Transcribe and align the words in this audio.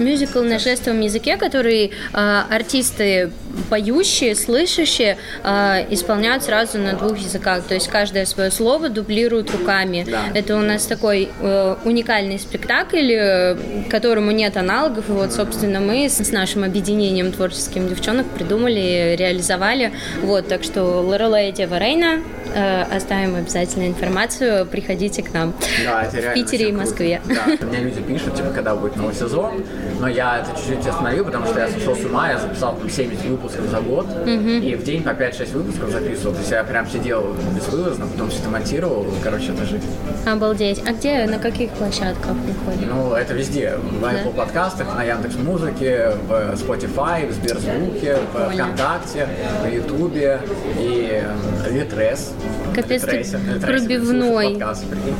Мюзикл 0.00 0.42
на 0.42 0.58
жестовом 0.58 1.00
языке, 1.00 1.36
который 1.36 1.86
э, 1.86 2.42
артисты 2.50 3.30
поющие, 3.70 4.34
слышащие 4.34 5.16
э, 5.42 5.86
исполняют 5.90 6.42
сразу 6.44 6.78
на 6.78 6.94
двух 6.94 7.18
языках. 7.18 7.64
То 7.64 7.74
есть 7.74 7.88
каждое 7.88 8.26
свое 8.26 8.50
слово 8.50 8.88
дублируют 8.88 9.50
руками. 9.50 10.06
Да. 10.08 10.24
Это 10.34 10.56
у 10.56 10.60
нас 10.60 10.86
такой 10.86 11.30
э, 11.40 11.76
уникальный 11.84 12.38
спектакль, 12.38 13.12
э, 13.12 13.56
которому 13.90 14.30
нет 14.30 14.56
аналогов. 14.56 15.08
И 15.08 15.12
вот, 15.12 15.32
собственно, 15.32 15.80
мы 15.80 16.08
с, 16.08 16.18
с 16.18 16.30
нашим 16.30 16.64
объединением 16.64 17.32
творческим 17.32 17.88
девчонок 17.88 18.26
придумали, 18.26 19.16
реализовали. 19.18 19.92
Вот, 20.22 20.48
так 20.48 20.62
что 20.62 20.82
Лорелей 21.00 21.52
Дева 21.52 21.78
Рейна, 21.78 22.20
э, 22.54 22.82
оставим 22.82 23.36
обязательно 23.36 23.88
информацию, 23.88 24.66
приходите 24.66 25.22
к 25.22 25.32
нам 25.32 25.54
да, 25.84 26.02
это 26.02 26.30
в 26.30 26.34
Питере 26.34 26.68
и 26.68 26.72
Москве. 26.72 27.20
Да, 27.24 27.66
мне 27.66 27.78
люди 27.78 28.00
пишут, 28.02 28.34
типа, 28.34 28.50
когда 28.50 28.74
будет 28.74 28.96
новый 28.96 29.14
сезон, 29.14 29.64
но 30.00 30.08
я 30.08 30.40
это 30.40 30.50
чуть-чуть 30.58 30.86
остановил, 30.86 31.24
потому 31.24 31.46
что 31.46 31.60
я 31.60 31.68
сошел 31.68 31.96
с 31.96 32.04
ума, 32.04 32.30
я 32.30 32.38
записал 32.38 32.76
там 32.76 32.88
70 32.88 33.24
выпусков 33.24 33.45
за 33.48 33.80
год, 33.80 34.06
mm-hmm. 34.06 34.60
и 34.60 34.74
в 34.74 34.84
день 34.84 35.02
по 35.02 35.10
5-6 35.10 35.52
выпусков 35.52 35.90
записывал. 35.90 36.32
То 36.32 36.40
есть 36.40 36.50
я 36.50 36.64
прям 36.64 36.88
сидел 36.88 37.34
безвылазно, 37.54 38.06
потом 38.06 38.30
все 38.30 38.40
это 38.40 38.50
монтировал, 38.50 39.06
короче, 39.22 39.52
это 39.52 39.64
жизнь. 39.64 39.86
Обалдеть. 40.26 40.82
А 40.86 40.92
где, 40.92 41.26
на 41.26 41.38
каких 41.38 41.70
площадках 41.70 42.32
выходит? 42.32 42.88
Ну, 42.88 43.14
это 43.14 43.34
везде. 43.34 43.74
В 43.76 44.00
да? 44.00 44.12
Apple 44.12 44.34
подкастах, 44.34 44.94
на 44.94 45.02
Яндекс 45.02 45.36
Музыке, 45.36 46.12
в 46.28 46.30
Spotify, 46.54 47.28
в 47.28 47.32
Сберзвуке, 47.32 48.16
в 48.16 48.32
Понял. 48.32 48.64
ВКонтакте, 48.64 49.28
на 49.62 49.68
Ютубе 49.68 50.40
и 50.78 51.22
Литрес. 51.70 52.32
Капец, 52.74 53.02
ты 53.02 53.24
пробивной. 53.60 54.58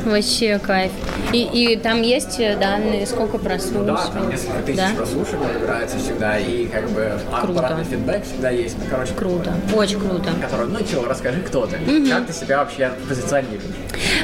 Вообще 0.04 0.58
кайф. 0.58 0.92
И, 1.32 1.42
и 1.52 1.76
там 1.76 2.02
есть 2.02 2.38
данные, 2.58 3.06
сколько 3.06 3.38
прослушиваний? 3.38 3.90
Ну, 3.90 3.96
да, 3.96 4.06
там 4.12 4.30
несколько 4.30 4.62
тысяч 4.62 4.76
да? 4.78 4.90
прослушиваний 4.96 5.54
набирается 5.54 5.98
всегда, 5.98 6.38
и 6.38 6.66
как 6.66 6.88
бы 6.90 7.12
круто. 7.40 7.60
обратный 7.60 7.84
фидбэк 7.84 8.15
всегда 8.24 8.50
есть. 8.50 8.76
Ну, 8.78 8.84
короче, 8.90 9.14
круто, 9.14 9.54
очень 9.74 10.00
круто. 10.00 10.30
Который, 10.40 10.66
ну 10.68 10.78
чего, 10.84 11.06
расскажи, 11.06 11.40
кто 11.40 11.66
ты, 11.66 11.76
угу. 11.76 12.08
как 12.08 12.26
ты 12.26 12.32
себя 12.32 12.58
вообще 12.58 12.92
позиционируешь? 13.08 13.62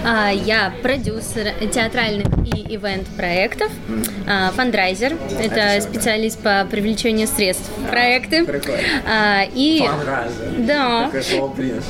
А, 0.05 0.31
я 0.31 0.73
продюсер 0.83 1.53
театральных 1.73 2.27
и 2.45 2.75
ивент-проектов, 2.75 3.71
мм. 3.89 4.09
а, 4.27 4.51
фандрайзер, 4.53 5.17
это, 5.39 5.61
это 5.61 5.81
специалист 5.83 6.39
по 6.41 6.67
привлечению 6.71 7.27
средств 7.27 7.71
в 7.79 7.89
проекты. 7.89 8.45
Прикольно. 8.45 8.83
А, 9.07 9.45
и... 9.55 9.87
Фандрайзер. 9.87 10.67
Да. 10.67 11.11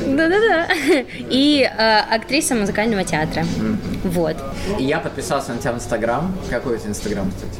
Да-да-да. 0.06 0.66
И 1.30 1.64
а, 1.64 2.04
актриса 2.10 2.54
музыкального 2.54 3.04
театра. 3.04 3.42
Mm. 3.42 3.76
Вот. 4.04 4.36
И 4.78 4.84
я 4.84 4.98
подписался 4.98 5.52
на 5.52 5.58
тебя 5.58 5.72
в 5.72 5.76
Инстаграм. 5.76 6.36
Какой 6.50 6.76
у 6.76 6.78
тебя 6.78 6.90
Инстаграм, 6.90 7.30
кстати? 7.30 7.58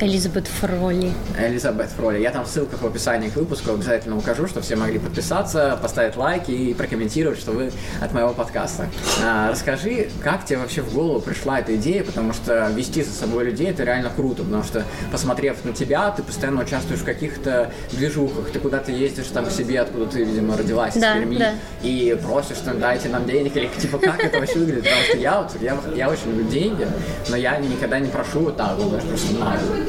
Элизабет 0.00 0.46
Фроли. 0.46 1.12
Элизабет 1.38 1.88
Фроли. 1.90 2.20
Я 2.20 2.30
там 2.30 2.44
в 2.44 2.48
ссылках 2.48 2.82
в 2.82 2.86
описании 2.86 3.28
к 3.28 3.36
выпуску 3.36 3.72
обязательно 3.72 4.16
укажу, 4.16 4.46
что 4.46 4.60
все 4.60 4.76
могли 4.76 4.98
подписаться, 4.98 5.78
поставить 5.80 6.16
лайки 6.16 6.50
и 6.50 6.74
прокомментировать, 6.74 7.38
что 7.38 7.52
вы 7.52 7.70
от 8.00 8.12
моего 8.12 8.32
подкаста. 8.32 8.88
А, 9.22 9.50
расскажи, 9.50 10.08
как 10.22 10.44
тебе 10.44 10.58
вообще 10.58 10.82
в 10.82 10.92
голову 10.92 11.20
пришла 11.20 11.60
эта 11.60 11.76
идея, 11.76 12.02
потому 12.02 12.32
что 12.32 12.68
вести 12.74 13.02
за 13.02 13.12
собой 13.12 13.44
людей 13.44 13.70
это 13.70 13.84
реально 13.84 14.10
круто, 14.14 14.42
потому 14.42 14.64
что 14.64 14.84
посмотрев 15.12 15.64
на 15.64 15.72
тебя, 15.72 16.10
ты 16.10 16.22
постоянно 16.22 16.62
участвуешь 16.62 17.00
в 17.00 17.04
каких-то 17.04 17.72
движухах, 17.92 18.50
ты 18.50 18.58
куда-то 18.58 18.90
ездишь 18.92 19.26
там 19.26 19.46
к 19.46 19.50
себе, 19.50 19.80
откуда 19.80 20.06
ты, 20.06 20.24
видимо, 20.24 20.56
родилась, 20.56 20.94
да, 20.94 21.14
из 21.14 21.20
Перми, 21.20 21.38
да. 21.38 21.54
и 21.82 22.18
просишь, 22.22 22.56
что 22.56 22.74
дайте 22.74 23.08
нам 23.08 23.26
денег, 23.26 23.56
или 23.56 23.68
типа 23.78 23.98
как 23.98 24.22
это 24.22 24.40
вообще 24.40 24.58
выглядит, 24.58 24.84
потому 24.84 25.02
что 25.02 25.16
я 25.18 25.40
вот, 25.40 25.62
я, 25.62 25.78
я 25.94 26.10
очень 26.10 26.30
люблю 26.30 26.44
деньги, 26.48 26.86
но 27.28 27.36
я 27.36 27.56
никогда 27.58 27.98
не 27.98 28.08
прошу 28.08 28.40
вот 28.40 28.56
так, 28.56 28.76
вот, 28.76 29.00
просто 29.02 29.34
надо. 29.34 29.83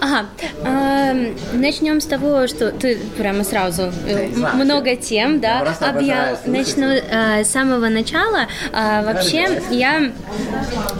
Ага. 0.00 0.26
Эм, 0.64 1.36
начнем 1.52 2.00
с 2.00 2.06
того, 2.06 2.46
что 2.46 2.70
ты 2.70 2.98
прямо 3.16 3.44
сразу 3.44 3.92
э, 4.06 4.28
много 4.54 4.96
тем, 4.96 5.40
да. 5.40 5.60
Объяв... 5.80 6.46
Начну 6.46 6.86
э, 6.86 7.44
с 7.44 7.50
самого 7.50 7.88
начала. 7.88 8.46
Э, 8.72 9.04
вообще, 9.04 9.62
я 9.70 10.12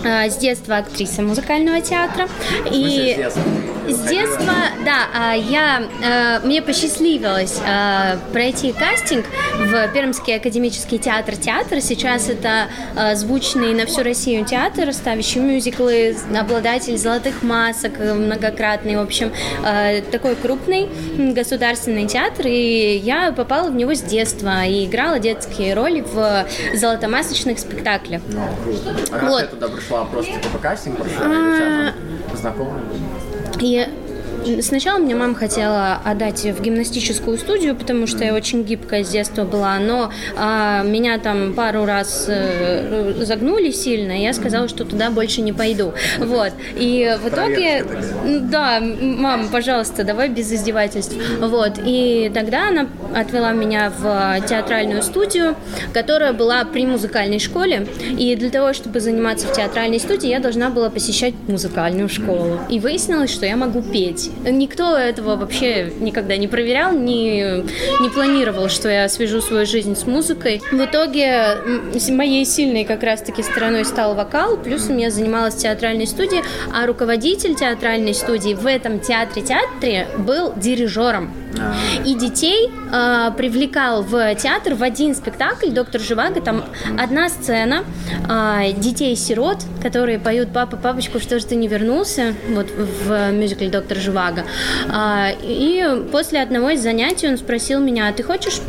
с 0.04 0.36
детства 0.36 0.78
актриса 0.78 1.22
музыкального 1.22 1.80
театра. 1.80 2.28
И 2.70 3.28
с 3.92 4.00
детства, 4.02 4.52
да, 4.84 5.08
а, 5.14 5.34
я, 5.34 6.40
мне 6.44 6.62
посчастливилось 6.62 7.60
пройти 8.32 8.72
кастинг 8.72 9.26
в 9.58 9.88
Пермский 9.92 10.36
академический 10.36 10.98
театр 10.98 11.36
театр. 11.36 11.80
Сейчас 11.80 12.28
это 12.28 12.68
звучный 13.14 13.74
на 13.74 13.86
всю 13.86 14.02
Россию 14.02 14.44
театр, 14.44 14.92
ставящий 14.92 15.40
мюзиклы, 15.40 16.16
обладатель 16.38 16.96
золотых 16.96 17.42
масок, 17.42 17.98
многократный, 17.98 18.96
в 18.96 19.00
общем, 19.00 19.32
э, 19.64 20.02
такой 20.02 20.36
крупный 20.36 20.88
государственный 21.32 22.06
театр, 22.06 22.46
и 22.46 22.96
я 23.02 23.32
попала 23.32 23.70
в 23.70 23.74
него 23.74 23.94
с 23.94 24.02
детства 24.02 24.64
и 24.64 24.86
играла 24.86 25.18
детские 25.18 25.74
роли 25.74 26.00
в 26.00 26.46
золотомасочных 26.74 27.58
спектаклях. 27.58 28.22
Ну, 28.28 28.42
круто. 28.62 28.96
А 29.10 29.18
как 29.18 29.28
вот. 29.28 29.40
ты 29.42 29.46
туда 29.48 29.68
пришла? 29.68 30.04
Просто 30.04 30.32
типа 30.32 30.58
кастинг 30.58 30.96
прошла 30.96 31.26
а... 31.26 31.92
знакомый? 32.36 32.80
И 33.60 33.86
Сначала 34.62 34.98
мне 34.98 35.14
мама 35.14 35.34
хотела 35.34 36.00
отдать 36.04 36.44
в 36.44 36.62
гимнастическую 36.62 37.38
студию, 37.38 37.76
потому 37.76 38.06
что 38.06 38.24
я 38.24 38.34
очень 38.34 38.64
гибкая 38.64 39.04
с 39.04 39.08
детства 39.08 39.44
была, 39.44 39.78
но 39.78 40.10
а, 40.36 40.82
меня 40.82 41.18
там 41.18 41.52
пару 41.54 41.84
раз 41.84 42.26
э, 42.28 43.14
загнули 43.24 43.70
сильно, 43.70 44.12
и 44.12 44.22
я 44.22 44.32
сказала, 44.32 44.68
что 44.68 44.84
туда 44.84 45.10
больше 45.10 45.42
не 45.42 45.52
пойду. 45.52 45.92
Вот. 46.18 46.52
И 46.76 47.16
в 47.22 47.28
итоге, 47.28 47.84
да, 48.42 48.80
мама, 48.80 49.48
пожалуйста, 49.50 50.04
давай 50.04 50.28
без 50.28 50.52
издевательств. 50.52 51.14
Вот. 51.40 51.78
И 51.84 52.30
тогда 52.34 52.68
она 52.68 52.88
отвела 53.14 53.52
меня 53.52 53.92
в 53.96 54.40
театральную 54.48 55.02
студию, 55.02 55.56
которая 55.92 56.32
была 56.32 56.64
при 56.64 56.86
музыкальной 56.86 57.38
школе. 57.38 57.86
И 58.18 58.34
для 58.36 58.50
того, 58.50 58.72
чтобы 58.72 59.00
заниматься 59.00 59.46
в 59.46 59.52
театральной 59.52 60.00
студии, 60.00 60.28
я 60.28 60.40
должна 60.40 60.70
была 60.70 60.90
посещать 60.90 61.34
музыкальную 61.46 62.08
школу. 62.08 62.58
И 62.68 62.80
выяснилось, 62.80 63.30
что 63.30 63.46
я 63.46 63.56
могу 63.56 63.82
петь. 63.82 64.29
Никто 64.44 64.96
этого 64.96 65.36
вообще 65.36 65.92
никогда 66.00 66.36
не 66.36 66.48
проверял, 66.48 66.92
не, 66.92 67.64
не 68.00 68.08
планировал, 68.08 68.68
что 68.68 68.88
я 68.88 69.08
свяжу 69.08 69.40
свою 69.40 69.66
жизнь 69.66 69.96
с 69.96 70.06
музыкой. 70.06 70.62
В 70.70 70.84
итоге 70.84 71.58
моей 72.10 72.44
сильной 72.44 72.84
как 72.84 73.02
раз-таки 73.02 73.42
стороной 73.42 73.84
стал 73.84 74.14
вокал, 74.14 74.56
плюс 74.56 74.88
я 74.88 75.10
занималась 75.10 75.56
театральной 75.56 76.06
студии, 76.06 76.42
а 76.74 76.86
руководитель 76.86 77.54
театральной 77.54 78.14
студии 78.14 78.54
в 78.54 78.66
этом 78.66 79.00
театре-театре 79.00 80.08
был 80.18 80.52
дирижером. 80.56 81.32
И 82.06 82.14
детей 82.14 82.70
э, 82.92 83.30
привлекал 83.36 84.02
в 84.02 84.34
театр 84.36 84.74
в 84.74 84.82
один 84.82 85.14
спектакль 85.14 85.70
«Доктор 85.70 86.00
Живаго». 86.00 86.40
Там 86.40 86.64
одна 86.98 87.28
сцена 87.28 87.84
э, 88.28 88.72
детей-сирот, 88.72 89.58
которые 89.82 90.18
поют 90.20 90.50
«Папа, 90.54 90.76
папочку, 90.76 91.18
что 91.18 91.38
же 91.40 91.46
ты 91.46 91.56
не 91.56 91.66
вернулся?» 91.66 92.34
вот 92.50 92.68
в 92.70 93.32
мюзикле 93.32 93.68
«Доктор 93.68 93.98
Живаго». 93.98 94.19
Э, 94.88 95.32
и 95.42 95.84
после 96.12 96.40
одного 96.40 96.70
из 96.70 96.82
занятий 96.82 97.28
он 97.28 97.36
спросил 97.36 97.80
меня, 97.80 98.08
а 98.08 98.12
ты 98.12 98.22
хочешь 98.22 98.60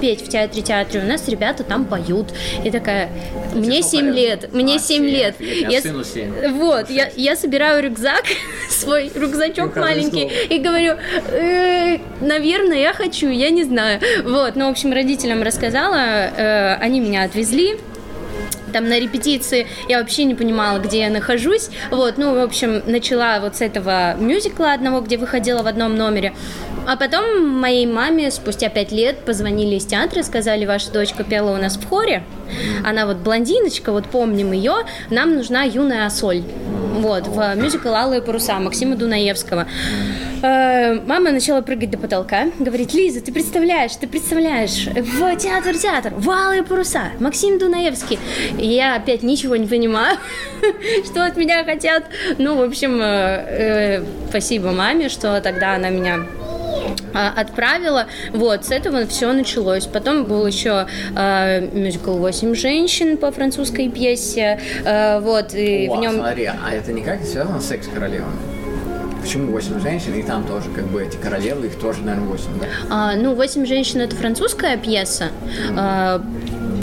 петь 0.00 0.24
в 0.24 0.28
театре-театре? 0.28 1.02
У 1.04 1.06
нас 1.06 1.28
ребята 1.28 1.64
там 1.64 1.84
поют. 1.84 2.28
И 2.64 2.70
такая, 2.70 3.10
мне 3.54 3.82
7 3.82 4.10
лет, 4.10 4.52
мне 4.52 4.78
7 4.78 5.04
лет. 5.04 5.36
Я, 5.40 5.80
сыну 5.80 6.04
7. 6.04 6.52
Вот, 6.54 6.90
я, 6.90 7.10
я 7.16 7.36
собираю 7.36 7.82
рюкзак, 7.82 8.24
свой 8.70 9.10
рюкзачок 9.14 9.76
маленький, 9.76 10.24
и 10.24 10.58
говорю, 10.58 10.94
э, 11.32 11.98
наверное, 12.20 12.78
я 12.78 12.92
хочу, 12.92 13.28
я 13.28 13.50
не 13.50 13.64
знаю. 13.64 14.00
Вот, 14.24 14.56
ну, 14.56 14.68
в 14.68 14.70
общем, 14.70 14.92
родителям 14.92 15.42
рассказала, 15.42 15.96
э, 15.96 16.74
они 16.80 17.00
меня 17.00 17.24
отвезли, 17.24 17.78
там 18.74 18.88
на 18.88 18.98
репетиции 18.98 19.68
я 19.88 20.00
вообще 20.00 20.24
не 20.24 20.34
понимала, 20.34 20.78
где 20.80 21.02
я 21.02 21.08
нахожусь. 21.10 21.70
Вот, 21.90 22.18
ну, 22.18 22.34
в 22.34 22.42
общем, 22.42 22.82
начала 22.86 23.38
вот 23.38 23.54
с 23.56 23.60
этого 23.60 24.16
мюзикла 24.18 24.72
одного, 24.72 25.00
где 25.00 25.16
выходила 25.16 25.62
в 25.62 25.68
одном 25.68 25.94
номере. 25.94 26.34
А 26.84 26.96
потом 26.96 27.48
моей 27.48 27.86
маме 27.86 28.32
спустя 28.32 28.68
пять 28.68 28.90
лет 28.90 29.24
позвонили 29.24 29.76
из 29.76 29.86
театра, 29.86 30.24
сказали, 30.24 30.66
ваша 30.66 30.90
дочка 30.90 31.22
пела 31.22 31.52
у 31.52 31.56
нас 31.56 31.76
в 31.76 31.88
хоре. 31.88 32.24
Она 32.84 33.06
вот 33.06 33.18
блондиночка, 33.18 33.92
вот 33.92 34.06
помним 34.06 34.50
ее, 34.50 34.74
нам 35.08 35.36
нужна 35.36 35.62
юная 35.62 36.10
соль. 36.10 36.42
Вот, 36.94 37.28
в 37.28 37.54
мюзикл 37.54 37.94
«Алые 37.94 38.22
паруса» 38.22 38.58
Максима 38.58 38.96
Дунаевского. 38.96 39.68
Э, 40.44 41.00
мама 41.06 41.30
начала 41.30 41.62
прыгать 41.62 41.90
до 41.90 41.98
потолка, 41.98 42.48
говорит, 42.58 42.94
Лиза, 42.94 43.20
ты 43.20 43.32
представляешь, 43.32 43.96
ты 43.96 44.06
представляешь, 44.06 44.86
в 44.86 45.36
театр, 45.36 45.76
театр, 45.76 46.12
валы 46.16 46.62
паруса, 46.62 47.10
Максим 47.20 47.58
Дунаевский. 47.58 48.18
И 48.58 48.66
я 48.66 48.96
опять 48.96 49.22
ничего 49.22 49.56
не 49.56 49.66
понимаю, 49.66 50.18
что 51.04 51.24
от 51.24 51.36
меня 51.36 51.64
хотят. 51.64 52.04
Ну, 52.38 52.56
в 52.56 52.62
общем, 52.62 53.00
э, 53.00 53.04
э, 53.04 54.04
спасибо 54.28 54.72
маме, 54.72 55.08
что 55.08 55.40
тогда 55.40 55.74
она 55.74 55.90
меня 55.90 56.26
отправила. 57.12 58.06
Вот, 58.32 58.66
с 58.66 58.70
этого 58.70 59.06
все 59.06 59.32
началось. 59.32 59.86
Потом 59.86 60.24
был 60.24 60.46
еще 60.46 60.86
э, 61.16 61.60
мюзикл 61.72 62.16
«Восемь 62.16 62.54
женщин» 62.54 63.16
по 63.16 63.30
французской 63.30 63.88
пьесе. 63.88 64.60
Э, 64.84 65.20
вот, 65.20 65.54
и 65.54 65.88
О, 65.88 65.96
в 65.96 66.00
нем... 66.00 66.14
смотри, 66.14 66.46
а 66.46 66.72
это 66.72 66.92
никак 66.92 67.20
не 67.20 67.26
связано 67.26 67.60
с 67.60 67.68
секс-королевами? 67.68 68.53
Почему 69.24 69.52
восемь 69.52 69.80
женщин, 69.80 70.12
и 70.16 70.22
там 70.22 70.44
тоже 70.44 70.68
как 70.68 70.84
бы 70.88 71.02
эти 71.02 71.16
королевы, 71.16 71.68
их 71.68 71.76
тоже, 71.76 72.02
наверное, 72.02 72.28
восемь, 72.28 72.60
да? 72.60 72.66
А, 72.90 73.16
ну, 73.16 73.34
«Восемь 73.34 73.64
женщин»— 73.64 74.00
это 74.02 74.14
французская 74.14 74.76
пьеса, 74.76 75.30
а, 75.74 76.22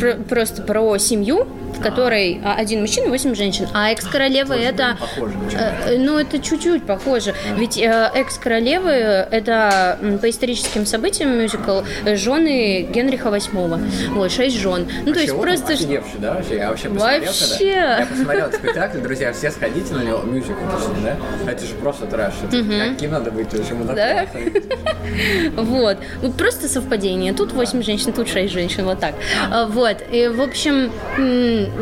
про, 0.01 0.15
просто 0.15 0.61
про 0.63 0.97
семью, 0.97 1.47
в 1.77 1.81
которой 1.81 2.41
а, 2.43 2.55
один 2.55 2.81
мужчина, 2.81 3.09
восемь 3.09 3.35
женщин, 3.35 3.67
а 3.73 3.91
экс-королевы 3.91 4.55
Тоже, 4.55 4.67
это... 4.67 4.97
похоже 4.99 5.33
э, 5.53 5.97
ну, 5.97 6.17
это 6.17 6.39
чуть-чуть 6.39 6.83
похоже. 6.85 7.35
Ведь 7.55 7.77
э, 7.77 8.11
экс-королевы 8.15 8.89
это 8.89 9.99
по 10.21 10.29
историческим 10.29 10.85
событиям 10.85 11.37
мюзикл 11.37 11.81
э, 12.05 12.15
жены 12.15 12.87
Генриха 12.91 13.29
VIII. 13.29 14.09
Вот, 14.13 14.31
шесть 14.31 14.57
жен. 14.57 14.87
Ну, 15.05 15.13
то 15.13 15.19
есть 15.19 15.35
просто... 15.37 15.73
офигевший, 15.73 16.19
да, 16.19 16.33
вообще? 16.33 16.57
Я 16.57 16.69
вообще 16.69 16.89
посмотрел 16.89 17.25
Вообще. 17.25 17.59
тогда. 17.59 17.99
Я 17.99 18.05
посмотрел 18.07 18.45
этот 18.47 18.59
спектакль, 18.59 18.97
друзья, 18.99 19.33
все 19.33 19.51
сходите 19.51 19.93
на 19.93 20.03
него, 20.03 20.21
мюзикл, 20.23 20.53
точнее, 20.53 21.15
да? 21.45 21.51
Это 21.51 21.65
же 21.65 21.75
просто 21.75 22.07
трэш. 22.07 22.33
Это 22.43 22.89
Каким 22.89 23.11
надо 23.11 23.31
быть 23.31 23.53
мудаком? 23.71 23.95
Да? 23.95 24.25
Вот. 25.61 25.97
Вот 26.21 26.37
просто 26.37 26.67
совпадение. 26.67 27.33
Тут 27.33 27.53
8 27.53 27.83
женщин, 27.83 28.13
тут 28.13 28.27
6 28.27 28.51
женщин, 28.51 28.85
вот 28.85 28.99
так. 28.99 29.15
А, 29.51 29.65
Вот. 29.91 30.03
И, 30.11 30.27
в 30.27 30.41
общем, 30.41 30.91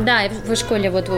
да, 0.04 0.22
в 0.44 0.56
школе 0.56 0.90
вот 0.90 1.10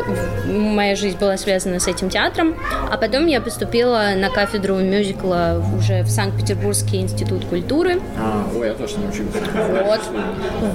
моя 0.46 0.96
жизнь 0.96 1.18
была 1.18 1.36
связана 1.36 1.80
с 1.80 1.88
этим 1.88 2.10
театром, 2.10 2.54
а 2.90 2.96
потом 2.96 3.26
я 3.26 3.40
поступила 3.40 4.10
на 4.16 4.30
кафедру 4.30 4.76
мюзикла 4.76 5.64
уже 5.78 6.02
в 6.02 6.10
Санкт-Петербургский 6.10 7.00
институт 7.00 7.44
культуры. 7.46 8.00
А, 8.18 8.46
ой, 8.54 8.68
я 8.68 8.74
тоже 8.74 8.98
не 8.98 9.08
учился. 9.08 9.38
Вот, 9.84 10.00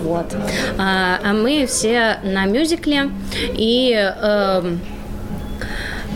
вот. 0.04 0.36
А, 0.78 1.20
а 1.24 1.34
мы 1.34 1.66
все 1.68 2.18
на 2.24 2.46
мюзикле, 2.46 3.12
и 3.54 3.94
эм, 3.94 4.80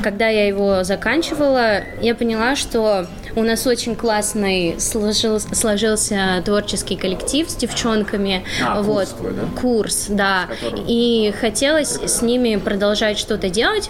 когда 0.02 0.28
я 0.28 0.48
его 0.48 0.84
заканчивала, 0.84 1.82
я 2.02 2.16
поняла, 2.16 2.56
что 2.56 3.08
у 3.36 3.44
нас 3.44 3.66
очень 3.68 3.96
классный 3.96 4.76
сложил- 4.80 5.40
сложился 5.40 6.42
творческий 6.46 6.96
коллектив 6.96 7.50
с 7.50 7.56
девчонками. 7.56 8.44
А, 8.66 8.82
вот. 8.82 9.08
курс 9.08 9.10
твой, 9.10 9.32
да? 9.34 9.62
Курс, 9.62 10.06
да. 10.10 10.48
Которым- 10.50 10.86
И 10.88 11.34
хотелось 11.40 11.90
с 12.06 12.22
ними 12.22 12.58
продолжать 12.58 13.18
что-то 13.18 13.50
делать. 13.50 13.90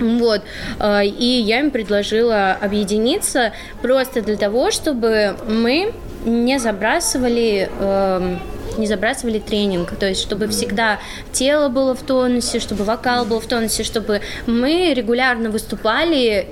Вот. 0.00 0.42
э, 0.78 1.06
И 1.06 1.40
я 1.40 1.60
им 1.60 1.70
предложила 1.70 2.52
объединиться 2.52 3.52
просто 3.82 4.20
для 4.22 4.36
того, 4.36 4.70
чтобы 4.70 5.36
мы 5.48 5.94
не 6.26 6.58
забрасывали 6.58 7.70
эм, 7.80 8.38
не 8.78 8.86
забрасывали 8.86 9.38
тренинг, 9.38 9.96
то 9.96 10.06
есть 10.06 10.20
чтобы 10.20 10.48
всегда 10.48 10.98
тело 11.32 11.68
было 11.68 11.94
в 11.94 12.02
тонусе, 12.02 12.60
чтобы 12.60 12.84
вокал 12.84 13.24
был 13.24 13.40
в 13.40 13.46
тонусе, 13.46 13.84
чтобы 13.84 14.20
мы 14.46 14.92
регулярно 14.94 15.50
выступали, 15.50 16.46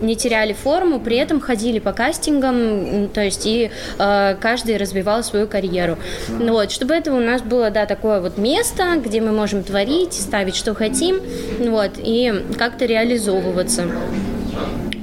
не 0.00 0.16
теряли 0.16 0.52
форму, 0.52 1.00
при 1.00 1.16
этом 1.16 1.40
ходили 1.40 1.78
по 1.78 1.92
кастингам, 1.92 3.08
то 3.08 3.22
есть 3.22 3.46
и 3.46 3.70
э, 3.98 4.36
каждый 4.40 4.76
развивал 4.76 5.22
свою 5.22 5.46
карьеру. 5.46 5.98
Вот, 6.28 6.70
чтобы 6.70 6.94
это 6.94 7.12
у 7.12 7.20
нас 7.20 7.42
было, 7.42 7.70
да, 7.70 7.86
такое 7.86 8.20
вот 8.20 8.38
место, 8.38 8.96
где 8.96 9.20
мы 9.20 9.32
можем 9.32 9.62
творить, 9.62 10.14
ставить, 10.14 10.56
что 10.56 10.74
хотим, 10.74 11.20
вот, 11.58 11.92
и 11.98 12.44
как-то 12.58 12.86
реализовываться. 12.86 13.84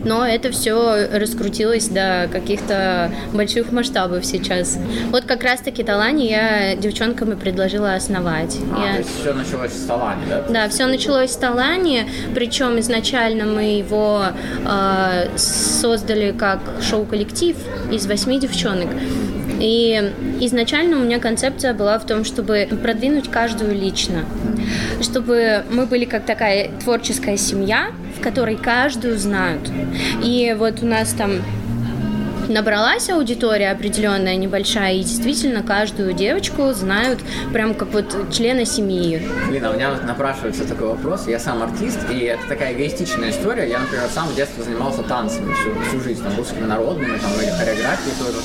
Но 0.05 0.25
это 0.25 0.51
все 0.51 1.07
раскрутилось 1.11 1.87
до 1.89 2.29
каких-то 2.31 3.11
больших 3.33 3.71
масштабов 3.71 4.25
сейчас. 4.25 4.77
Вот 5.11 5.25
как 5.25 5.43
раз-таки 5.43 5.83
Талани 5.83 6.27
я 6.29 6.75
девчонкам 6.75 7.33
и 7.33 7.35
предложила 7.35 7.95
основать. 7.95 8.57
А, 8.75 8.85
Я- 8.85 8.91
то 8.93 8.97
есть 8.99 9.19
все 9.21 9.33
началось 9.33 9.71
с 9.73 9.85
Талани, 9.85 10.21
да? 10.29 10.41
да, 10.49 10.69
все 10.69 10.85
началось 10.85 11.31
с 11.31 11.35
Талани, 11.35 12.05
причем 12.33 12.79
изначально 12.79 13.45
мы 13.45 13.63
его 13.77 14.23
э, 14.65 15.37
создали 15.37 16.31
как 16.31 16.59
шоу-коллектив 16.81 17.55
из 17.91 18.05
восьми 18.07 18.39
девчонок. 18.39 18.87
И 19.59 20.11
изначально 20.39 20.97
у 20.97 21.01
меня 21.01 21.19
концепция 21.19 21.73
была 21.73 21.99
в 21.99 22.05
том, 22.05 22.23
чтобы 22.23 22.67
продвинуть 22.81 23.29
каждую 23.29 23.75
лично, 23.75 24.25
чтобы 25.01 25.63
мы 25.69 25.85
были 25.85 26.05
как 26.05 26.25
такая 26.25 26.71
творческая 26.83 27.37
семья, 27.37 27.91
в 28.17 28.21
которой 28.21 28.55
каждую 28.55 29.17
знают. 29.17 29.69
И 30.23 30.55
вот 30.57 30.81
у 30.81 30.85
нас 30.85 31.13
там 31.13 31.41
набралась 32.49 33.09
аудитория 33.09 33.71
определенная, 33.71 34.35
небольшая, 34.35 34.95
и 34.95 35.03
действительно 35.03 35.63
каждую 35.63 36.13
девочку 36.13 36.73
знают 36.73 37.19
прям 37.53 37.73
как 37.73 37.89
вот 37.89 38.33
члена 38.33 38.65
семьи. 38.65 39.21
Блин, 39.47 39.65
а 39.65 39.71
у 39.71 39.73
меня 39.73 39.91
вот 39.91 40.03
напрашивается 40.03 40.67
такой 40.67 40.89
вопрос. 40.89 41.27
Я 41.27 41.39
сам 41.39 41.61
артист, 41.61 41.99
и 42.11 42.19
это 42.19 42.41
такая 42.47 42.73
эгоистичная 42.73 43.31
история. 43.31 43.69
Я, 43.69 43.79
например, 43.79 44.07
сам 44.13 44.27
в 44.27 44.35
детстве 44.35 44.63
занимался 44.63 45.03
танцами 45.03 45.53
всю, 45.53 45.89
всю 45.89 46.01
жизнь, 46.01 46.23
там, 46.23 46.35
русскими 46.37 46.65
народными, 46.65 47.17
там, 47.17 47.31
или 47.41 47.49
хореографией 47.51 48.15
тоже. 48.19 48.37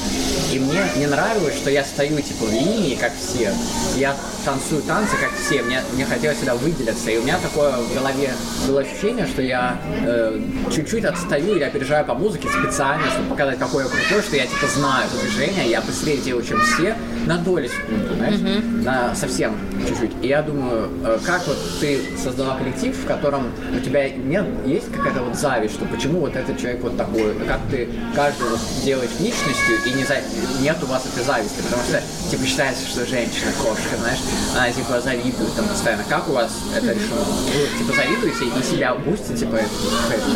И 0.52 0.58
мне 0.58 0.80
не 0.96 1.06
нравилось, 1.06 1.56
что 1.56 1.70
я 1.70 1.84
стою, 1.84 2.20
типа, 2.20 2.44
в 2.44 2.52
линии, 2.52 2.94
как 2.94 3.12
все. 3.14 3.52
Я 3.96 4.14
танцую 4.44 4.82
танцы, 4.82 5.16
как 5.16 5.30
все. 5.32 5.62
Мне, 5.62 5.80
мне 5.94 6.04
хотелось 6.04 6.36
всегда 6.36 6.54
выделиться. 6.54 7.10
И 7.10 7.18
у 7.18 7.22
меня 7.22 7.38
такое 7.38 7.72
в 7.72 7.94
голове 7.94 8.30
было 8.66 8.80
ощущение, 8.80 9.26
что 9.26 9.42
я 9.42 9.78
э, 10.06 10.40
чуть-чуть 10.74 11.04
отстаю 11.04 11.56
или 11.56 11.64
опережаю 11.64 12.04
по 12.04 12.14
музыке 12.14 12.48
специально, 12.48 13.06
чтобы 13.10 13.30
показать, 13.30 13.58
какой 13.58 13.84
я 13.84 13.88
крутой, 13.88 14.22
что 14.22 14.36
я, 14.36 14.46
типа, 14.46 14.66
знаю 14.66 15.08
движение, 15.20 15.70
я 15.70 15.80
быстрее 15.80 16.18
делаю, 16.18 16.44
чем 16.44 16.60
все, 16.60 16.96
на 17.26 17.38
доли 17.38 17.68
секунды, 17.68 18.14
знаешь, 18.14 18.40
на 18.84 19.14
совсем 19.14 19.56
чуть-чуть. 19.88 20.12
И 20.22 20.28
я 20.28 20.42
думаю, 20.42 20.90
э, 21.04 21.18
как 21.24 21.46
вот 21.46 21.56
ты 21.80 22.00
создала 22.22 22.56
коллектив, 22.56 22.96
в 22.96 23.06
котором 23.06 23.52
у 23.76 23.80
тебя 23.80 24.08
нет, 24.10 24.44
есть 24.66 24.92
какая-то 24.92 25.22
вот 25.22 25.36
зависть, 25.36 25.74
что 25.74 25.84
почему 25.86 26.20
вот 26.20 26.36
этот 26.36 26.58
человек 26.58 26.82
вот 26.82 26.96
такой, 26.96 27.34
как 27.46 27.60
ты 27.70 27.88
каждого 28.14 28.50
вот 28.50 28.60
делаешь 28.84 29.10
личностью, 29.18 29.76
и 29.86 29.92
не 29.92 30.04
за... 30.04 30.16
нет 30.60 30.76
у 30.82 30.86
вас 30.86 31.04
этой 31.06 31.24
зависти, 31.24 31.60
потому 31.62 31.82
что, 31.82 32.02
типа, 32.30 32.44
считается, 32.46 32.86
что 32.86 33.06
женщина 33.06 33.50
кошка, 33.62 33.96
знаешь, 34.00 34.18
она, 34.54 34.70
типа, 34.70 35.00
завидует 35.00 35.54
там 35.56 35.66
постоянно. 35.66 36.04
Как 36.08 36.28
у 36.28 36.32
вас 36.32 36.50
это 36.76 36.86
решено? 36.86 37.20
Вы, 37.20 37.78
типа, 37.78 37.92
завидуете 37.96 38.44
и 38.60 38.62
себя 38.62 38.94
бустите, 38.94 39.36
типа, 39.40 39.56
это- 39.56 39.70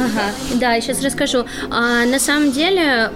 Ага, 0.05 0.33
да, 0.55 0.75
я 0.75 0.81
сейчас 0.81 1.03
расскажу. 1.03 1.45
А, 1.71 2.05
на 2.05 2.19
самом 2.19 2.53
деле, 2.53 3.11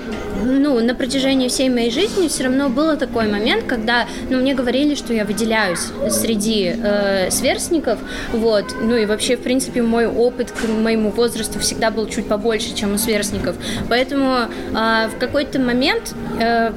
ну, 0.45 0.81
на 0.81 0.95
протяжении 0.95 1.49
всей 1.49 1.69
моей 1.69 1.91
жизни 1.91 2.29
все 2.29 2.45
равно 2.45 2.69
был 2.69 2.97
такой 2.97 3.29
момент, 3.29 3.65
когда, 3.67 4.07
ну, 4.31 4.39
мне 4.39 4.55
говорили, 4.55 4.95
что 4.95 5.13
я 5.13 5.25
выделяюсь 5.25 5.91
среди 6.11 6.75
э, 6.83 7.31
сверстников, 7.31 7.99
вот, 8.33 8.75
ну 8.81 8.97
и 8.97 9.07
вообще, 9.07 9.37
в 9.37 9.41
принципе, 9.43 9.83
мой 9.83 10.07
опыт 10.07 10.51
к 10.51 10.69
моему 10.69 11.11
возрасту 11.11 11.59
всегда 11.59 11.91
был 11.91 12.07
чуть 12.09 12.27
побольше, 12.29 12.75
чем 12.75 12.95
у 12.95 12.99
сверстников, 12.99 13.57
поэтому 13.89 14.49
а, 14.75 15.09
в 15.09 15.19
какой-то 15.19 15.59
момент, 15.59 16.15
э, 16.41 16.73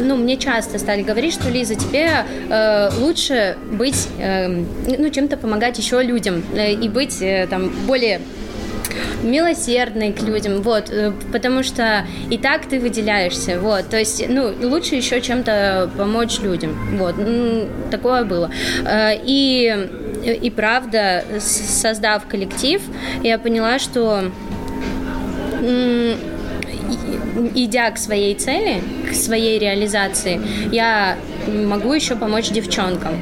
ну, 0.00 0.16
мне 0.16 0.36
часто 0.36 0.78
стали 0.78 1.02
говорить, 1.02 1.34
что, 1.34 1.48
Лиза, 1.50 1.74
тебе 1.74 2.24
э, 2.48 2.90
лучше 2.98 3.31
быть, 3.70 4.08
э, 4.18 4.48
ну, 4.48 5.10
чем-то 5.10 5.36
помогать 5.36 5.78
еще 5.78 6.02
людям 6.02 6.42
э, 6.54 6.72
и 6.72 6.88
быть 6.88 7.20
э, 7.20 7.46
там 7.48 7.70
более 7.86 8.20
милосердной 9.22 10.12
к 10.12 10.22
людям, 10.22 10.62
вот, 10.62 10.90
э, 10.90 11.12
потому 11.32 11.62
что 11.62 12.06
и 12.30 12.38
так 12.38 12.66
ты 12.66 12.80
выделяешься, 12.80 13.58
вот, 13.60 13.88
то 13.88 13.98
есть, 13.98 14.24
ну, 14.28 14.52
лучше 14.62 14.96
еще 14.96 15.20
чем-то 15.20 15.90
помочь 15.96 16.40
людям, 16.40 16.76
вот, 16.98 17.18
м, 17.18 17.68
такое 17.90 18.24
было. 18.24 18.50
И, 19.24 19.88
и 20.24 20.50
правда, 20.50 21.24
создав 21.38 22.26
коллектив, 22.26 22.82
я 23.22 23.38
поняла, 23.38 23.78
что 23.78 24.30
идя 27.54 27.90
к 27.90 27.98
своей 27.98 28.34
цели, 28.34 28.82
к 29.08 29.14
своей 29.14 29.58
реализации, 29.58 30.40
я 30.70 31.16
могу 31.46 31.92
еще 31.92 32.16
помочь 32.16 32.50
девчонкам. 32.50 33.20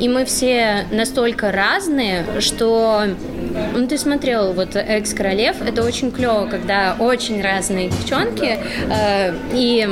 И 0.00 0.08
мы 0.08 0.24
все 0.24 0.86
настолько 0.90 1.52
разные, 1.52 2.24
что 2.40 3.04
ну, 3.74 3.86
ты 3.86 3.98
смотрел 3.98 4.52
вот 4.52 4.76
«Экс-королев», 4.76 5.56
это 5.66 5.84
очень 5.84 6.10
клево, 6.10 6.46
когда 6.46 6.96
очень 6.98 7.40
разные 7.42 7.88
девчонки, 7.88 8.58
э, 8.90 9.34
и 9.52 9.88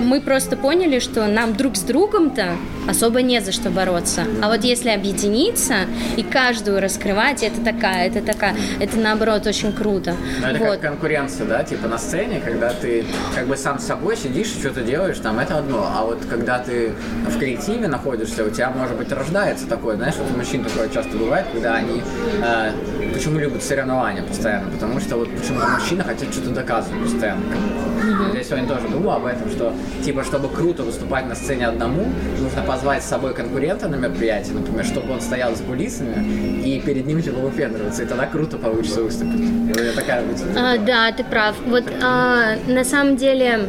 мы 0.00 0.20
просто 0.20 0.56
поняли, 0.56 0.98
что 0.98 1.26
нам 1.26 1.54
друг 1.54 1.76
с 1.76 1.82
другом-то 1.82 2.56
особо 2.88 3.22
не 3.22 3.40
за 3.40 3.52
что 3.52 3.70
бороться. 3.70 4.24
А 4.42 4.48
вот 4.48 4.64
если 4.64 4.90
объединиться 4.90 5.86
и 6.16 6.22
каждую 6.22 6.80
раскрывать, 6.80 7.42
это 7.42 7.60
такая, 7.60 8.08
это 8.08 8.22
такая, 8.22 8.56
это 8.80 8.96
наоборот 8.96 9.46
очень 9.46 9.72
круто. 9.72 10.14
Но 10.40 10.48
это 10.48 10.58
вот. 10.58 10.70
как 10.72 10.80
конкуренция, 10.80 11.46
да, 11.46 11.62
типа 11.62 11.88
на 11.88 11.98
сцене, 11.98 12.40
когда 12.44 12.70
ты 12.70 13.04
как 13.34 13.46
бы 13.46 13.56
сам 13.56 13.78
с 13.78 13.84
собой 13.84 14.16
сидишь 14.16 14.48
и 14.56 14.60
что-то 14.60 14.82
делаешь, 14.82 15.18
там 15.18 15.38
это 15.38 15.58
одно. 15.58 15.88
А 15.94 16.04
вот 16.04 16.18
когда 16.28 16.58
ты 16.58 16.92
в 17.26 17.38
коллективе 17.38 17.88
находишься, 17.88 18.44
у 18.44 18.50
тебя, 18.50 18.70
может 18.70 18.96
быть, 18.96 19.12
рождается 19.12 19.66
такое, 19.66 19.96
знаешь, 19.96 20.14
вот 20.16 20.30
у 20.34 20.36
мужчин 20.36 20.64
такое 20.64 20.88
часто 20.88 21.16
бывает, 21.16 21.46
когда 21.52 21.74
они 21.74 22.02
э, 22.42 22.72
почему 23.12 23.38
любят 23.38 23.62
соревнования 23.62 24.22
постоянно, 24.22 24.70
потому 24.70 25.00
что 25.00 25.16
вот 25.16 25.28
почему-то 25.30 25.66
мужчины 25.66 26.04
хотят 26.04 26.32
что-то 26.32 26.50
доказывать 26.50 27.02
постоянно. 27.02 27.42
Mm-hmm. 27.42 28.36
Я 28.36 28.44
сегодня 28.44 28.68
тоже 28.68 28.88
думал 28.88 29.12
об 29.12 29.26
этом, 29.26 29.50
что 29.50 29.72
типа, 30.04 30.24
чтобы 30.24 30.48
круто 30.48 30.82
выступать 30.82 31.26
на 31.26 31.34
сцене 31.34 31.66
одному, 31.66 32.06
нужно 32.32 32.48
позвать 32.78 33.02
с 33.02 33.08
собой 33.08 33.34
конкурента 33.34 33.88
на 33.88 33.96
мероприятие, 33.96 34.54
например, 34.54 34.84
чтобы 34.84 35.12
он 35.12 35.20
стоял 35.20 35.54
с 35.56 35.60
кулисами 35.60 36.62
и 36.64 36.80
перед 36.80 37.06
ним 37.06 37.20
типа 37.20 37.40
выпендриваться, 37.40 38.04
и 38.04 38.06
тогда 38.06 38.26
круто 38.26 38.56
получится 38.56 39.02
выступить. 39.02 39.74
Такая 39.96 40.24
мысль. 40.24 40.46
А, 40.56 40.78
да, 40.78 41.10
ты 41.10 41.24
прав. 41.24 41.56
Вот 41.66 41.84
а, 42.00 42.56
на 42.68 42.84
самом 42.84 43.16
деле 43.16 43.66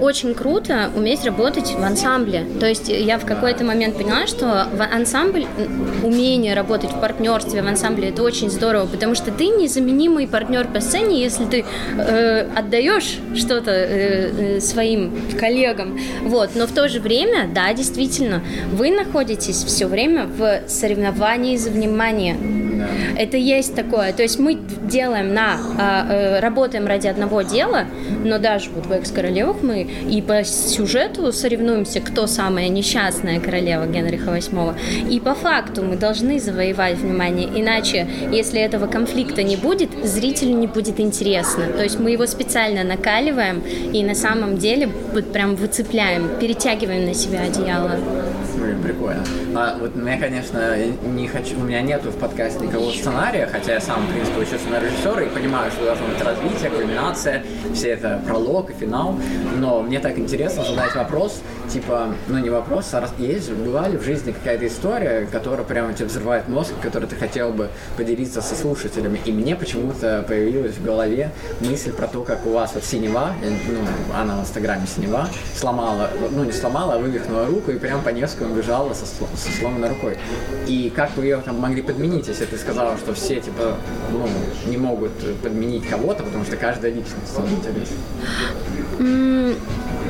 очень 0.00 0.34
круто 0.34 0.90
уметь 0.94 1.24
работать 1.24 1.72
в 1.72 1.82
ансамбле. 1.82 2.46
То 2.60 2.66
есть 2.66 2.88
я 2.88 3.18
в 3.18 3.26
какой-то 3.26 3.64
момент 3.64 3.96
поняла, 3.96 4.26
что 4.26 4.68
в 4.72 4.82
ансамбль, 4.82 5.46
умение 6.02 6.54
работать 6.54 6.90
в 6.90 7.00
партнерстве 7.00 7.62
в 7.62 7.66
ансамбле, 7.66 8.08
это 8.08 8.22
очень 8.22 8.50
здорово, 8.50 8.86
потому 8.86 9.14
что 9.14 9.30
ты 9.30 9.46
незаменимый 9.46 10.26
партнер 10.26 10.66
по 10.68 10.80
сцене, 10.80 11.20
если 11.20 11.44
ты 11.44 11.64
э, 11.96 12.46
отдаешь 12.54 13.18
что-то 13.34 13.70
э, 13.70 14.56
э, 14.56 14.60
своим 14.60 15.12
коллегам. 15.38 15.98
Вот. 16.22 16.50
Но 16.54 16.66
в 16.66 16.72
то 16.72 16.88
же 16.88 17.00
время, 17.00 17.48
да, 17.52 17.72
действительно, 17.74 18.42
вы 18.72 18.90
находитесь 18.90 19.64
все 19.64 19.86
время 19.86 20.26
в 20.26 20.68
соревновании 20.68 21.56
за 21.56 21.70
внимание. 21.70 22.61
Это 23.16 23.36
есть 23.36 23.74
такое. 23.74 24.12
То 24.12 24.22
есть 24.22 24.38
мы 24.38 24.54
делаем 24.54 25.34
на, 25.34 25.58
а, 25.78 26.06
э, 26.08 26.40
работаем 26.40 26.86
ради 26.86 27.06
одного 27.06 27.42
дела, 27.42 27.84
но 28.24 28.38
даже 28.38 28.70
вот 28.70 28.86
в 28.86 28.92
«Экс-королевах» 28.92 29.62
мы 29.62 29.82
и 29.82 30.22
по 30.22 30.44
сюжету 30.44 31.32
соревнуемся, 31.32 32.00
кто 32.00 32.26
самая 32.26 32.68
несчастная 32.68 33.40
королева 33.40 33.86
Генриха 33.86 34.30
VIII. 34.30 34.74
И 35.10 35.20
по 35.20 35.34
факту 35.34 35.82
мы 35.82 35.96
должны 35.96 36.38
завоевать 36.40 36.98
внимание, 36.98 37.48
иначе, 37.54 38.06
если 38.30 38.60
этого 38.60 38.86
конфликта 38.86 39.42
не 39.42 39.56
будет, 39.56 39.90
зрителю 40.04 40.54
не 40.54 40.66
будет 40.66 41.00
интересно. 41.00 41.66
То 41.66 41.82
есть 41.82 41.98
мы 41.98 42.10
его 42.10 42.26
специально 42.26 42.84
накаливаем 42.84 43.62
и 43.92 44.02
на 44.02 44.14
самом 44.14 44.58
деле 44.58 44.88
вот 45.12 45.32
прям 45.32 45.56
выцепляем, 45.56 46.30
перетягиваем 46.40 47.06
на 47.06 47.14
себя 47.14 47.42
одеяло. 47.42 47.98
Прикольно. 48.82 49.24
А, 49.54 49.76
вот 49.78 49.94
меня, 49.94 50.18
конечно, 50.18 50.76
не 51.04 51.28
хочу, 51.28 51.58
у 51.58 51.62
меня 51.62 51.82
нету 51.82 52.10
в 52.10 52.16
подкасте 52.16 52.64
никакого 52.64 52.90
сценария, 52.90 53.46
хотя 53.46 53.74
я 53.74 53.80
сам, 53.80 54.06
в 54.06 54.12
принципе, 54.12 54.40
учился 54.40 54.68
на 54.68 54.80
режиссера 54.80 55.22
и 55.22 55.28
понимаю, 55.28 55.70
что 55.70 55.84
должно 55.84 56.06
быть 56.08 56.20
развитие, 56.20 56.70
кульминация, 56.70 57.44
все 57.74 57.90
это 57.90 58.20
пролог 58.26 58.70
и 58.70 58.72
финал. 58.72 59.14
Но 59.58 59.82
мне 59.82 60.00
так 60.00 60.18
интересно 60.18 60.64
задать 60.64 60.94
вопрос, 60.96 61.42
типа, 61.72 62.14
ну 62.28 62.38
не 62.38 62.50
вопрос, 62.50 62.92
а 62.92 63.08
есть, 63.18 63.50
бывали 63.50 63.96
в 63.96 64.02
жизни 64.02 64.32
какая-то 64.32 64.66
история, 64.66 65.26
которая 65.30 65.64
прямо 65.64 65.92
тебе 65.94 66.06
взрывает 66.06 66.48
мозг, 66.48 66.72
которой 66.82 67.06
ты 67.06 67.16
хотел 67.16 67.52
бы 67.52 67.68
поделиться 67.96 68.42
со 68.42 68.54
слушателями. 68.54 69.20
И 69.24 69.32
мне 69.32 69.56
почему-то 69.56 70.24
появилась 70.26 70.74
в 70.74 70.84
голове 70.84 71.30
мысль 71.60 71.92
про 71.92 72.06
то, 72.06 72.22
как 72.22 72.46
у 72.46 72.50
вас 72.50 72.72
вот 72.74 72.84
синева, 72.84 73.32
ну, 73.42 74.16
она 74.16 74.36
в 74.36 74.40
инстаграме 74.40 74.86
синева, 74.86 75.28
сломала, 75.54 76.10
ну 76.30 76.44
не 76.44 76.52
сломала, 76.52 76.94
а 76.94 76.98
вывихнула 76.98 77.46
руку 77.46 77.70
и 77.70 77.78
прям 77.78 78.02
по 78.02 78.10
Невскому 78.10 78.54
бежала 78.54 78.92
со, 78.92 79.06
со 79.06 79.58
сломанной 79.58 79.88
рукой. 79.88 80.18
И 80.66 80.92
как 80.94 81.16
вы 81.16 81.24
ее 81.24 81.38
там 81.38 81.58
могли 81.58 81.82
подменить, 81.82 82.28
если 82.28 82.44
ты 82.44 82.56
сказала, 82.56 82.96
что 82.98 83.14
все, 83.14 83.40
типа, 83.40 83.76
ну, 84.10 84.28
не 84.66 84.76
могут 84.76 85.12
подменить 85.42 85.88
кого-то, 85.88 86.22
потому 86.22 86.44
что 86.44 86.56
каждая 86.56 86.92
личность, 86.92 87.38
интересно. 87.38 87.96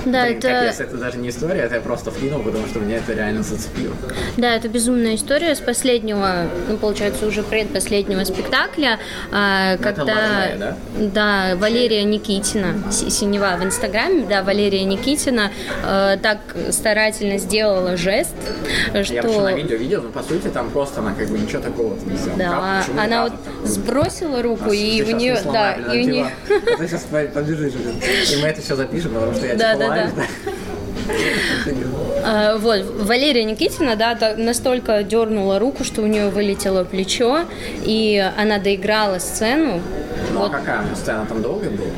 Да, 0.04 0.24
Блин, 0.24 0.38
это... 0.38 0.48
Капец, 0.48 0.80
это 0.80 0.96
даже 0.96 1.18
не 1.18 1.28
история, 1.28 1.60
это 1.60 1.76
я 1.76 1.80
просто 1.80 2.10
вкинул, 2.10 2.40
потому 2.42 2.66
что 2.66 2.80
меня 2.80 2.96
это 2.96 3.12
реально 3.12 3.42
зацепило. 3.42 3.94
Да, 4.36 4.54
это 4.54 4.68
безумная 4.68 5.14
история 5.14 5.54
с 5.54 5.60
последнего, 5.60 6.46
ну, 6.68 6.76
получается, 6.76 7.26
уже 7.26 7.42
предпоследнего 7.42 8.24
спектакля, 8.24 8.98
а, 9.30 9.76
ну, 9.76 9.82
когда... 9.82 10.04
Валерия, 10.04 10.56
да? 10.58 10.76
Да, 10.98 11.56
Валерия 11.56 12.02
Никитина, 12.04 12.74
Синева 12.90 13.56
в 13.58 13.64
Инстаграме, 13.64 14.26
да, 14.26 14.42
Валерия 14.42 14.84
Никитина 14.84 15.52
э, 15.84 16.16
так 16.22 16.38
старательно 16.70 17.38
сделала 17.38 17.96
жест, 17.96 18.34
что... 18.88 19.14
Я 19.14 19.22
вообще 19.22 19.40
на 19.40 19.54
видео 19.54 19.76
видел, 19.76 20.02
но 20.02 20.08
по 20.10 20.22
сути 20.22 20.48
там 20.48 20.70
просто 20.70 21.00
она 21.00 21.14
как 21.14 21.28
бы 21.28 21.38
ничего 21.38 21.62
такого 21.62 21.94
не 22.06 22.16
сделала. 22.16 22.38
Да, 22.38 22.84
как, 22.86 23.04
она 23.04 23.22
вот 23.24 23.32
сбросила 23.64 24.42
руку, 24.42 24.72
и 24.72 25.02
у 25.02 25.16
нее... 25.16 25.38
Да, 25.44 25.74
и 25.74 26.02
у 26.02 26.08
нее... 26.08 26.30
Ты 26.48 26.88
сейчас 26.88 27.02
побежишь, 27.02 27.74
и 27.74 28.42
мы 28.42 28.48
это 28.48 28.60
все 28.60 28.76
запишем, 28.76 29.14
потому 29.14 29.34
что 29.34 29.46
я 29.46 29.54
да, 29.54 29.76
да, 29.76 29.91
да. 29.94 30.10
А, 32.24 32.56
вот, 32.56 32.84
Валерия 33.00 33.44
Никитина, 33.44 33.96
да, 33.96 34.16
настолько 34.36 35.02
дернула 35.02 35.58
руку, 35.58 35.84
что 35.84 36.02
у 36.02 36.06
нее 36.06 36.28
вылетело 36.28 36.84
плечо, 36.84 37.40
и 37.84 38.24
она 38.36 38.58
доиграла 38.58 39.18
сцену. 39.18 39.80
Ну, 40.32 40.40
а 40.40 40.42
вот. 40.44 40.54
а 40.54 40.58
какая 40.58 40.92
у 40.92 40.96
сцена 40.96 41.26
там 41.26 41.42
долгая 41.42 41.70
была? 41.70 41.88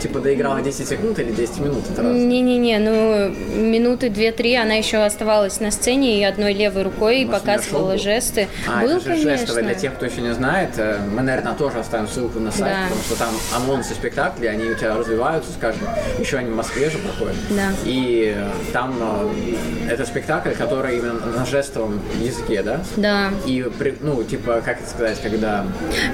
Типа 0.00 0.20
доиграла 0.20 0.60
10 0.60 0.88
секунд 0.88 1.18
или 1.18 1.32
10 1.32 1.58
минут? 1.60 1.84
Не-не-не, 1.98 2.78
ну 2.78 3.28
минуты 3.58 4.08
2-3 4.08 4.56
она 4.56 4.74
еще 4.74 4.98
оставалась 4.98 5.60
на 5.60 5.70
сцене 5.70 6.20
и 6.20 6.24
одной 6.24 6.52
левой 6.52 6.82
рукой 6.82 7.24
Может, 7.24 7.42
показывала 7.42 7.98
жесты. 7.98 8.48
А, 8.66 8.82
Был, 8.82 8.96
это 8.96 9.00
же 9.00 9.10
конечно. 9.10 9.36
жестовый. 9.36 9.62
Для 9.62 9.74
тех, 9.74 9.94
кто 9.94 10.06
еще 10.06 10.20
не 10.20 10.34
знает, 10.34 10.70
э, 10.76 10.98
мы, 11.14 11.22
наверное, 11.22 11.54
тоже 11.54 11.78
оставим 11.78 12.08
ссылку 12.08 12.38
на 12.40 12.50
сайт, 12.50 12.74
да. 12.74 12.84
потому 12.84 13.02
что 13.02 13.16
там 13.16 13.34
анонсы 13.56 13.94
спектаклей, 13.94 14.50
они 14.50 14.64
у 14.64 14.74
тебя 14.74 14.96
развиваются 14.96 15.52
с 15.52 15.56
каждым. 15.56 15.88
Еще 16.18 16.38
они 16.38 16.50
в 16.50 16.56
Москве 16.56 16.90
же 16.90 16.98
проходят. 16.98 17.36
Да. 17.50 17.70
И 17.84 18.34
э, 18.36 18.50
там 18.72 18.94
э, 19.00 19.90
это 19.90 20.04
спектакль, 20.04 20.50
который 20.50 20.98
именно 20.98 21.14
на 21.14 21.46
жестовом 21.46 22.00
языке, 22.20 22.62
да? 22.62 22.80
Да. 22.96 23.30
И, 23.46 23.64
ну, 24.00 24.22
типа, 24.24 24.62
как 24.64 24.80
это 24.80 24.90
сказать, 24.90 25.20
когда... 25.22 25.64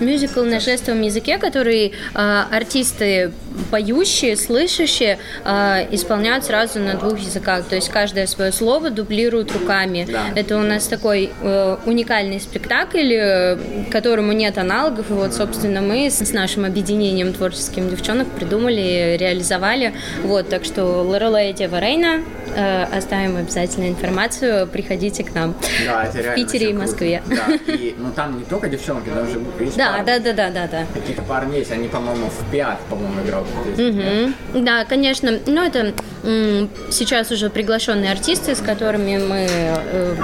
Мюзикл 0.01 0.43
на 0.43 0.61
жестовом 0.61 1.03
языке, 1.03 1.39
который 1.39 1.64
э, 1.71 2.45
артисты 2.51 3.33
поющие, 3.71 4.37
слышащие 4.37 5.19
э, 5.45 5.87
исполняют 5.91 6.45
сразу 6.45 6.79
на 6.81 6.95
двух 6.95 7.19
языках. 7.19 7.65
То 7.67 7.77
есть 7.77 7.89
каждое 7.89 8.27
свое 8.27 8.53
слово 8.53 8.91
дублируют 8.91 9.53
руками. 9.53 10.07
Да. 10.11 10.27
Это 10.35 10.57
у 10.57 10.63
нас 10.63 10.87
такой 10.87 11.31
э, 11.41 11.77
уникальный 11.87 12.41
спектакль, 12.41 13.13
э, 13.13 13.59
которому 13.91 14.33
нет 14.33 14.59
аналогов. 14.59 15.11
И 15.11 15.13
вот, 15.13 15.35
собственно, 15.35 15.81
мы 15.81 16.11
с, 16.11 16.21
с 16.21 16.33
нашим 16.33 16.65
объединением 16.65 17.33
творческим 17.33 17.89
девчонок 17.91 18.29
придумали, 18.29 19.17
реализовали. 19.19 19.95
Вот, 20.23 20.49
так 20.49 20.65
что 20.65 20.85
Лорелея 21.03 21.53
Дева 21.53 21.81
Рейна, 21.81 22.23
э, 22.55 22.85
оставим 22.97 23.37
обязательно 23.37 23.89
информацию, 23.89 24.67
приходите 24.67 25.25
к 25.25 25.35
нам. 25.35 25.55
Да, 25.87 26.05
это 26.05 26.31
в 26.31 26.35
Питере 26.35 26.71
и 26.71 26.73
Москве. 26.73 27.23
Да, 27.27 27.73
и, 27.73 27.95
ну 27.99 28.11
там 28.13 28.39
не 28.39 28.45
только 28.45 28.69
девчонки, 28.69 29.09
там 29.09 29.29
же 29.29 29.41
есть 29.61 29.77
да, 29.77 30.03
да, 30.05 30.19
да, 30.19 30.33
да, 30.33 30.51
да, 30.51 30.67
да. 30.67 30.87
Какие-то 30.93 31.23
парни 31.23 31.59
есть, 31.59 31.71
они, 31.73 31.89
по-моему, 31.89 32.27
в 32.29 32.51
пиат, 32.51 32.79
по-моему, 32.89 33.23
играют. 33.23 33.44
Угу. 33.77 34.63
Да, 34.65 34.85
конечно. 34.85 35.39
Ну, 35.47 35.63
это 35.63 35.95
сейчас 36.91 37.31
уже 37.31 37.51
приглашенные 37.51 38.11
артисты, 38.11 38.55
с 38.55 38.61
которыми 38.61 39.19
мы 39.19 39.47
э, 39.49 40.15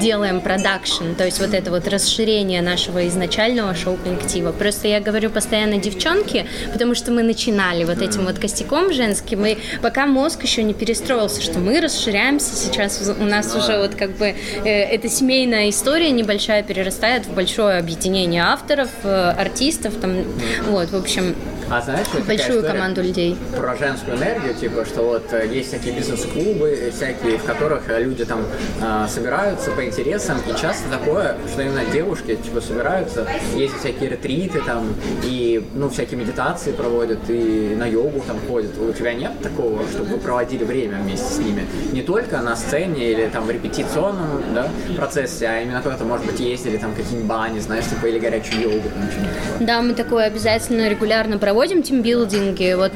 делаем 0.00 0.40
продакшн, 0.40 1.14
то 1.16 1.24
есть 1.24 1.38
вот 1.40 1.52
это 1.52 1.70
вот 1.70 1.86
расширение 1.86 2.62
нашего 2.62 3.06
изначального 3.08 3.74
шоу-коллектива. 3.74 4.52
Просто 4.52 4.88
я 4.88 5.00
говорю 5.00 5.30
постоянно 5.30 5.78
девчонки, 5.78 6.46
потому 6.72 6.94
что 6.94 7.12
мы 7.12 7.22
начинали 7.22 7.84
вот 7.84 8.00
этим 8.00 8.24
вот 8.24 8.38
костяком 8.38 8.92
женским, 8.92 9.44
и 9.44 9.58
пока 9.82 10.06
мозг 10.06 10.42
еще 10.42 10.62
не 10.62 10.74
перестроился, 10.74 11.42
что 11.42 11.58
мы 11.58 11.80
расширяемся, 11.80 12.56
сейчас 12.56 13.02
у 13.18 13.24
нас 13.24 13.54
уже 13.54 13.78
вот 13.78 13.94
как 13.94 14.16
бы 14.16 14.34
э, 14.64 14.64
эта 14.64 15.08
семейная 15.08 15.68
история 15.70 16.10
небольшая 16.10 16.62
перерастает 16.62 17.26
в 17.26 17.34
большое 17.34 17.78
объединение 17.78 18.42
авторов, 18.44 18.88
э, 19.04 19.34
артистов, 19.36 19.94
там, 20.00 20.24
вот, 20.68 20.90
в 20.90 20.96
общем, 20.96 21.34
а 21.70 21.80
знаешь, 21.80 22.06
что 22.08 22.20
большую 22.22 22.64
команду 22.64 23.00
людей. 23.02 23.36
Про 23.56 23.76
женскую 23.76 24.16
энергию, 24.16 24.54
типа, 24.54 24.84
что 24.84 25.02
вот 25.02 25.32
э, 25.32 25.46
есть 25.46 25.68
всякие 25.68 25.94
бизнес-клубы, 25.94 26.92
всякие, 26.94 27.38
в 27.38 27.44
которых 27.44 27.88
э, 27.88 28.02
люди 28.02 28.24
там 28.24 28.44
э, 28.82 29.06
собираются 29.08 29.70
по 29.70 29.84
интересам, 29.84 30.38
и 30.48 30.60
часто 30.60 30.90
такое, 30.90 31.36
что 31.52 31.62
именно 31.62 31.84
девушки, 31.92 32.34
типа, 32.34 32.60
собираются, 32.60 33.26
есть 33.54 33.78
всякие 33.78 34.10
ретриты 34.10 34.60
там, 34.66 34.94
и, 35.24 35.64
ну, 35.74 35.88
всякие 35.88 36.18
медитации 36.18 36.72
проводят, 36.72 37.20
и 37.28 37.76
на 37.78 37.86
йогу 37.86 38.20
там 38.26 38.38
ходят. 38.48 38.72
У 38.78 38.92
тебя 38.92 39.14
нет 39.14 39.32
такого, 39.40 39.80
чтобы 39.92 40.10
вы 40.10 40.18
проводили 40.18 40.64
время 40.64 40.98
вместе 40.98 41.32
с 41.32 41.38
ними? 41.38 41.66
Не 41.92 42.02
только 42.02 42.38
на 42.38 42.56
сцене 42.56 43.12
или 43.12 43.28
там 43.28 43.44
в 43.44 43.50
репетиционном, 43.50 44.42
да, 44.54 44.68
процессе, 44.96 45.46
а 45.46 45.60
именно 45.62 45.80
куда-то, 45.80 46.04
может 46.04 46.26
быть, 46.26 46.40
ездили 46.40 46.78
там 46.78 46.94
какие-нибудь 46.94 47.28
бани, 47.28 47.60
знаешь, 47.60 47.84
типа, 47.84 48.06
или 48.06 48.18
горячую 48.18 48.60
йогу, 48.60 48.88
там, 48.88 49.66
Да, 49.66 49.82
мы 49.82 49.94
такое 49.94 50.24
обязательно 50.24 50.88
регулярно 50.88 51.38
проводим 51.38 51.59
проводим 51.60 51.82
тимбилдинги 51.82 52.72
вот 52.72 52.92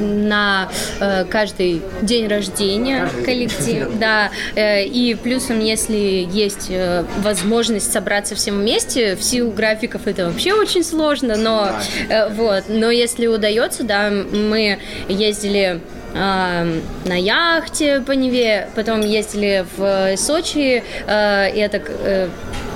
на 0.00 0.70
э, 0.98 1.26
каждый 1.26 1.82
день 2.00 2.26
рождения 2.26 3.06
коллектив, 3.22 3.86
да, 4.00 4.30
э, 4.54 4.84
и 4.86 5.14
плюсом, 5.14 5.60
если 5.60 6.26
есть 6.32 6.68
э, 6.70 7.04
возможность 7.18 7.92
собраться 7.92 8.34
всем 8.34 8.60
вместе, 8.60 9.14
в 9.14 9.22
силу 9.22 9.50
графиков 9.50 10.06
это 10.06 10.30
вообще 10.30 10.54
очень 10.54 10.84
сложно, 10.84 11.36
но 11.36 11.68
э, 12.08 12.30
вот, 12.30 12.64
но 12.68 12.90
если 12.90 13.26
удается, 13.26 13.84
да, 13.84 14.08
мы 14.10 14.78
ездили 15.10 15.80
на 16.14 17.14
яхте 17.14 18.00
по 18.00 18.12
Неве, 18.12 18.70
потом 18.74 19.02
ездили 19.02 19.66
в 19.76 20.16
Сочи, 20.16 20.82
э, 21.06 21.54
и 21.54 21.58
это 21.58 21.82
э, 21.86 22.28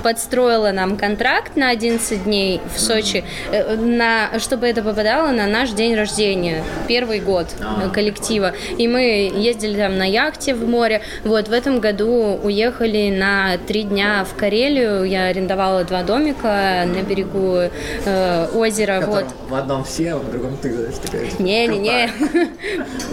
подстроила 0.02 0.72
нам 0.72 0.96
контракт 0.96 1.56
на 1.56 1.70
11 1.70 2.24
дней 2.24 2.60
в 2.74 2.80
Сочи, 2.80 3.24
э, 3.50 3.76
на, 3.76 4.38
чтобы 4.38 4.66
это 4.66 4.82
попадало 4.82 5.30
на 5.30 5.46
наш 5.46 5.70
день 5.70 5.94
рождения, 5.94 6.64
первый 6.88 7.20
год 7.20 7.46
а. 7.60 7.88
коллектива. 7.90 8.52
И 8.78 8.88
мы 8.88 9.32
ездили 9.34 9.76
там 9.76 9.96
на 9.98 10.04
яхте 10.04 10.54
в 10.54 10.68
море. 10.68 11.02
Вот 11.24 11.48
в 11.48 11.52
этом 11.52 11.80
году 11.80 12.38
уехали 12.42 13.10
на 13.10 13.58
три 13.58 13.84
дня 13.84 14.24
в 14.24 14.36
Карелию. 14.36 15.04
Я 15.04 15.26
арендовала 15.26 15.84
два 15.84 16.02
домика 16.02 16.84
на 16.86 17.02
берегу 17.02 17.70
э, 18.04 18.48
озера. 18.54 19.02
Вот. 19.06 19.26
В 19.48 19.54
одном 19.54 19.84
все, 19.84 20.12
а 20.12 20.18
в 20.18 20.30
другом 20.30 20.56
ты, 20.60 20.72
знаешь, 20.72 20.94
такая. 21.02 21.26
Не-не-не. 21.38 22.10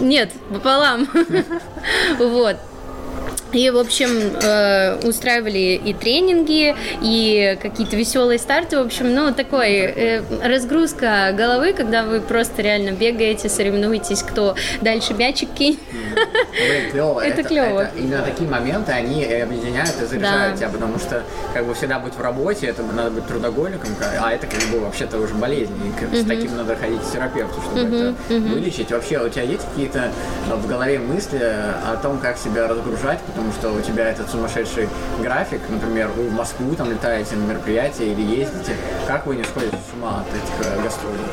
Нет, 0.00 0.30
пополам. 0.52 1.08
Вот. 2.18 2.56
И, 3.52 3.70
в 3.70 3.78
общем, 3.78 4.36
э, 4.42 4.96
устраивали 5.06 5.80
и 5.84 5.92
тренинги, 5.92 6.74
и 7.02 7.58
какие-то 7.60 7.96
веселые 7.96 8.38
старты. 8.38 8.78
В 8.78 8.82
общем, 8.82 9.14
ну, 9.14 9.32
такой 9.32 9.72
э, 9.72 10.22
разгрузка 10.42 11.32
головы, 11.36 11.72
когда 11.72 12.04
вы 12.04 12.20
просто 12.20 12.62
реально 12.62 12.92
бегаете, 12.92 13.48
соревнуетесь, 13.48 14.22
кто 14.22 14.54
дальше 14.80 15.14
мячик 15.14 15.50
кинет. 15.52 15.78
Клево. 16.92 17.20
Это, 17.24 17.40
это 17.40 17.48
клево. 17.48 17.80
Это, 17.80 17.98
именно 17.98 18.22
такие 18.22 18.48
моменты, 18.48 18.92
они 18.92 19.24
объединяют 19.24 19.94
и 20.02 20.06
заряжают 20.06 20.54
да. 20.54 20.56
тебя, 20.56 20.68
потому 20.68 20.98
что, 20.98 21.22
как 21.54 21.66
бы, 21.66 21.74
всегда 21.74 21.98
быть 21.98 22.14
в 22.14 22.20
работе, 22.20 22.66
это 22.66 22.82
надо 22.82 23.10
быть 23.10 23.26
трудоголиком, 23.26 23.90
а 24.20 24.32
это, 24.32 24.46
как 24.46 24.62
бы, 24.70 24.80
вообще-то 24.80 25.18
уже 25.18 25.34
болезнь. 25.34 25.72
И 25.84 26.04
uh-huh. 26.04 26.22
с 26.22 26.26
таким 26.26 26.56
надо 26.56 26.76
ходить 26.76 27.00
к 27.00 27.12
терапевту, 27.12 27.60
чтобы 27.62 27.80
uh-huh. 27.80 28.14
это 28.28 28.34
вылечить. 28.34 28.90
Вообще, 28.90 29.18
у 29.18 29.28
тебя 29.28 29.42
есть 29.42 29.64
какие-то 29.70 30.10
в 30.48 30.66
голове 30.66 30.98
мысли 30.98 31.40
о 31.40 31.96
том, 31.96 32.18
как 32.18 32.38
себя 32.38 32.66
разгружать, 32.68 33.20
потому 33.20 33.39
что 33.52 33.72
у 33.72 33.80
тебя 33.80 34.10
этот 34.10 34.30
сумасшедший 34.30 34.88
график, 35.20 35.60
например, 35.68 36.08
вы 36.16 36.28
в 36.28 36.32
Москву 36.32 36.74
там 36.74 36.90
летаете 36.90 37.36
на 37.36 37.44
мероприятие 37.44 38.12
или 38.12 38.22
ездите, 38.22 38.76
как 39.06 39.26
вы 39.26 39.36
не 39.36 39.44
сходите 39.44 39.76
с 39.76 39.94
ума 39.94 40.20
от 40.20 40.28
этих 40.28 40.66
э, 40.66 40.82
гастролей? 40.82 41.24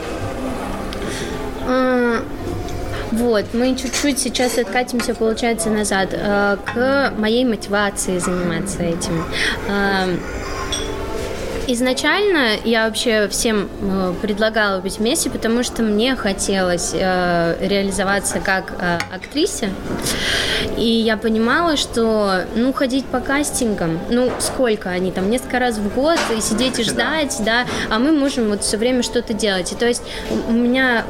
Вот, 3.11 3.45
мы 3.53 3.75
чуть-чуть 3.75 4.19
сейчас 4.19 4.57
откатимся, 4.57 5.15
получается, 5.15 5.69
назад 5.69 6.09
э, 6.11 6.57
к 6.65 7.13
моей 7.17 7.45
мотивации 7.45 8.19
заниматься 8.19 8.83
этим. 8.83 9.23
Изначально 11.69 12.55
я 12.63 12.85
вообще 12.85 13.27
всем 13.27 13.67
э, 13.81 14.13
предлагала 14.21 14.79
быть 14.79 14.99
вместе, 14.99 15.29
потому 15.29 15.63
что 15.63 15.83
мне 15.83 16.15
хотелось 16.15 16.91
э, 16.93 17.57
реализоваться 17.59 18.39
как 18.39 18.71
э, 18.79 18.97
актрисе. 19.13 19.69
И 20.77 20.87
я 20.87 21.17
понимала, 21.17 21.75
что, 21.75 22.45
ну, 22.55 22.71
ходить 22.71 23.03
по 23.05 23.19
кастингам, 23.19 23.99
ну, 24.09 24.31
сколько 24.39 24.89
они 24.89 25.11
там, 25.11 25.29
несколько 25.29 25.59
раз 25.59 25.77
в 25.77 25.93
год, 25.93 26.17
и 26.37 26.39
сидеть 26.39 26.79
и 26.79 26.83
ждать, 26.83 27.35
да, 27.45 27.65
а 27.89 27.99
мы 27.99 28.13
можем 28.13 28.47
вот 28.47 28.63
все 28.63 28.77
время 28.77 29.03
что-то 29.03 29.33
делать. 29.33 29.73
И 29.73 29.75
то 29.75 29.85
есть 29.85 30.03
у 30.47 30.53
меня 30.53 31.03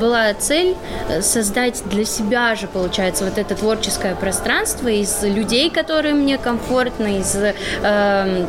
была 0.00 0.32
цель 0.34 0.76
создать 1.20 1.82
для 1.86 2.04
себя 2.04 2.54
же, 2.54 2.68
получается, 2.68 3.24
вот 3.24 3.36
это 3.36 3.56
творческое 3.56 4.14
пространство 4.14 4.86
из 4.86 5.24
людей, 5.24 5.70
которые 5.70 6.14
мне 6.14 6.38
комфортны, 6.38 7.18
из 7.18 7.34
э, 7.34 8.46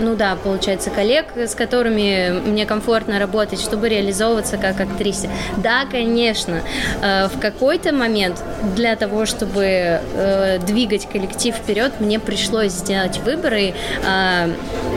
ну 0.00 0.16
да, 0.16 0.36
получается, 0.36 0.90
коллег, 0.90 1.26
с 1.36 1.54
которыми 1.54 2.30
мне 2.46 2.66
комфортно 2.66 3.18
работать, 3.18 3.60
чтобы 3.60 3.88
реализовываться 3.88 4.56
как 4.56 4.80
актрисе. 4.80 5.30
Да, 5.58 5.84
конечно, 5.90 6.60
э, 7.02 7.28
в 7.28 7.38
какой-то 7.40 7.92
момент 7.92 8.42
для 8.74 8.96
того, 8.96 9.26
чтобы 9.26 9.64
э, 9.64 10.58
двигать 10.66 11.08
коллектив 11.08 11.54
вперед, 11.54 11.92
мне 12.00 12.18
пришлось 12.18 12.72
сделать 12.72 13.18
выборы, 13.18 13.74
э, 14.04 14.50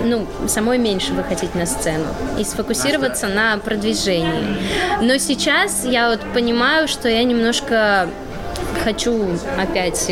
ну, 0.06 0.26
самой 0.48 0.78
меньше 0.78 1.14
выходить 1.14 1.56
на 1.56 1.66
сцену 1.66 2.08
и 2.38 2.44
сфокусироваться 2.44 3.28
на 3.28 3.58
продвижении. 3.58 4.58
Но 5.02 5.18
сейчас 5.18 5.86
я 5.86 6.10
вот 6.10 6.22
понимаю, 6.34 6.88
что 6.88 7.10
я 7.10 7.24
немножко 7.24 8.10
хочу 8.84 9.26
опять 9.58 10.12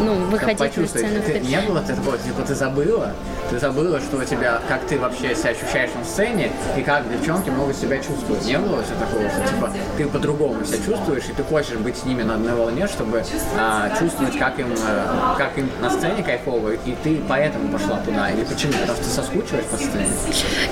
ну, 0.00 0.14
выходить 0.30 0.76
на 0.76 0.86
сцену. 0.86 1.22
Ты, 1.24 1.40
не 1.40 1.60
было 1.60 1.80
такого, 1.80 2.18
типа 2.18 2.42
ты 2.46 2.54
забыла, 2.54 3.12
ты 3.50 3.58
забыла, 3.58 4.00
что 4.00 4.18
у 4.18 4.24
тебя, 4.24 4.60
как 4.68 4.86
ты 4.86 4.98
вообще 4.98 5.34
себя 5.34 5.50
ощущаешь 5.50 5.90
на 5.94 6.04
сцене, 6.04 6.50
и 6.76 6.82
как 6.82 7.10
девчонки 7.10 7.50
могут 7.50 7.76
себя 7.76 7.98
чувствовать. 7.98 8.44
Не 8.44 8.58
было 8.58 8.82
все 8.82 8.94
такого, 8.94 9.28
что 9.30 9.54
типа 9.54 9.72
ты 9.96 10.06
по-другому 10.06 10.64
себя 10.64 10.78
чувствуешь, 10.84 11.24
и 11.28 11.32
ты 11.32 11.42
хочешь 11.42 11.76
быть 11.76 11.96
с 11.96 12.04
ними 12.04 12.22
на 12.22 12.34
одной 12.34 12.54
волне, 12.54 12.86
чтобы 12.86 13.22
а, 13.58 13.90
чувствовать, 13.98 14.36
как 14.38 14.58
им, 14.58 14.74
а, 14.86 15.34
как 15.36 15.56
им 15.58 15.70
на 15.80 15.90
сцене 15.90 16.22
кайфово, 16.22 16.70
и 16.72 16.96
ты 17.02 17.20
поэтому 17.28 17.68
пошла 17.68 17.98
туда. 17.98 18.30
Или 18.30 18.44
почему? 18.44 18.72
Потому 18.72 18.96
что 18.98 19.08
соскучилась 19.08 19.64
по 19.66 19.76
сцене? 19.76 20.08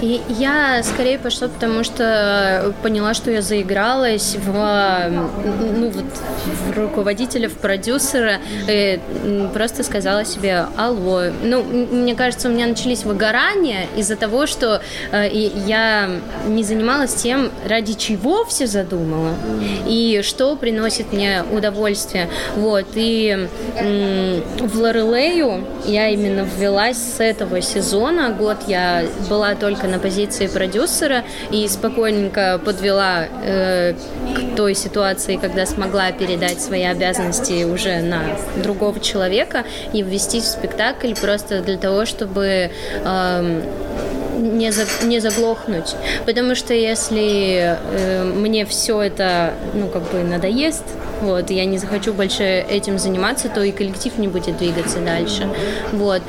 И 0.01 0.23
я 0.29 0.83
скорее 0.83 1.19
пошла, 1.19 1.49
потому 1.49 1.85
что 1.85 2.75
поняла, 2.83 3.15
что 3.15 3.31
я 3.31 3.43
заигралась 3.43 4.37
в, 4.37 5.11
ну, 5.11 5.91
вот, 5.91 6.05
в 6.45 6.73
руководителя, 6.95 7.49
в 7.49 7.55
продюсера, 7.55 8.39
и 8.69 9.01
просто 9.53 9.83
сказала 9.83 10.25
себе, 10.25 10.67
алло. 10.77 11.25
Ну, 11.43 11.63
мне 11.63 12.15
кажется, 12.15 12.49
у 12.49 12.53
меня 12.53 12.65
меня 12.65 12.69
начались 12.69 13.05
выгорания 13.05 13.87
из-за 13.97 14.17
того, 14.17 14.47
что 14.47 14.81
э, 15.13 15.29
я 15.33 16.11
не 16.47 16.65
занималась 16.65 17.15
тем, 17.15 17.51
ради 17.67 17.95
чего 17.95 18.45
все 18.45 18.67
задумала 18.67 19.35
и 19.87 20.23
что 20.25 20.57
приносит 20.57 21.13
мне 21.13 21.45
удовольствие. 21.53 22.29
Вот. 22.57 22.87
И 22.95 23.49
э, 23.77 24.41
в 24.59 24.79
Лорелею 24.79 25.65
я 25.85 26.09
именно 26.09 26.47
ввелась 26.59 26.99
с 26.99 27.21
этого 27.21 27.61
сезона. 27.61 28.31
Год 28.31 28.59
я 28.67 29.05
была 29.29 29.55
только 29.55 29.87
на 29.87 29.99
позиции 29.99 30.47
продюсера 30.47 31.25
и 31.51 31.69
спокойненько 31.69 32.61
подвела 32.65 33.27
э, 33.43 33.95
к 34.35 34.57
той 34.57 34.75
ситуации, 34.75 35.37
когда 35.37 35.67
смогла 35.67 36.13
передать 36.13 36.61
свои 36.61 36.74
обязанности 36.83 37.65
уже 37.65 38.01
на 38.01 38.23
другого 38.63 39.01
человека 39.01 39.65
и 39.93 40.03
ввести 40.03 40.41
в 40.41 40.45
спектакль 40.45 41.15
просто 41.15 41.61
для 41.61 41.77
того, 41.77 42.07
чтобы 42.07 42.71
э, 43.05 43.63
не, 44.39 44.71
за, 44.73 44.85
не 45.05 45.21
заглохнуть. 45.21 45.95
Потому 46.27 46.55
что 46.55 46.75
если 46.75 47.79
э, 47.81 48.25
мне 48.25 48.65
все 48.65 49.01
это, 49.01 49.55
ну, 49.75 49.89
как 49.89 50.03
бы 50.11 50.23
надоест, 50.23 50.85
вот, 51.21 51.51
я 51.51 51.65
не 51.65 51.79
захочу 51.79 52.13
больше 52.13 52.45
этим 52.45 52.99
заниматься, 52.99 53.49
то 53.49 53.63
и 53.63 53.73
коллектив 53.73 54.17
не 54.19 54.29
будет 54.29 54.59
двигаться 54.59 54.99
дальше. 54.99 55.49
Вот. 55.93 56.23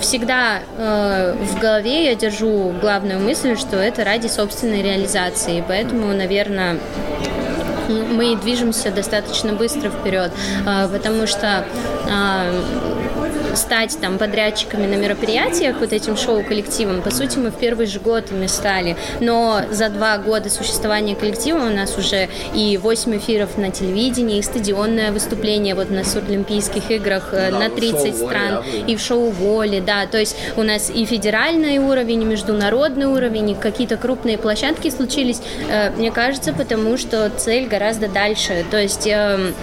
Всегда 0.00 0.60
э, 0.76 1.36
в 1.40 1.60
голове 1.60 2.06
я 2.06 2.14
держу 2.14 2.72
главную 2.80 3.20
мысль, 3.20 3.56
что 3.56 3.76
это 3.76 4.04
ради 4.04 4.26
собственной 4.26 4.82
реализации. 4.82 5.62
Поэтому, 5.66 6.12
наверное, 6.12 6.78
мы 7.88 8.36
движемся 8.36 8.90
достаточно 8.90 9.52
быстро 9.52 9.90
вперед, 9.90 10.32
э, 10.66 10.88
потому 10.88 11.26
что 11.26 11.64
э, 12.08 12.93
стать 13.56 13.98
там 14.00 14.18
подрядчиками 14.18 14.86
на 14.86 14.94
мероприятиях, 14.94 15.76
вот 15.80 15.92
этим 15.92 16.16
шоу-коллективом, 16.16 17.02
по 17.02 17.10
сути, 17.10 17.38
мы 17.38 17.50
в 17.50 17.56
первый 17.56 17.86
же 17.86 18.00
год 18.00 18.30
ими 18.30 18.46
стали. 18.46 18.96
Но 19.20 19.62
за 19.70 19.88
два 19.88 20.18
года 20.18 20.50
существования 20.50 21.14
коллектива 21.14 21.58
у 21.58 21.70
нас 21.70 21.96
уже 21.98 22.28
и 22.54 22.76
8 22.76 23.16
эфиров 23.16 23.56
на 23.56 23.70
телевидении, 23.70 24.38
и 24.38 24.42
стадионное 24.42 25.12
выступление 25.12 25.74
вот 25.74 25.90
на 25.90 26.04
Суролимпийских 26.04 26.90
играх 26.90 27.30
э, 27.32 27.50
да, 27.50 27.58
на 27.58 27.70
30 27.70 28.16
стран, 28.16 28.64
и 28.86 28.96
в 28.96 29.00
шоу 29.00 29.30
«Воли», 29.30 29.80
да, 29.80 30.06
то 30.06 30.18
есть 30.18 30.36
у 30.56 30.62
нас 30.62 30.90
и 30.90 31.04
федеральный 31.04 31.78
уровень, 31.78 32.22
и 32.22 32.24
международный 32.24 33.06
уровень, 33.06 33.50
и 33.50 33.54
какие-то 33.54 33.96
крупные 33.96 34.38
площадки 34.38 34.90
случились, 34.90 35.40
э, 35.68 35.90
мне 35.90 36.10
кажется, 36.10 36.52
потому 36.52 36.96
что 36.96 37.30
цель 37.36 37.66
гораздо 37.66 38.08
дальше, 38.08 38.64
то 38.70 38.80
есть 38.80 39.06
эм, 39.06 39.54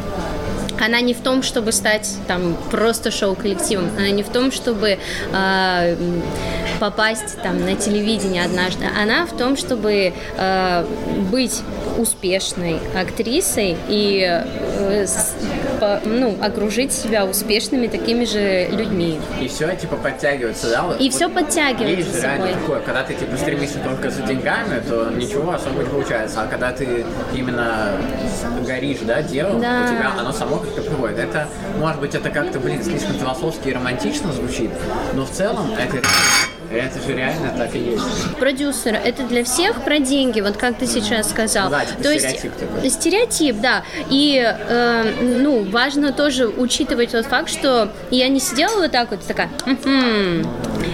она 0.81 0.99
не 1.01 1.13
в 1.13 1.21
том, 1.21 1.43
чтобы 1.43 1.71
стать 1.71 2.09
там 2.27 2.57
просто 2.71 3.11
шоу-коллективом, 3.11 3.89
она 3.97 4.09
не 4.09 4.23
в 4.23 4.29
том, 4.29 4.51
чтобы 4.51 4.97
э, 5.31 5.95
попасть 6.79 7.41
там 7.41 7.63
на 7.63 7.75
телевидение 7.75 8.43
однажды, 8.43 8.85
она 8.99 9.25
в 9.25 9.37
том, 9.37 9.55
чтобы 9.55 10.13
э, 10.37 10.85
быть 11.31 11.61
успешной 11.97 12.79
актрисой 12.95 13.77
и 13.87 14.25
э, 14.27 15.05
с, 15.05 15.35
по, 15.81 15.99
ну, 16.05 16.37
окружить 16.39 16.93
себя 16.93 17.25
успешными 17.25 17.87
такими 17.87 18.23
же 18.23 18.67
людьми. 18.67 19.19
И 19.41 19.47
все 19.47 19.75
типа 19.75 19.95
подтягивается, 19.95 20.69
да? 20.69 20.95
И 20.99 21.05
вот, 21.05 21.13
все 21.13 21.27
подтягивается 21.27 21.97
есть 21.97 22.15
же 22.15 22.21
реально 22.21 22.53
такое, 22.53 22.79
когда 22.81 23.03
ты 23.03 23.15
типа 23.15 23.35
стремишься 23.35 23.79
только 23.79 24.11
за 24.11 24.21
деньгами, 24.21 24.79
то 24.87 25.09
ничего 25.09 25.53
особо 25.53 25.83
не 25.83 25.89
получается. 25.89 26.43
А 26.43 26.47
когда 26.47 26.71
ты 26.71 27.03
именно 27.33 27.93
горишь, 28.65 28.99
да, 29.01 29.23
делом, 29.23 29.59
да. 29.59 29.81
у 29.83 29.87
тебя 29.87 30.11
оно 30.19 30.31
само 30.31 30.57
как-то 30.57 30.81
приходит. 30.81 31.17
Это, 31.17 31.47
может 31.79 31.99
быть, 31.99 32.13
это 32.13 32.29
как-то, 32.29 32.59
блин, 32.59 32.83
слишком 32.83 33.13
философски 33.15 33.69
и 33.69 33.73
романтично 33.73 34.31
звучит, 34.31 34.69
но 35.13 35.25
в 35.25 35.31
целом 35.31 35.73
это 35.73 35.97
это 36.73 36.99
же 37.01 37.15
реально 37.15 37.53
так 37.57 37.75
и 37.75 37.79
есть. 37.79 38.35
Продюсер, 38.39 38.95
это 38.95 39.23
для 39.23 39.43
всех 39.43 39.83
про 39.83 39.99
деньги, 39.99 40.41
вот 40.41 40.57
как 40.57 40.77
ты 40.77 40.87
сейчас 40.87 41.29
сказал. 41.29 41.69
Да, 41.69 41.85
типа 41.85 42.03
То 42.03 42.17
стереотип 42.19 42.43
есть 42.43 42.59
такой. 42.59 42.89
стереотип, 42.89 43.61
да. 43.61 43.83
И 44.09 44.41
э, 44.43 45.03
ну 45.39 45.63
важно 45.69 46.11
тоже 46.13 46.47
учитывать 46.47 47.11
тот 47.11 47.25
факт, 47.25 47.49
что 47.49 47.91
я 48.09 48.27
не 48.27 48.39
сидела 48.39 48.81
вот 48.81 48.91
так 48.91 49.11
вот 49.11 49.25
такая, 49.25 49.49
м-м, 49.65 50.47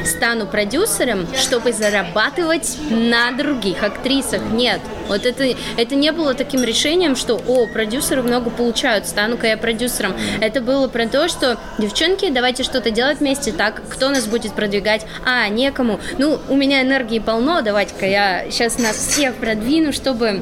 стану 0.06 0.46
продюсером, 0.48 1.28
чтобы 1.36 1.74
зарабатывать 1.74 2.78
на 2.90 3.32
других 3.32 3.84
актрисах. 3.84 4.42
Нет, 4.52 4.80
вот 5.08 5.26
это 5.26 5.56
это 5.78 5.96
не 5.96 6.12
было 6.12 6.34
таким 6.34 6.64
решением, 6.64 7.16
что 7.16 7.36
о 7.36 7.68
продюсеры 7.68 8.24
много 8.24 8.50
получают, 8.50 9.08
стану-ка 9.08 9.48
я 9.48 9.58
продюсером. 9.58 10.16
Это 10.42 10.62
было 10.62 10.88
про 10.88 11.08
то, 11.08 11.28
что 11.28 11.58
девчонки, 11.78 12.30
давайте 12.30 12.64
что-то 12.64 12.90
делать 12.90 13.20
вместе. 13.20 13.52
Так, 13.52 13.82
кто 13.90 14.10
нас 14.10 14.26
будет 14.26 14.54
продвигать? 14.54 15.06
А, 15.24 15.48
не 15.48 15.68
некому. 15.68 16.00
Ну, 16.18 16.40
у 16.50 16.56
меня 16.56 16.82
энергии 16.82 17.20
полно, 17.20 17.62
давайте-ка 17.62 18.06
я 18.06 18.50
сейчас 18.50 18.80
нас 18.80 18.96
всех 18.96 19.36
продвину, 19.36 19.92
чтобы 19.92 20.42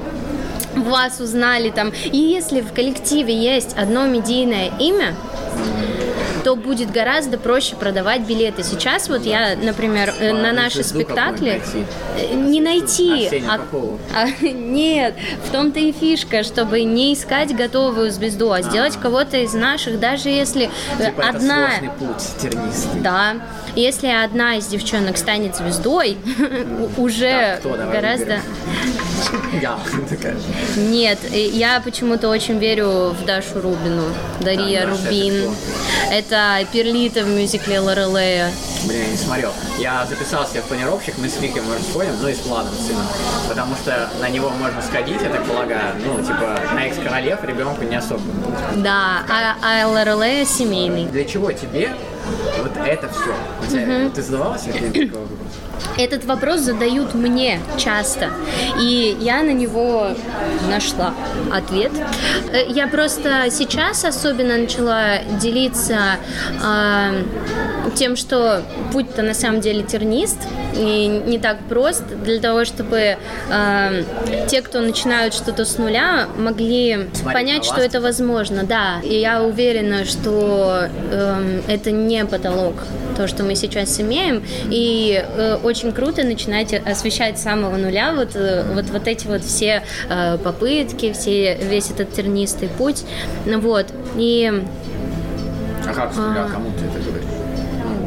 вас 0.76 1.20
узнали 1.20 1.72
там. 1.72 1.92
И 2.04 2.18
если 2.18 2.62
в 2.62 2.74
коллективе 2.74 3.36
есть 3.36 3.76
одно 3.76 4.06
медийное 4.06 4.72
имя, 4.80 5.16
то 6.46 6.56
будет 6.56 6.92
гораздо 6.92 7.40
проще 7.40 7.76
продавать 7.76 8.22
билеты. 8.22 8.62
Сейчас 8.62 9.10
вот 9.10 9.26
я, 9.26 9.56
например, 9.56 10.14
а, 10.22 10.32
на 10.32 10.54
наши 10.54 10.84
спектакли. 10.84 11.60
Э, 12.20 12.36
не 12.36 12.62
найти, 12.62 13.44
а, 13.50 13.60
а, 14.16 14.28
нет, 14.44 15.16
в 15.44 15.52
том-то 15.52 15.80
и 15.80 15.92
фишка, 15.92 16.44
чтобы 16.44 16.84
не 16.84 17.16
искать 17.16 17.56
готовую 17.56 18.12
звезду, 18.12 18.52
а 18.52 18.62
сделать 18.62 18.96
а. 18.96 19.00
кого-то 19.00 19.38
из 19.38 19.56
наших, 19.56 20.00
даже 20.00 20.30
если 20.30 20.70
типа 21.00 21.30
одна, 21.30 21.70
это 21.78 21.90
путь 21.98 22.24
тернисты. 22.40 23.00
да, 23.00 23.38
если 23.76 24.10
одна 24.10 24.58
из 24.58 24.68
девчонок 24.68 25.18
станет 25.18 25.56
звездой, 25.56 26.16
уже 26.98 27.60
гораздо 27.92 28.42
я 29.62 29.80
такая. 30.10 30.36
Нет, 30.78 31.20
я 31.32 31.82
почему-то 31.82 32.30
очень 32.30 32.58
верю 32.58 33.16
в 33.20 33.26
Дашу 33.26 33.62
Рубину. 33.62 34.04
Дарья 34.42 34.88
Рубин. 34.88 35.56
Это 36.12 36.66
Перлита 36.72 37.24
в 37.24 37.28
мюзикле 37.28 37.80
Лорелея. 37.80 38.52
Блин, 38.86 39.02
я 39.02 39.08
не 39.08 39.18
смотрел. 39.18 39.52
Я 39.80 40.06
записался 40.06 40.62
в 40.62 40.66
планировщик, 40.66 41.18
мы 41.18 41.28
с 41.28 41.40
Викой, 41.40 41.62
может, 41.64 41.82
сходим, 41.90 42.12
ну 42.22 42.28
и 42.28 42.34
с 42.34 42.46
Владом, 42.46 42.74
сыном. 42.76 43.08
Потому 43.48 43.76
что 43.76 44.10
на 44.22 44.30
него 44.30 44.50
можно 44.50 44.82
сходить, 44.82 45.22
я 45.22 45.30
так 45.30 45.44
полагаю. 45.46 45.96
Ну, 46.06 46.22
типа, 46.22 46.60
на 46.74 46.86
экс-королев 46.86 47.44
ребенку 47.44 47.84
не 47.84 47.96
особо. 47.96 48.22
Да, 48.76 49.24
а, 49.28 49.56
а 49.62 49.88
Лорелея 49.88 50.46
семейный. 50.46 51.06
Для 51.06 51.26
чего 51.26 51.52
тебе 51.52 51.96
вот 52.62 52.72
это 52.86 53.10
все? 53.10 53.32
Угу. 53.78 54.10
Ты 54.12 54.22
задавалась 54.22 54.62
такой 54.62 55.06
вопрос? 55.06 55.30
Этот 55.98 56.26
вопрос 56.26 56.62
задают 56.62 57.14
мне 57.14 57.60
часто, 57.78 58.30
и 58.80 59.16
я 59.20 59.44
на 59.44 59.52
него 59.52 60.10
нашла 60.70 61.14
ответ. 61.54 61.92
Э, 62.52 62.66
я 62.68 62.88
просто 62.88 63.50
сейчас 63.50 64.04
особенно 64.04 64.58
начала 64.58 65.20
делиться 65.40 66.18
э, 66.64 67.24
тем, 67.96 68.16
что 68.16 68.62
путь-то 68.92 69.22
на 69.22 69.34
самом 69.34 69.62
деле 69.62 69.84
тернист, 69.84 70.40
и 70.76 71.08
не 71.26 71.40
так 71.40 71.60
прост 71.70 72.04
для 72.24 72.40
того, 72.40 72.66
чтобы 72.66 73.18
э, 73.50 74.04
те, 74.48 74.62
кто 74.62 74.82
начинают 74.82 75.34
что-то 75.34 75.66
с 75.66 75.78
нуля, 75.78 76.28
могли 76.38 77.08
Смотри, 77.14 77.34
понять, 77.34 77.66
что 77.66 77.82
это 77.82 78.02
возможно. 78.02 78.64
Да, 78.64 79.00
и 79.04 79.20
я 79.20 79.44
уверена, 79.44 80.06
что 80.06 80.88
э, 81.12 81.62
это 81.68 81.92
не 81.92 82.15
потолок, 82.24 82.76
то, 83.18 83.28
что 83.28 83.44
мы 83.44 83.56
сейчас 83.56 84.00
имеем, 84.00 84.44
и 84.70 85.22
э, 85.28 85.58
очень 85.62 85.92
круто 85.92 86.24
начинать 86.24 86.74
освещать 86.74 87.38
с 87.38 87.44
самого 87.44 87.76
нуля 87.76 88.14
вот, 88.14 88.36
э, 88.36 88.64
вот, 88.74 88.86
вот 88.86 89.08
эти 89.08 89.28
вот 89.28 89.44
все 89.44 89.84
э, 90.10 90.38
попытки, 90.38 91.12
все, 91.12 91.56
весь 91.56 91.90
этот 91.90 92.14
тернистый 92.14 92.70
путь. 92.70 93.04
Вот. 93.46 93.88
И 94.16 94.64
а 95.88 95.94
как 95.94 96.14
с 96.14 96.18
нуля? 96.18 96.46
А, 96.46 96.50
кому 96.50 96.72
ты 96.72 96.86
это 96.86 97.00
говоришь? 97.00 97.45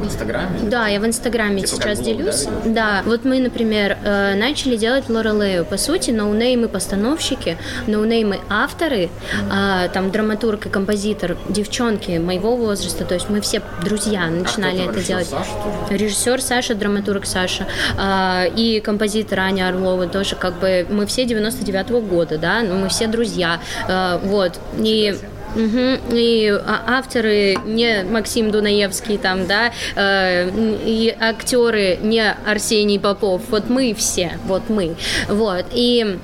Инстаграме? 0.09 0.59
Да, 0.63 0.89
я 0.89 1.01
в 1.01 1.07
Инстаграме 1.07 1.63
типа 1.63 1.83
сейчас 1.83 2.01
блог, 2.01 2.17
делюсь. 2.17 2.45
Да? 2.65 2.71
да, 2.73 3.03
вот 3.05 3.25
мы, 3.25 3.41
например, 3.41 3.97
э, 4.03 4.35
начали 4.35 4.77
делать 4.77 5.09
Лорелею. 5.09 5.65
По 5.65 5.77
сути, 5.77 6.11
ноунеймы 6.11 6.69
постановщики, 6.69 7.57
ноунеймы 7.87 8.41
авторы, 8.49 9.09
mm-hmm. 9.09 9.93
там 9.93 10.11
драматург 10.11 10.67
и 10.67 10.69
композитор, 10.69 11.37
девчонки 11.49 12.19
моего 12.19 12.57
возраста, 12.57 13.05
то 13.05 13.15
есть 13.15 13.29
мы 13.29 13.41
все 13.41 13.63
друзья 13.85 14.27
начинали 14.27 14.81
а 14.81 14.91
это 14.91 15.01
делать. 15.01 15.27
Саша 15.27 15.51
Режиссер 15.91 16.43
Саша, 16.43 16.75
драматург 16.75 17.27
Саша 17.27 17.67
а, 17.97 18.45
и 18.45 18.81
композитор 18.81 19.41
Аня 19.41 19.69
Орлова 19.69 20.07
тоже 20.07 20.37
как 20.37 20.59
бы 20.59 20.87
мы 20.91 21.07
все 21.07 21.25
99-го 21.25 22.01
года, 22.01 22.39
да, 22.39 22.63
но 22.63 22.75
мы 22.75 22.89
все 22.89 23.07
друзья, 23.07 23.61
а, 23.89 24.19
вот. 24.19 24.59
И 24.79 25.17
Угу. 25.55 26.15
И 26.15 26.49
а, 26.49 26.99
авторы 26.99 27.57
не 27.65 28.05
Максим 28.05 28.51
Дунаевский 28.51 29.19
там, 29.19 29.47
да, 29.47 29.73
э, 29.95 30.51
и 30.85 31.15
актеры 31.19 31.99
не 32.03 32.31
Арсений 32.47 32.99
Попов. 32.99 33.43
Вот 33.49 33.69
мы 33.69 33.95
все, 33.95 34.39
вот 34.47 34.69
мы. 34.69 34.97
Вот. 35.29 35.67
И 35.73 36.19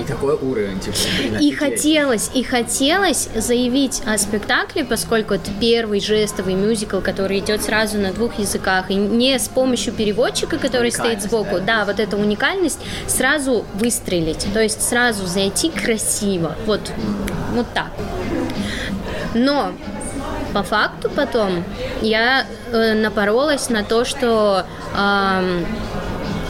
и 0.00 0.04
такой 0.04 0.34
уровень, 0.34 0.78
типа, 0.78 0.96
блин, 1.18 1.38
И 1.40 1.50
хотелось, 1.50 2.30
и 2.32 2.44
хотелось 2.44 3.28
заявить 3.34 4.00
о 4.06 4.16
спектакле, 4.16 4.84
поскольку 4.84 5.34
это 5.34 5.50
первый 5.60 6.00
жестовый 6.00 6.54
мюзикл, 6.54 7.00
который 7.00 7.40
идет 7.40 7.64
сразу 7.64 7.98
на 7.98 8.12
двух 8.12 8.38
языках, 8.38 8.90
и 8.90 8.94
не 8.94 9.36
с 9.38 9.48
помощью 9.48 9.92
переводчика, 9.92 10.58
который 10.58 10.92
стоит 10.92 11.22
сбоку, 11.22 11.58
да? 11.58 11.78
да, 11.78 11.84
вот 11.84 11.98
эта 11.98 12.16
уникальность, 12.16 12.78
сразу 13.06 13.64
выстрелить, 13.74 14.46
то 14.54 14.62
есть 14.62 14.82
сразу 14.82 15.26
зайти 15.26 15.70
красиво, 15.70 16.54
вот, 16.64 16.92
вот 17.54 17.66
так. 17.74 17.90
Но 19.34 19.72
по 20.54 20.62
факту 20.62 21.10
потом 21.10 21.64
я 22.00 22.46
э, 22.72 22.94
напоролась 22.94 23.68
на 23.68 23.84
то, 23.84 24.04
что 24.04 24.64
э, 24.96 25.64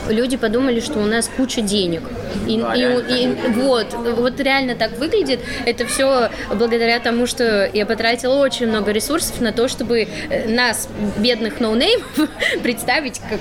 люди 0.09 0.37
подумали, 0.37 0.81
что 0.81 0.99
у 0.99 1.07
нас 1.07 1.31
куча 1.37 1.61
денег. 1.61 2.03
И, 2.47 2.61
да, 2.61 2.75
и, 2.75 3.25
и 3.25 3.37
вот, 3.57 3.93
вот 3.95 4.41
реально 4.41 4.75
так 4.75 4.99
выглядит. 4.99 5.41
Это 5.67 5.87
все 5.87 6.31
благодаря 6.51 6.99
тому, 7.01 7.27
что 7.27 7.69
я 7.73 7.85
потратила 7.87 8.37
очень 8.37 8.69
много 8.69 8.93
ресурсов 8.93 9.41
на 9.41 9.53
то, 9.53 9.69
чтобы 9.69 10.09
э, 10.31 10.49
нас, 10.49 10.88
бедных 11.19 11.61
ноунеймов, 11.61 12.07
представить 12.62 13.21
как 13.21 13.41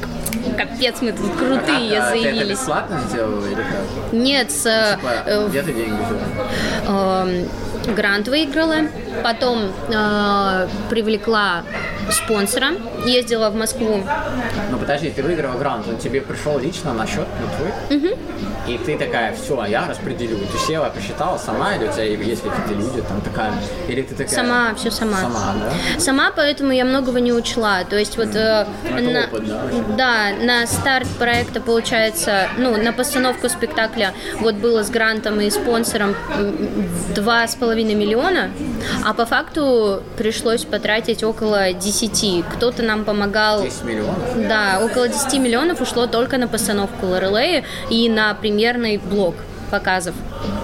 капец 0.58 1.02
мы 1.02 1.12
тут 1.12 1.32
крутые, 1.36 2.00
а, 2.00 2.10
заявились. 2.10 2.38
Ты 2.38 2.44
это 2.44 2.50
бесплатно 2.50 3.00
сделала 3.10 3.46
или 3.46 3.56
как? 3.56 4.14
Нет, 4.14 4.52
с... 4.52 4.66
Ну, 4.66 5.00
типа, 5.00 5.12
э, 5.26 5.48
где 5.50 5.62
ты 5.62 5.74
деньги 5.74 5.98
взяла? 6.86 7.28
Э, 7.28 7.94
грант 7.96 8.28
выиграла, 8.28 8.78
потом 9.24 9.72
э, 9.90 10.68
привлекла 10.90 11.64
спонсора, 12.12 12.70
ездила 13.06 13.50
в 13.50 13.56
Москву. 13.56 14.04
Ну 14.72 14.78
подожди, 14.78 15.10
ты 15.10 15.24
выиграла 15.24 15.58
грант, 15.58 15.88
он 15.88 15.98
тебе 15.98 16.22
пришел 16.22 16.58
лично 16.60 16.94
на 16.94 17.06
счет, 17.06 17.28
на 17.42 17.58
твой? 17.58 17.98
Угу. 17.98 18.18
И 18.68 18.78
ты 18.78 18.98
такая, 18.98 19.34
все, 19.34 19.66
я 19.66 19.88
распределю. 19.88 20.38
Ты 20.52 20.58
села, 20.68 20.90
посчитала 20.90 21.38
сама, 21.38 21.76
или 21.76 21.88
у 21.88 21.92
тебя 21.92 22.04
есть 22.04 22.44
какие-то 22.44 22.74
люди, 22.74 23.02
там 23.08 23.22
такая, 23.22 23.54
или 23.88 24.02
ты 24.02 24.14
такая... 24.14 24.36
Сама, 24.36 24.76
все 24.76 24.92
сама. 24.92 25.18
Сама, 25.18 25.56
да? 25.60 26.00
Сама, 26.00 26.32
поэтому 26.36 26.72
я 26.72 26.84
многого 26.84 27.20
не 27.22 27.32
учла. 27.32 27.86
То 27.86 27.98
есть 27.98 28.18
вот... 28.18 28.36
Э, 28.36 28.66
на, 28.90 29.26
опыт, 29.26 29.48
да? 29.48 29.64
Да, 29.98 30.46
на 30.46 30.68
старт 30.68 31.08
проекта, 31.18 31.62
получается, 31.62 32.50
ну, 32.58 32.76
на 32.76 32.92
постановку 32.92 33.48
спектакля 33.48 34.14
вот 34.42 34.56
было 34.56 34.84
с 34.84 34.90
грантом 34.90 35.40
и 35.40 35.50
спонсором 35.50 36.16
два 37.16 37.48
с 37.48 37.56
половиной 37.56 37.96
миллиона, 37.96 38.52
а 39.06 39.14
по 39.14 39.26
факту 39.26 40.02
пришлось 40.18 40.66
потратить 40.66 41.24
около 41.24 41.74
10. 41.74 42.46
Кто-то 42.54 42.84
нам 42.84 43.06
помогал... 43.06 43.64
10 43.64 43.84
миллионов? 43.84 44.48
Да, 44.48 44.80
около 44.84 45.08
10 45.08 45.40
миллионов 45.40 45.82
ушло 45.82 46.08
только 46.08 46.38
на 46.38 46.48
постановку 46.48 47.06
Лорелеи 47.06 47.64
и 47.90 48.10
на 48.10 48.34
премьерный 48.34 48.98
блок 48.98 49.36
показов. 49.72 50.16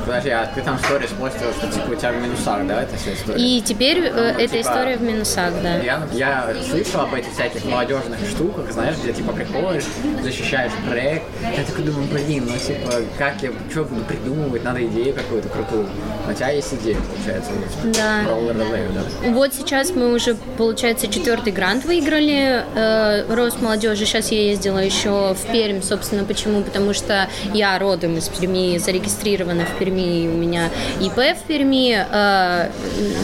Подожди, 0.06 0.30
а 0.30 0.46
ты 0.54 0.62
там 0.62 0.78
сторис 0.80 1.10
постил, 1.20 1.52
что 1.58 1.68
типа 1.68 1.92
у 1.92 1.96
тебя 1.96 2.12
в 2.12 2.22
минусах, 2.22 2.68
да, 2.68 2.84
это 2.84 2.98
вся 2.98 3.14
история? 3.14 3.40
И 3.40 3.62
теперь 3.62 4.00
э, 4.00 4.34
эта 4.38 4.48
типа, 4.58 4.62
история 4.62 4.98
в 4.98 5.02
минусах, 5.02 5.54
да. 5.62 5.78
Я, 5.78 6.08
я 6.14 6.54
слышал 6.70 7.02
об 7.02 7.14
этих 7.14 7.32
всяких 7.34 7.64
молодежных 7.66 8.20
штуках, 8.30 8.72
знаешь, 8.72 8.96
где 9.02 9.14
типа 9.14 9.32
приходишь, 9.34 9.86
защищаешь 10.22 10.72
проект. 10.88 11.26
Я 11.58 11.64
такой 11.64 11.86
думаю, 11.86 12.08
блин, 12.12 12.48
ну 12.48 12.58
типа, 12.58 12.94
как 13.18 13.42
я, 13.42 13.52
что 13.72 13.84
буду 13.86 14.02
придумывать, 14.04 14.64
надо 14.64 14.86
идею 14.86 15.14
какую-то 15.14 15.50
крутую. 15.50 15.88
У 16.30 16.34
тебя 16.34 16.50
есть 16.50 16.74
идея, 16.74 16.98
получается, 16.98 17.52
вот, 17.52 17.92
Да. 17.92 18.22
про 18.26 18.34
Laravel, 18.34 18.94
да? 18.94 19.30
Вот 19.32 19.54
сейчас 19.54 19.92
мы 19.92 20.14
уже, 20.14 20.36
получается, 20.58 21.08
четвертый 21.08 21.54
грант 21.54 21.86
выиграли. 21.86 22.64
Э, 22.76 23.34
Рост 23.34 23.62
молодежи. 23.62 24.06
Сейчас 24.06 24.32
я 24.32 24.42
ездила 24.42 24.80
еще 24.80 25.34
в 25.34 25.52
Пермь, 25.52 25.82
собственно, 25.82 26.24
почему? 26.24 26.62
Потому 26.62 26.94
что 26.94 27.28
я 27.54 27.78
родом 27.80 28.18
из 28.18 28.28
Перми, 28.30 28.78
зарегистрирована 28.78 29.66
в 29.66 29.73
Перми, 29.74 30.24
и 30.24 30.28
у 30.28 30.34
меня 30.38 30.70
ИП 31.02 31.38
в 31.38 31.44
Перми. 31.48 31.94
э, 32.10 32.70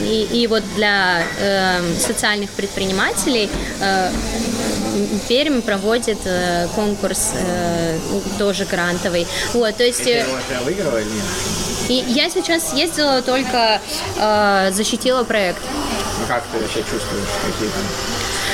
И, 0.04 0.28
и 0.42 0.48
вот 0.48 0.64
для 0.76 1.24
э, 1.40 1.82
социальных 2.00 2.50
предпринимателей 2.52 3.50
э, 3.82 4.12
Пермь 5.28 5.62
проводит 5.62 6.20
э, 6.26 6.68
конкурс 6.76 7.32
э, 7.36 7.98
тоже 8.38 8.66
грантовый. 8.66 9.28
Вот, 9.54 9.76
то 9.78 9.84
есть... 9.84 10.08
Э? 10.08 10.26
И 11.88 12.04
я 12.08 12.30
сейчас 12.30 12.74
ездила 12.74 13.22
только 13.22 13.80
э, 14.18 14.72
защитила 14.72 15.24
проект. 15.24 15.62
Ну 16.20 16.26
как 16.28 16.44
ты 16.52 16.60
вообще 16.60 16.80
чувствуешь, 16.80 17.30
какие 17.46 17.70
там 17.70 17.84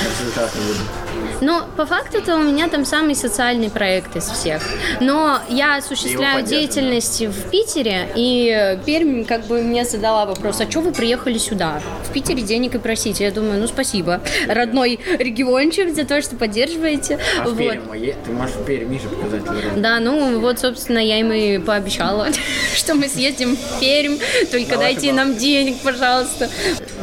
результаты 0.10 0.58
будут? 0.60 1.05
Но 1.42 1.68
по 1.76 1.86
факту-то 1.86 2.36
у 2.36 2.44
меня 2.44 2.68
там 2.68 2.86
самый 2.86 3.16
социальный 3.16 3.70
проект 3.70 4.16
из 4.16 4.26
всех. 4.26 4.62
Но 5.00 5.40
я 5.50 5.78
осуществляю 5.78 6.46
деятельность 6.46 7.22
в 7.22 7.50
Питере, 7.50 8.08
и 8.16 8.80
Пермь 8.86 9.26
как 9.26 9.46
бы 9.46 9.62
мне 9.62 9.86
задала 9.86 10.26
вопрос, 10.26 10.62
а 10.62 10.70
что 10.70 10.82
вы 10.82 10.92
приехали 10.92 11.38
сюда? 11.38 11.82
В 12.04 12.14
Питере 12.14 12.42
денег 12.42 12.76
и 12.76 12.80
просите. 12.80 13.26
Я 13.26 13.32
думаю, 13.32 13.60
ну 13.60 13.68
спасибо, 13.68 14.22
родной 14.48 15.00
региончик, 15.20 15.94
за 15.94 16.06
то, 16.06 16.22
что 16.22 16.36
поддерживаете. 16.36 17.20
А 17.40 17.48
Вот. 17.48 17.58
Пермь 17.58 18.14
ты 18.26 18.32
можешь 18.32 18.56
в 18.56 18.66
Перми 18.66 18.98
же 18.98 19.10
показать 19.10 19.42
Laravel. 19.44 19.80
Да, 19.80 20.00
ну 20.00 20.40
вот, 20.40 20.60
собственно, 20.60 21.00
я 21.00 21.20
им 21.20 21.32
и 21.32 21.58
пообещала, 21.60 22.28
что 22.76 22.96
мы 22.96 23.08
съездим 23.08 23.56
в 23.56 23.80
Пермь, 23.80 24.18
только 24.52 24.78
дайте 24.78 25.12
нам 25.14 25.36
денег, 25.38 25.78
пожалуйста. 25.84 26.50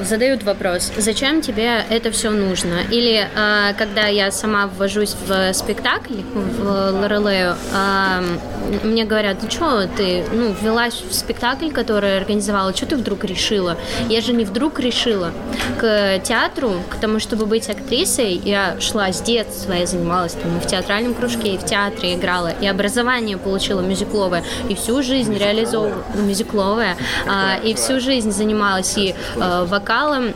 Задают 0.02 0.42
вопрос, 0.42 0.90
зачем 0.96 1.42
тебе 1.42 1.84
это 1.90 2.10
все 2.10 2.30
нужно? 2.30 2.80
Или 2.90 3.28
а, 3.36 3.72
когда 4.02 4.10
я 4.10 4.32
сама 4.32 4.66
ввожусь 4.66 5.14
в 5.28 5.52
спектакль, 5.52 6.22
в 6.34 6.90
Лорелею, 6.90 7.54
а, 7.72 8.20
мне 8.82 9.04
говорят, 9.04 9.36
ну 9.42 9.48
что 9.48 9.86
ты, 9.96 10.24
ну, 10.32 10.52
ввелась 10.60 10.94
в 11.08 11.14
спектакль, 11.14 11.70
который 11.70 12.16
организовала, 12.16 12.74
что 12.74 12.86
ты 12.86 12.96
вдруг 12.96 13.22
решила? 13.22 13.76
Я 14.08 14.20
же 14.20 14.32
не 14.32 14.44
вдруг 14.44 14.80
решила. 14.80 15.30
К 15.78 16.18
театру, 16.18 16.72
к 16.90 16.96
тому, 16.96 17.20
чтобы 17.20 17.46
быть 17.46 17.70
актрисой, 17.70 18.34
я 18.44 18.80
шла 18.80 19.12
с 19.12 19.22
детства, 19.22 19.72
я 19.72 19.86
занималась 19.86 20.32
там 20.32 20.56
и 20.56 20.60
в 20.60 20.66
театральном 20.66 21.14
кружке, 21.14 21.54
и 21.54 21.58
в 21.58 21.64
театре 21.64 22.14
играла, 22.14 22.48
и 22.48 22.66
образование 22.66 23.38
получила 23.38 23.82
мюзикловое, 23.82 24.42
и 24.68 24.74
всю 24.74 25.00
жизнь 25.04 25.38
реализовывала 25.38 26.02
мюзикловое, 26.16 26.96
а, 27.28 27.56
и 27.62 27.72
всю 27.74 28.00
жизнь 28.00 28.32
занималась 28.32 28.98
и 28.98 29.14
э, 29.36 29.64
вокалом, 29.64 30.34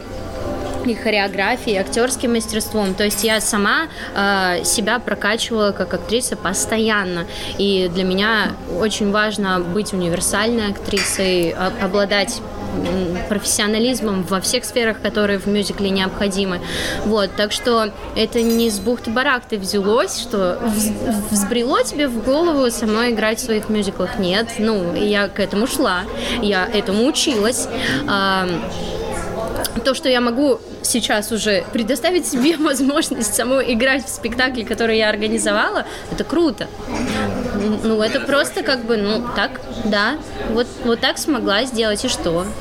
и 0.89 0.95
хореографией, 0.95 1.79
актерским 1.79 2.33
мастерством. 2.35 2.95
То 2.95 3.05
есть 3.05 3.25
я 3.25 3.41
сама 3.41 3.89
э, 4.15 4.65
себя 4.65 4.99
прокачивала 4.99 5.73
как 5.73 5.95
актриса 5.95 6.37
постоянно. 6.37 7.27
И 7.59 7.91
для 7.93 8.05
меня 8.05 8.53
очень 8.81 9.11
важно 9.11 9.61
быть 9.61 9.93
универсальной 9.93 10.71
актрисой, 10.71 11.51
об- 11.51 11.83
обладать 11.85 12.41
профессионализмом 13.29 14.23
во 14.25 14.41
всех 14.41 14.65
сферах, 14.65 15.01
которые 15.01 15.39
в 15.39 15.47
мюзикле 15.47 15.89
необходимы. 15.91 16.61
Вот, 17.05 17.31
так 17.37 17.53
что 17.53 17.91
это 18.15 18.43
не 18.43 18.71
с 18.71 18.79
бухты-барахты 18.79 19.59
взялось, 19.59 20.21
что 20.21 20.59
вз- 20.63 20.93
взбрело 21.31 21.83
тебе 21.83 22.07
в 22.09 22.23
голову 22.23 22.71
самой 22.71 23.13
играть 23.13 23.39
в 23.39 23.45
своих 23.45 23.69
мюзиклах. 23.69 24.19
Нет, 24.19 24.49
ну, 24.59 24.95
я 24.95 25.29
к 25.29 25.41
этому 25.41 25.67
шла, 25.67 26.03
я 26.43 26.67
этому 26.67 27.07
училась. 27.07 27.67
А, 28.09 28.47
то, 29.85 29.95
что 29.95 30.09
я 30.09 30.21
могу 30.21 30.61
сейчас 30.87 31.33
уже 31.33 31.65
предоставить 31.73 32.27
себе 32.27 32.57
возможность 32.59 33.35
самой 33.35 33.73
играть 33.75 34.05
в 34.05 34.09
спектакле, 34.09 34.65
который 34.65 34.99
я 34.99 35.09
организовала, 35.11 35.87
это 36.11 36.25
круто. 36.25 36.69
Ну, 37.83 38.01
это 38.03 38.21
просто 38.21 38.63
как 38.63 38.85
бы, 38.85 38.97
ну, 38.97 39.25
так, 39.35 39.61
да, 39.85 40.17
вот, 40.53 40.67
вот 40.85 41.01
так 41.01 41.19
смогла 41.19 41.65
сделать, 41.65 42.05
и 42.05 42.09
что? 42.09 42.47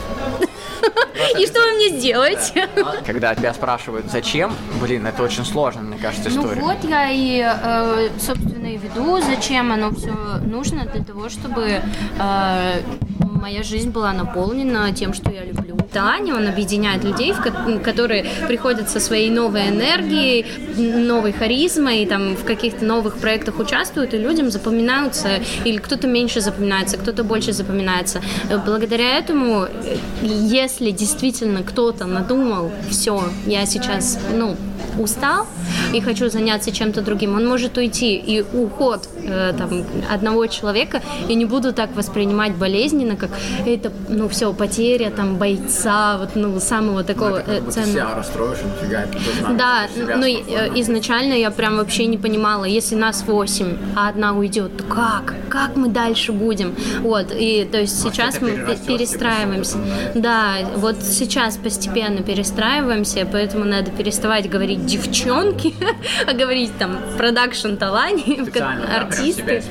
И 1.40 1.46
что 1.48 1.60
вы 1.62 1.72
мне 1.74 1.98
сделаете? 1.98 2.68
Когда 3.06 3.34
тебя 3.34 3.54
спрашивают, 3.54 4.06
зачем, 4.12 4.54
блин, 4.82 5.08
это 5.08 5.24
очень 5.24 5.46
сложно, 5.46 5.82
мне 5.82 5.98
кажется, 5.98 6.30
Ну 6.30 6.42
история. 6.42 6.62
вот 6.62 6.78
я 6.84 7.10
и, 7.10 7.40
э, 7.42 8.10
собственно, 8.20 8.68
и 8.68 8.78
веду, 8.78 9.20
зачем 9.22 9.72
оно 9.72 9.92
все 9.92 10.14
нужно, 10.46 10.86
для 10.86 11.04
того, 11.04 11.30
чтобы 11.30 11.82
э, 12.20 12.82
моя 13.20 13.64
жизнь 13.64 13.90
была 13.90 14.14
наполнена 14.14 14.92
тем, 14.94 15.14
что 15.14 15.32
я 15.32 15.44
люблю. 15.44 15.75
Талане 15.96 16.34
он 16.34 16.46
объединяет 16.46 17.06
людей, 17.06 17.34
которые 17.82 18.26
приходят 18.48 18.90
со 18.90 19.00
своей 19.00 19.30
новой 19.30 19.70
энергией, 19.70 20.46
новой 20.78 21.32
харизмой, 21.32 22.06
там 22.06 22.36
в 22.36 22.44
каких-то 22.44 22.84
новых 22.84 23.18
проектах 23.18 23.60
участвуют, 23.60 24.14
и 24.14 24.18
людям 24.18 24.52
запоминаются, 24.52 25.40
или 25.64 25.78
кто-то 25.78 26.08
меньше 26.08 26.42
запоминается, 26.42 26.98
кто-то 26.98 27.24
больше 27.24 27.54
запоминается. 27.54 28.22
Э, 28.50 28.58
Благодаря 28.58 29.18
этому, 29.18 29.64
э, 29.64 29.98
если 30.22 30.92
действительно 30.92 31.64
кто-то 31.64 32.06
надумал, 32.06 32.74
все, 32.90 33.24
я 33.46 33.66
сейчас, 33.66 34.20
ну, 34.36 34.58
устал 35.00 35.46
и 35.94 36.02
хочу 36.02 36.30
заняться 36.30 36.72
чем-то 36.72 37.02
другим, 37.02 37.36
он 37.36 37.48
может 37.48 37.78
уйти. 37.78 38.16
И 38.16 38.42
уход 38.54 39.08
э, 39.24 39.54
там, 39.58 39.84
одного 40.12 40.48
человека 40.48 41.02
я 41.28 41.36
не 41.36 41.46
буду 41.46 41.74
так 41.74 41.96
воспринимать 41.96 42.56
болезненно, 42.56 43.16
как 43.16 43.30
это, 43.66 43.92
ну, 44.10 44.28
все, 44.30 44.54
потеря 44.54 45.10
там 45.10 45.36
бойца, 45.38 46.18
вот, 46.18 46.30
ну, 46.36 46.60
самого 46.60 47.04
такого 47.04 47.38
Это 47.38 47.52
э, 47.52 47.72
ценного. 47.72 47.92
себя 47.92 48.16
расстроишь, 48.16 48.58
нужно, 48.64 49.58
Да, 49.58 49.88
себя 49.96 50.18
ну 50.18 50.28
спокойно. 50.28 50.76
э, 50.76 50.80
изначально 50.82 51.34
я 51.34 51.52
прям 51.52 51.78
вообще 51.78 52.06
не 52.06 52.18
понимала, 52.18 52.66
если 52.66 52.96
нас 52.96 53.24
восемь, 53.28 53.78
а 53.96 54.10
одна 54.10 54.34
уйдет, 54.34 54.78
то 54.78 54.84
как? 54.84 55.34
Как 55.50 55.76
мы 55.76 55.88
дальше 55.90 56.32
будем? 56.32 56.76
Вот, 57.02 57.28
и 57.32 57.68
то 57.72 57.80
есть 57.80 58.02
сейчас 58.02 58.42
мы 58.42 58.52
перестраиваемся. 58.88 59.78
Да, 60.16 60.56
вот 60.76 60.98
сейчас 61.02 61.58
постепенно 61.58 62.22
перестраиваемся, 62.24 63.28
поэтому 63.32 63.66
надо 63.66 63.92
переставать 63.92 64.50
говорить 64.50 64.85
девчонки, 64.86 65.74
а 66.28 66.34
говорить 66.34 66.78
там 66.78 66.98
продакшн 67.18 67.76
талант, 67.76 68.22
себя 68.26 68.78
артисты. 68.96 69.64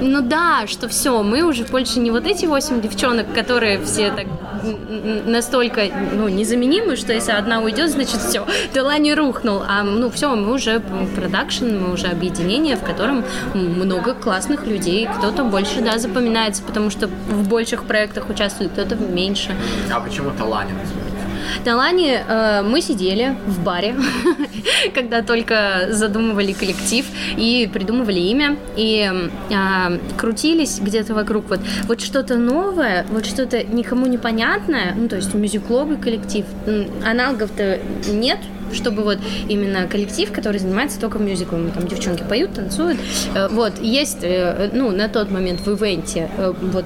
Ну 0.00 0.20
да, 0.20 0.66
что 0.66 0.88
все, 0.88 1.22
мы 1.22 1.42
уже 1.42 1.64
больше 1.64 1.98
не 2.00 2.10
вот 2.10 2.26
эти 2.26 2.46
восемь 2.46 2.80
девчонок, 2.80 3.32
которые 3.32 3.82
все 3.84 4.10
так 4.10 4.26
настолько 5.26 5.82
ну, 6.12 6.28
незаменимы, 6.28 6.96
что 6.96 7.12
если 7.12 7.32
одна 7.32 7.60
уйдет, 7.60 7.90
значит 7.90 8.20
все, 8.20 8.46
Делани 8.74 9.12
рухнул. 9.14 9.62
А 9.66 9.82
ну 9.82 10.10
все, 10.10 10.34
мы 10.34 10.52
уже 10.52 10.80
продакшн, 11.16 11.66
мы 11.66 11.92
уже 11.92 12.08
объединение, 12.08 12.76
в 12.76 12.82
котором 12.82 13.24
много 13.54 14.14
классных 14.14 14.66
людей. 14.66 15.08
Кто-то 15.18 15.44
больше, 15.44 15.80
да, 15.80 15.98
запоминается, 15.98 16.62
потому 16.62 16.90
что 16.90 17.08
в 17.08 17.48
больших 17.48 17.84
проектах 17.84 18.28
участвует, 18.28 18.72
кто-то 18.72 18.96
меньше. 18.96 19.54
А 19.92 20.00
почему 20.00 20.30
Таланин 20.36 20.76
Талане 21.64 22.24
э, 22.26 22.62
мы 22.62 22.80
сидели 22.80 23.36
в 23.46 23.62
баре, 23.62 23.94
когда 24.94 25.22
только 25.22 25.88
задумывали 25.90 26.52
коллектив 26.52 27.06
и 27.36 27.68
придумывали 27.72 28.20
имя, 28.20 28.56
и 28.76 29.10
э, 29.50 29.98
крутились 30.16 30.80
где-то 30.80 31.14
вокруг. 31.14 31.48
Вот, 31.48 31.60
вот 31.84 32.00
что-то 32.00 32.36
новое, 32.36 33.06
вот 33.10 33.26
что-то 33.26 33.62
никому 33.62 34.06
непонятное, 34.06 34.94
ну 34.96 35.08
то 35.08 35.16
есть 35.16 35.34
мюзикловый 35.34 35.96
коллектив, 35.96 36.44
аналогов-то 37.04 37.78
нет, 38.08 38.38
чтобы 38.72 39.02
вот 39.02 39.18
именно 39.48 39.86
коллектив, 39.86 40.30
который 40.32 40.58
занимается 40.58 41.00
только 41.00 41.18
мюзиклом, 41.18 41.70
там 41.70 41.86
девчонки 41.86 42.22
поют, 42.22 42.54
танцуют, 42.54 42.98
Э, 43.34 43.48
вот, 43.48 43.80
есть, 43.80 44.18
э, 44.22 44.70
ну, 44.72 44.90
на 44.90 45.08
тот 45.08 45.30
момент 45.30 45.60
в 45.60 45.68
ивенте 45.68 46.28
э, 46.36 46.52
вот 46.60 46.84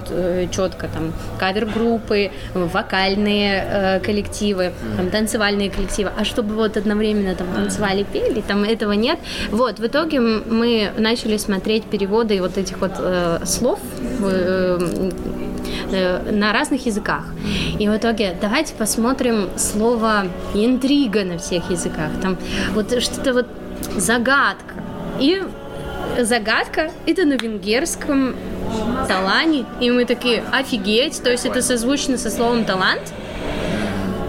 четко 0.50 0.88
там 0.88 1.12
кавер-группы, 1.38 2.30
вокальные 2.54 4.00
коллективы, 4.04 4.72
там 4.96 5.10
танцевальные 5.10 5.70
коллективы, 5.70 6.10
а 6.16 6.24
чтобы 6.24 6.54
вот 6.54 6.76
одновременно 6.76 7.34
там 7.34 7.46
танцевали, 7.54 8.04
пели, 8.04 8.40
там 8.40 8.64
этого 8.64 8.92
нет. 8.92 9.18
Вот, 9.50 9.78
в 9.78 9.86
итоге 9.86 10.20
мы 10.20 10.90
начали 10.98 11.36
смотреть 11.36 11.84
переводы 11.84 12.40
вот 12.40 12.58
этих 12.58 12.78
вот 12.80 12.92
слов, 13.44 13.78
на 15.90 16.52
разных 16.52 16.86
языках. 16.86 17.24
И 17.78 17.88
в 17.88 17.96
итоге 17.96 18.36
давайте 18.40 18.74
посмотрим 18.74 19.48
слово 19.56 20.26
интрига 20.54 21.24
на 21.24 21.38
всех 21.38 21.70
языках. 21.70 22.10
Там 22.22 22.36
вот 22.74 23.02
что-то 23.02 23.32
вот 23.32 23.46
загадка. 23.96 24.74
И 25.20 25.42
загадка 26.20 26.90
это 27.06 27.24
на 27.24 27.34
венгерском 27.34 28.34
талане, 29.08 29.64
и 29.80 29.90
мы 29.90 30.04
такие, 30.04 30.42
офигеть, 30.52 31.22
то 31.22 31.30
есть 31.30 31.44
это 31.44 31.62
созвучно 31.62 32.16
со 32.18 32.30
словом 32.30 32.64
талант. 32.64 33.12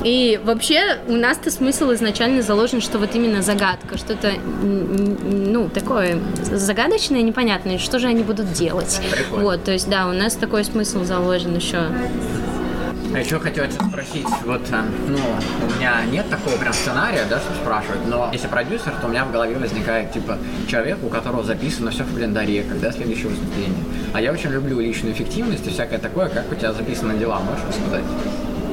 И 0.05 0.39
вообще 0.43 0.99
у 1.07 1.13
нас-то 1.13 1.49
смысл 1.49 1.91
изначально 1.93 2.43
заложен, 2.43 2.79
что 2.79 2.99
вот 2.99 3.15
именно 3.15 3.41
загадка, 3.41 3.97
что-то, 3.97 4.33
ну, 4.61 5.67
такое 5.67 6.19
загадочное, 6.43 7.23
непонятное, 7.23 7.79
что 7.79 7.97
же 7.97 8.05
они 8.05 8.21
будут 8.21 8.53
делать. 8.53 9.01
Прикольно. 9.11 9.43
Вот, 9.43 9.63
то 9.63 9.71
есть, 9.71 9.89
да, 9.89 10.05
у 10.07 10.11
нас 10.11 10.35
такой 10.35 10.63
смысл 10.63 11.03
заложен 11.05 11.55
еще. 11.55 11.87
А 13.15 13.19
еще 13.19 13.39
хотелось 13.39 13.73
спросить, 13.73 14.27
вот, 14.45 14.61
э, 14.69 14.81
ну, 15.07 15.17
у 15.17 15.79
меня 15.79 16.03
нет 16.11 16.29
такого 16.29 16.55
прям 16.57 16.73
сценария, 16.73 17.23
да, 17.27 17.39
что 17.39 17.55
спрашивают, 17.55 18.05
но 18.07 18.29
если 18.31 18.47
продюсер, 18.47 18.93
то 19.01 19.07
у 19.07 19.09
меня 19.09 19.25
в 19.25 19.31
голове 19.31 19.55
возникает, 19.55 20.11
типа, 20.11 20.37
человек, 20.67 20.99
у 21.01 21.07
которого 21.07 21.43
записано 21.43 21.89
все 21.89 22.03
в 22.03 22.13
календаре, 22.13 22.61
когда 22.63 22.91
следующее 22.91 23.29
выступление. 23.29 23.83
А 24.13 24.21
я 24.21 24.31
очень 24.31 24.51
люблю 24.51 24.79
личную 24.79 25.15
эффективность 25.15 25.65
и 25.65 25.71
всякое 25.71 25.97
такое, 25.97 26.29
как 26.29 26.51
у 26.51 26.55
тебя 26.55 26.73
записаны 26.73 27.17
дела, 27.17 27.39
можешь 27.39 27.63
рассказать? 27.67 28.03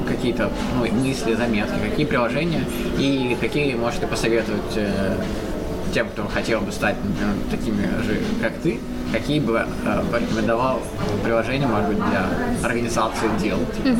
Какие-то 0.06 0.50
ну, 0.76 0.86
мысли, 0.92 1.34
заметки, 1.34 1.74
какие 1.82 2.06
приложения 2.06 2.64
и 2.98 3.36
какие 3.40 3.74
можете 3.74 4.06
посоветовать 4.06 4.76
э, 4.76 5.16
тем, 5.92 6.08
кто 6.08 6.26
хотел 6.26 6.60
бы 6.60 6.72
стать, 6.72 6.96
например, 7.04 7.34
такими 7.50 7.82
же, 8.04 8.20
как 8.40 8.52
ты, 8.62 8.80
какие 9.12 9.40
бы 9.40 9.66
э, 9.84 10.02
порекомендовал 10.10 10.80
приложения, 11.22 11.66
может 11.66 11.88
быть, 11.88 11.98
для 11.98 12.26
организации 12.64 13.28
дел? 13.40 13.58
типа? 13.58 13.98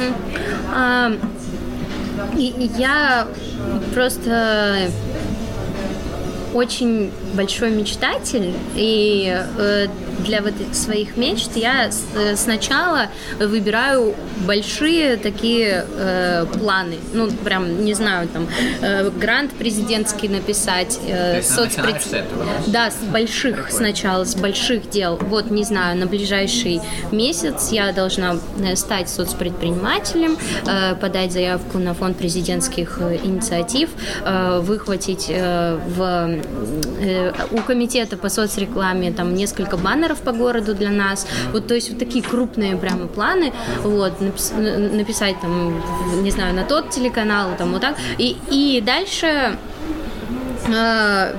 Я 2.79 3.27
просто 3.95 4.91
очень 6.55 7.11
большой 7.35 7.71
мечтатель, 7.71 8.53
и 8.75 9.43
э, 9.59 9.87
для 10.20 10.42
вот 10.42 10.55
этих 10.61 10.75
своих 10.75 11.16
мечт 11.16 11.51
я 11.57 11.90
э, 12.14 12.37
сначала 12.37 13.09
выбираю 13.38 14.14
большие 14.46 15.16
такие 15.16 15.85
э, 15.88 16.46
планы, 16.59 16.96
ну 17.14 17.31
прям 17.31 17.85
не 17.85 17.94
знаю 17.94 18.29
там 18.29 18.46
э, 18.81 19.11
грант 19.11 19.53
президентский 19.53 20.29
написать, 20.29 20.98
э, 21.07 21.40
соцпред- 21.40 22.25
да, 22.66 22.90
с 22.90 22.96
больших 22.96 23.55
Прикольно. 23.55 23.77
сначала, 23.77 24.25
с 24.25 24.35
больших 24.35 24.90
дел. 24.90 25.16
Вот, 25.16 25.51
не 25.51 25.64
знаю, 25.64 25.96
на 25.98 26.07
ближайший 26.07 26.81
месяц 27.11 27.70
я 27.72 27.92
должна 27.92 28.37
э, 28.59 28.77
стать 28.77 29.09
соцпредпринимателем, 29.09 30.37
э, 30.66 30.94
подать 30.96 31.33
заявку 31.33 31.79
на 31.79 31.94
фонд 31.94 32.16
президентских 32.16 32.98
э, 33.01 33.18
инициатив, 33.22 33.90
э, 34.25 34.61
выхватить 34.61 35.27
э, 35.29 35.79
в, 35.96 36.38
э, 37.01 37.33
у 37.51 37.59
комитета 37.59 38.16
по 38.16 38.29
соцрекламе 38.29 39.12
там 39.12 39.35
несколько 39.35 39.77
баннеров 40.03 40.21
по 40.21 40.33
городу 40.33 40.75
для 40.75 40.91
нас. 40.91 41.27
Вот, 41.53 41.67
то 41.67 41.75
есть 41.75 41.91
вот 41.91 41.99
такие 41.99 42.23
крупные 42.25 42.77
прямо 42.77 43.07
планы. 43.07 43.53
Вот, 43.83 44.21
напис- 44.21 44.97
написать 44.97 45.37
там, 45.41 45.81
не 46.23 46.31
знаю, 46.31 46.55
на 46.55 46.65
тот 46.65 46.91
телеканал, 46.91 47.51
там 47.59 47.73
вот 47.73 47.81
так. 47.81 47.97
И, 48.19 48.37
и 48.51 48.81
дальше 48.81 49.57
э, 50.69 51.35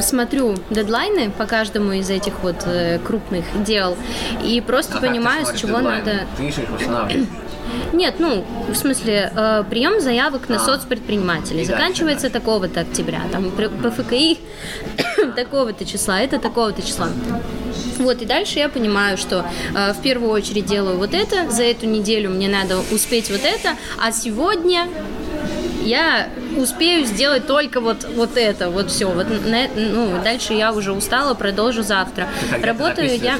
смотрю 0.00 0.54
дедлайны 0.70 1.30
по 1.30 1.46
каждому 1.46 1.92
из 1.92 2.10
этих 2.10 2.34
вот 2.42 2.56
э, 2.66 2.98
крупных 2.98 3.44
дел 3.64 3.96
и 4.44 4.60
просто 4.60 4.98
А 4.98 5.00
понимаю, 5.00 5.46
с 5.46 5.52
чего 5.52 5.76
дедлайны? 5.78 6.04
надо. 6.04 6.26
Ты 6.36 6.48
устанавливаешь. 6.76 7.26
Нет, 7.92 8.14
ну, 8.18 8.44
в 8.68 8.74
смысле, 8.74 9.30
э, 9.34 9.64
прием 9.70 10.00
заявок 10.00 10.48
на 10.48 10.56
А. 10.56 10.58
соцпредпринимателей 10.58 11.64
заканчивается 11.64 12.30
такого-то 12.30 12.80
октября, 12.80 13.20
там 13.30 13.50
ПФКИ 13.50 14.38
такого-то 15.44 15.84
числа, 15.84 16.20
это 16.20 16.38
такого-то 16.38 16.82
числа. 16.82 17.08
Вот, 17.98 18.22
и 18.22 18.26
дальше 18.26 18.58
я 18.58 18.68
понимаю, 18.68 19.16
что 19.16 19.44
э, 19.74 19.92
в 19.92 20.02
первую 20.02 20.30
очередь 20.30 20.66
делаю 20.66 20.98
вот 20.98 21.14
это, 21.14 21.48
за 21.50 21.62
эту 21.64 21.86
неделю 21.86 22.30
мне 22.30 22.48
надо 22.48 22.78
успеть 22.92 23.30
вот 23.30 23.40
это, 23.44 23.76
а 24.02 24.10
сегодня 24.12 24.88
я 25.84 26.28
успею 26.56 27.06
сделать 27.06 27.46
только 27.46 27.80
вот, 27.80 28.06
вот 28.16 28.36
это, 28.36 28.70
вот 28.70 28.90
все. 28.90 29.06
Вот 29.06 29.26
на- 29.46 29.68
ну, 29.76 30.10
дальше 30.22 30.54
я 30.54 30.72
уже 30.72 30.92
устала, 30.92 31.34
продолжу 31.34 31.82
завтра. 31.82 32.28
Ты 32.50 32.66
Работаю 32.66 33.16
я... 33.18 33.38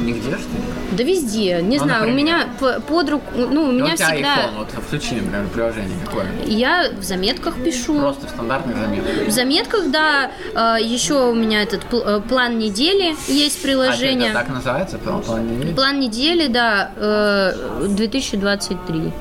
Нигде, 0.00 0.30
что 0.30 0.36
ли? 0.36 0.67
Да 0.98 1.04
везде, 1.04 1.62
не 1.62 1.78
Ну, 1.78 1.84
знаю, 1.84 2.02
у 2.04 2.06
например? 2.08 2.16
меня 2.16 2.48
п- 2.58 2.80
под 2.80 3.08
руку, 3.08 3.24
ну, 3.36 3.44
у 3.44 3.66
Ну, 3.66 3.72
меня 3.72 3.94
у 3.94 3.96
тебя 3.96 4.06
всегда... 4.08 4.34
iPhone, 4.36 4.58
вот 4.58 4.68
включи, 4.84 5.14
например, 5.14 5.46
приложение 5.54 5.96
какое. 6.04 6.26
Я 6.44 6.90
в 6.90 7.04
заметках 7.04 7.54
пишу. 7.64 8.00
Просто 8.00 8.26
в 8.26 8.30
стандартных 8.30 8.76
заметках. 8.76 9.26
В 9.28 9.30
заметках, 9.30 9.90
да, 9.92 10.30
э, 10.54 10.82
еще 10.82 11.30
у 11.30 11.34
меня 11.34 11.62
этот 11.62 11.82
пл- 11.84 12.02
э, 12.04 12.20
план 12.20 12.58
недели 12.58 13.14
есть 13.28 13.60
А 13.60 13.62
приложение. 13.62 14.30
это 14.30 14.40
так 14.40 14.48
называется? 14.48 14.98
План 14.98 15.22
план 15.22 15.46
недели? 15.46 15.72
План 15.74 16.00
недели, 16.00 16.46
да, 16.48 16.90
э, 16.96 17.52
2023. 17.90 19.12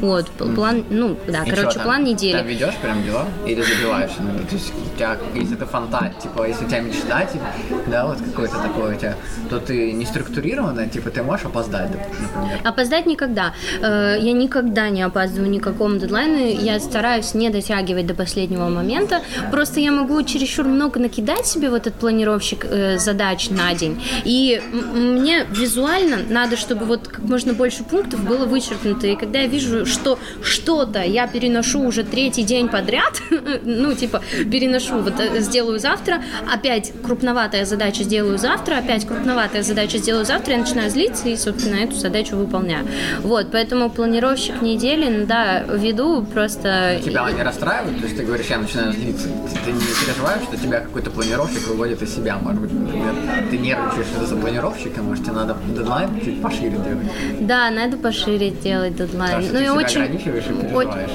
Вот, 0.00 0.28
п- 0.30 0.44
план, 0.54 0.84
ну, 0.90 1.16
да, 1.28 1.44
И 1.44 1.50
короче, 1.50 1.68
чё 1.68 1.74
там? 1.74 1.82
план 1.84 2.04
недели. 2.04 2.36
Там 2.36 2.46
ведешь 2.46 2.74
прям 2.82 3.02
дела 3.04 3.24
или 3.46 3.62
забиваешь 3.62 4.10
иногда? 4.18 4.44
То 4.46 4.54
есть 4.54 4.72
у 4.74 4.96
тебя, 4.96 5.16
если 5.34 5.54
ты 5.54 5.64
фантазия, 5.64 6.12
типа, 6.22 6.46
если 6.46 6.64
у 6.66 6.68
тебя 6.68 6.80
мечтатель, 6.80 7.40
да, 7.86 8.06
вот 8.06 8.18
какой-то 8.18 8.58
такой 8.58 8.94
у 8.94 8.98
тебя, 8.98 9.14
то 9.48 9.58
ты 9.60 9.92
не 9.92 10.04
структурированная, 10.04 10.88
типа, 10.88 11.10
ты 11.10 11.21
можешь 11.22 11.46
опоздать, 11.46 11.90
например. 11.90 12.60
Опоздать 12.64 13.06
никогда. 13.06 13.54
Э, 13.80 14.16
Я 14.20 14.32
никогда 14.32 14.88
не 14.90 15.02
опаздываю 15.02 15.50
ни 15.50 15.58
к 15.58 15.64
какому 15.64 15.96
дедлайну. 15.96 16.38
Я 16.38 16.80
стараюсь 16.80 17.34
не 17.34 17.50
дотягивать 17.50 18.06
до 18.06 18.14
последнего 18.14 18.68
момента. 18.68 19.20
Просто 19.50 19.80
я 19.80 19.92
могу 19.92 20.22
чересчур 20.22 20.66
много 20.66 21.00
накидать 21.00 21.46
себе 21.46 21.70
в 21.70 21.74
этот 21.74 21.94
планировщик 21.94 22.66
э, 22.68 22.98
задач 22.98 23.50
на 23.50 23.74
день. 23.74 24.02
И 24.24 24.60
мне 24.72 25.46
визуально 25.50 26.18
надо, 26.28 26.56
чтобы 26.56 26.86
вот 26.86 27.08
как 27.08 27.20
можно 27.24 27.52
больше 27.52 27.84
пунктов 27.84 28.24
было 28.24 28.46
вычеркнуто. 28.46 29.06
И 29.06 29.16
когда 29.16 29.40
я 29.40 29.46
вижу, 29.46 29.86
что 29.86 30.18
что-то 30.42 31.02
я 31.02 31.26
переношу 31.26 31.80
уже 31.82 32.04
третий 32.04 32.42
день 32.42 32.68
подряд, 32.68 33.20
ну, 33.64 33.94
типа, 33.94 34.22
переношу, 34.50 34.98
вот 35.00 35.14
э, 35.18 35.40
сделаю 35.40 35.78
завтра, 35.78 36.22
опять 36.52 36.92
крупноватая 37.02 37.64
задача 37.64 38.02
сделаю 38.04 38.38
завтра, 38.38 38.76
опять 38.76 39.06
крупноватая 39.06 39.62
задача 39.62 39.98
сделаю 39.98 40.24
завтра, 40.24 40.54
я 40.54 40.60
начинаю 40.60 40.90
злиться 40.90 41.11
и, 41.24 41.36
собственно, 41.36 41.76
эту 41.76 41.96
задачу 41.96 42.36
выполняю. 42.36 42.86
Вот, 43.22 43.48
поэтому 43.52 43.90
планировщик 43.90 44.62
недели, 44.62 45.08
ну 45.08 45.26
да, 45.26 45.60
веду 45.60 46.22
просто... 46.24 47.00
Тебя 47.04 47.26
они 47.26 47.42
расстраивают? 47.42 47.98
То 47.98 48.04
есть 48.04 48.16
ты 48.16 48.24
говоришь, 48.24 48.46
я 48.46 48.58
начинаю 48.58 48.92
злиться. 48.92 49.28
Ты, 49.28 49.58
ты 49.66 49.72
не 49.72 49.80
переживаешь, 49.80 50.42
что 50.42 50.56
тебя 50.56 50.80
какой-то 50.80 51.10
планировщик 51.10 51.66
выводит 51.68 52.02
из 52.02 52.14
себя, 52.14 52.38
может 52.38 52.60
быть, 52.60 52.72
например, 52.72 53.14
ты 53.50 53.58
нервничаешь 53.58 54.06
за 54.28 54.36
планировщика, 54.36 55.02
может, 55.02 55.24
тебе 55.24 55.34
надо 55.34 55.56
дедлайн 55.68 56.08
чуть 56.24 56.40
пошире 56.42 56.70
делать. 56.70 57.46
Да, 57.46 57.70
надо 57.70 57.96
пошире 57.96 58.50
делать 58.50 58.96
дедлайн. 58.96 59.42
Потому 59.46 59.52
Ну 59.52 59.60
себя 59.60 59.72
очень, 59.72 60.20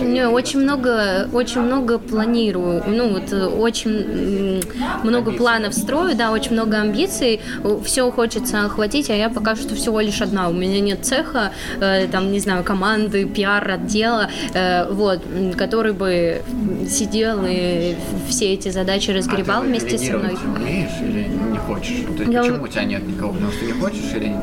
и 0.01 0.05
не, 0.05 0.27
очень 0.27 0.59
много, 0.59 1.27
очень 1.33 1.61
много 1.61 1.99
планирую. 1.99 2.83
Ну 2.87 3.09
вот 3.09 3.31
э, 3.31 3.45
очень 3.45 4.63
много 5.03 5.29
Амбиций. 5.29 5.37
планов 5.37 5.73
строю, 5.73 6.15
да, 6.15 6.31
очень 6.31 6.53
много 6.53 6.77
амбиций. 6.77 7.41
Все 7.83 8.09
хочется 8.11 8.65
охватить, 8.65 9.09
а 9.09 9.15
я 9.15 9.29
пока 9.29 9.55
что 9.55 9.75
всего 9.87 10.01
лишь 10.01 10.21
одна. 10.21 10.49
У 10.49 10.53
меня 10.53 10.81
нет 10.81 11.05
цеха, 11.05 11.51
э, 11.79 12.07
там 12.11 12.31
не 12.33 12.39
знаю, 12.39 12.63
команды, 12.65 13.23
пиар 13.25 13.71
отдела, 13.71 14.29
э, 14.53 14.91
вот, 14.91 15.21
который 15.57 15.93
бы 15.93 16.41
сидел 16.89 17.45
и 17.47 17.95
все 18.27 18.53
эти 18.53 18.67
задачи 18.69 19.11
разгребал 19.11 19.59
а 19.59 19.61
ты 19.61 19.67
вместе 19.67 19.97
со 19.97 20.17
мной. 20.17 20.35
умеешь 20.55 20.89
или 21.01 21.27
не 21.51 21.57
хочешь? 21.57 22.03
То 22.17 22.23
есть 22.23 22.33
Я- 22.33 22.41
почему 22.41 22.63
у 22.63 22.67
тебя 22.67 22.83
нет 22.83 23.07
никого? 23.07 23.31
Потому 23.33 23.51
что 23.53 23.65
не 23.65 23.71
хочешь 23.71 24.13
или 24.13 24.35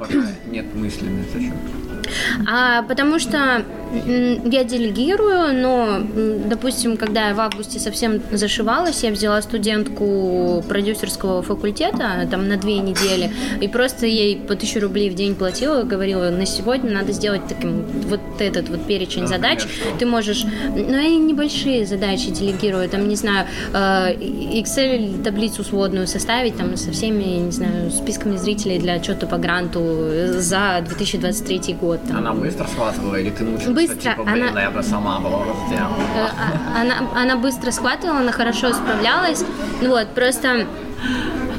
пока 0.00 0.14
нет 0.50 0.74
мысли 0.74 1.06
на 1.08 1.20
этот 1.20 1.42
счет? 1.42 1.54
А, 2.50 2.82
потому 2.82 3.20
что 3.20 3.62
я 3.94 4.64
делегирую, 4.64 5.54
но, 5.54 6.00
допустим, 6.48 6.96
когда 6.96 7.28
я 7.28 7.34
в 7.34 7.40
августе 7.40 7.78
совсем 7.78 8.20
зашивалась, 8.32 9.02
я 9.02 9.10
взяла 9.10 9.42
студентку 9.42 10.64
продюсерского 10.68 11.42
факультета 11.42 12.26
там 12.30 12.48
на 12.48 12.56
две 12.56 12.78
недели 12.78 13.30
и 13.60 13.68
просто 13.68 14.06
ей 14.06 14.36
по 14.36 14.54
тысячу 14.54 14.80
рублей 14.80 15.10
в 15.10 15.14
день 15.14 15.34
платила, 15.34 15.82
говорила, 15.82 16.30
на 16.30 16.46
сегодня 16.46 16.90
надо 16.92 17.12
сделать 17.12 17.42
таким 17.48 17.84
вот 18.08 18.20
этот 18.38 18.68
вот 18.68 18.86
перечень 18.86 19.26
задач. 19.26 19.60
Ты 19.98 20.06
можешь, 20.06 20.44
ну 20.68 20.96
я 20.96 21.16
небольшие 21.16 21.86
задачи 21.86 22.30
делегирую, 22.30 22.88
там 22.88 23.08
не 23.08 23.16
знаю, 23.16 23.46
э, 23.74 24.14
Excel 24.14 25.22
таблицу 25.22 25.64
сводную 25.64 26.06
составить 26.06 26.56
там 26.56 26.76
со 26.76 26.92
всеми, 26.92 27.24
не 27.44 27.52
знаю, 27.52 27.90
списками 27.90 28.36
зрителей 28.36 28.78
для 28.78 28.94
отчета 28.94 29.26
по 29.26 29.36
гранту 29.36 29.80
за 30.38 30.82
2023 30.86 31.74
год. 31.74 32.00
там. 32.08 32.18
Она 32.18 32.32
быстро 32.32 32.66
схватывала 32.66 33.16
или 33.16 33.30
ты 33.30 33.44
мучилась, 33.44 33.74
Быстро, 33.88 34.00
что 34.00 34.10
типа, 34.10 34.24
блин, 34.24 34.48
она- 34.48 34.60
я 34.62 34.70
бы 34.70 34.82
сама 34.82 35.18
была 35.20 35.44
сделала? 35.66 35.96
Э, 36.16 36.26
а- 36.76 36.80
Она, 36.80 36.94
она 37.14 37.36
быстро 37.36 37.70
схватывала, 37.70 38.18
она 38.20 38.32
хорошо 38.32 38.72
справлялась. 38.72 39.44
Ну 39.80 39.90
Вот, 39.90 40.08
просто 40.14 40.66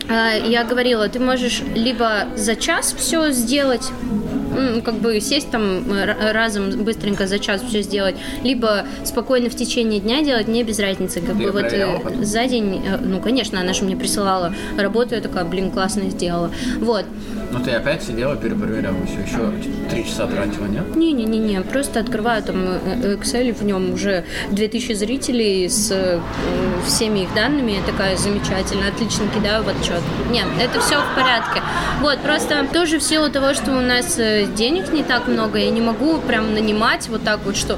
э, 0.10 0.42
я 0.48 0.64
говорила, 0.64 1.08
ты 1.10 1.20
можешь 1.20 1.62
либо 1.76 2.26
за 2.36 2.56
час 2.56 2.94
все 2.98 3.32
сделать, 3.32 3.92
как 4.84 4.96
бы 4.96 5.20
сесть 5.20 5.52
там 5.52 5.84
разом 6.32 6.84
быстренько 6.84 7.28
за 7.28 7.40
час 7.40 7.62
все 7.68 7.82
сделать, 7.82 8.16
либо 8.44 8.86
спокойно 9.04 9.50
в 9.50 9.56
течение 9.56 10.00
дня 10.00 10.22
делать, 10.24 10.48
мне 10.48 10.64
без 10.64 10.80
разницы. 10.80 11.22
Как 11.22 11.36
бы 11.36 11.52
вот 11.52 11.66
э, 11.66 12.24
за 12.24 12.46
день, 12.46 12.82
э, 12.86 12.98
ну, 12.98 13.20
конечно, 13.20 13.60
она 13.60 13.74
же 13.74 13.84
мне 13.84 13.96
присылала 13.96 14.54
работу, 14.78 15.16
я 15.16 15.22
такая, 15.22 15.46
блин, 15.46 15.72
классно 15.72 16.10
сделала. 16.10 16.52
Вот. 16.80 17.06
Ну 17.52 17.60
ты 17.60 17.72
опять 17.72 18.02
сидела, 18.04 18.36
перепроверяла 18.36 18.98
все, 19.06 19.20
еще 19.20 19.54
три 19.90 20.06
часа 20.06 20.26
тратила, 20.26 20.66
нет? 20.66 20.96
Не-не-не, 20.96 21.62
просто 21.62 22.00
открываю 22.00 22.42
там 22.42 22.64
э, 22.66 23.16
Excel, 23.16 23.54
в 23.54 23.64
нем 23.64 23.94
уже 23.94 24.24
2000 24.52 24.94
зрителей 24.94 25.70
с 25.70 26.20
всеми 26.86 27.20
их 27.20 27.34
данными, 27.34 27.74
я 27.74 27.82
такая 27.84 28.18
замечательно, 28.18 28.88
отлично 28.88 29.28
кидаю 29.34 29.64
в 29.64 29.70
отчет. 29.70 30.02
Нет, 30.32 30.46
это 30.60 30.80
все 30.80 31.00
в 31.00 31.16
порядке. 31.16 31.62
Вот, 32.02 32.20
просто 32.20 32.68
тоже 32.74 33.00
в 33.00 33.04
силу 33.04 33.30
того, 33.30 33.54
что 33.54 33.72
у 33.72 33.82
нас 33.82 34.20
денег 34.46 34.92
не 34.92 35.04
так 35.04 35.28
много, 35.28 35.58
я 35.58 35.70
не 35.70 35.82
могу 35.82 36.20
прям 36.20 36.54
нанимать 36.54 37.08
вот 37.10 37.24
так 37.24 37.40
вот, 37.46 37.56
что 37.56 37.78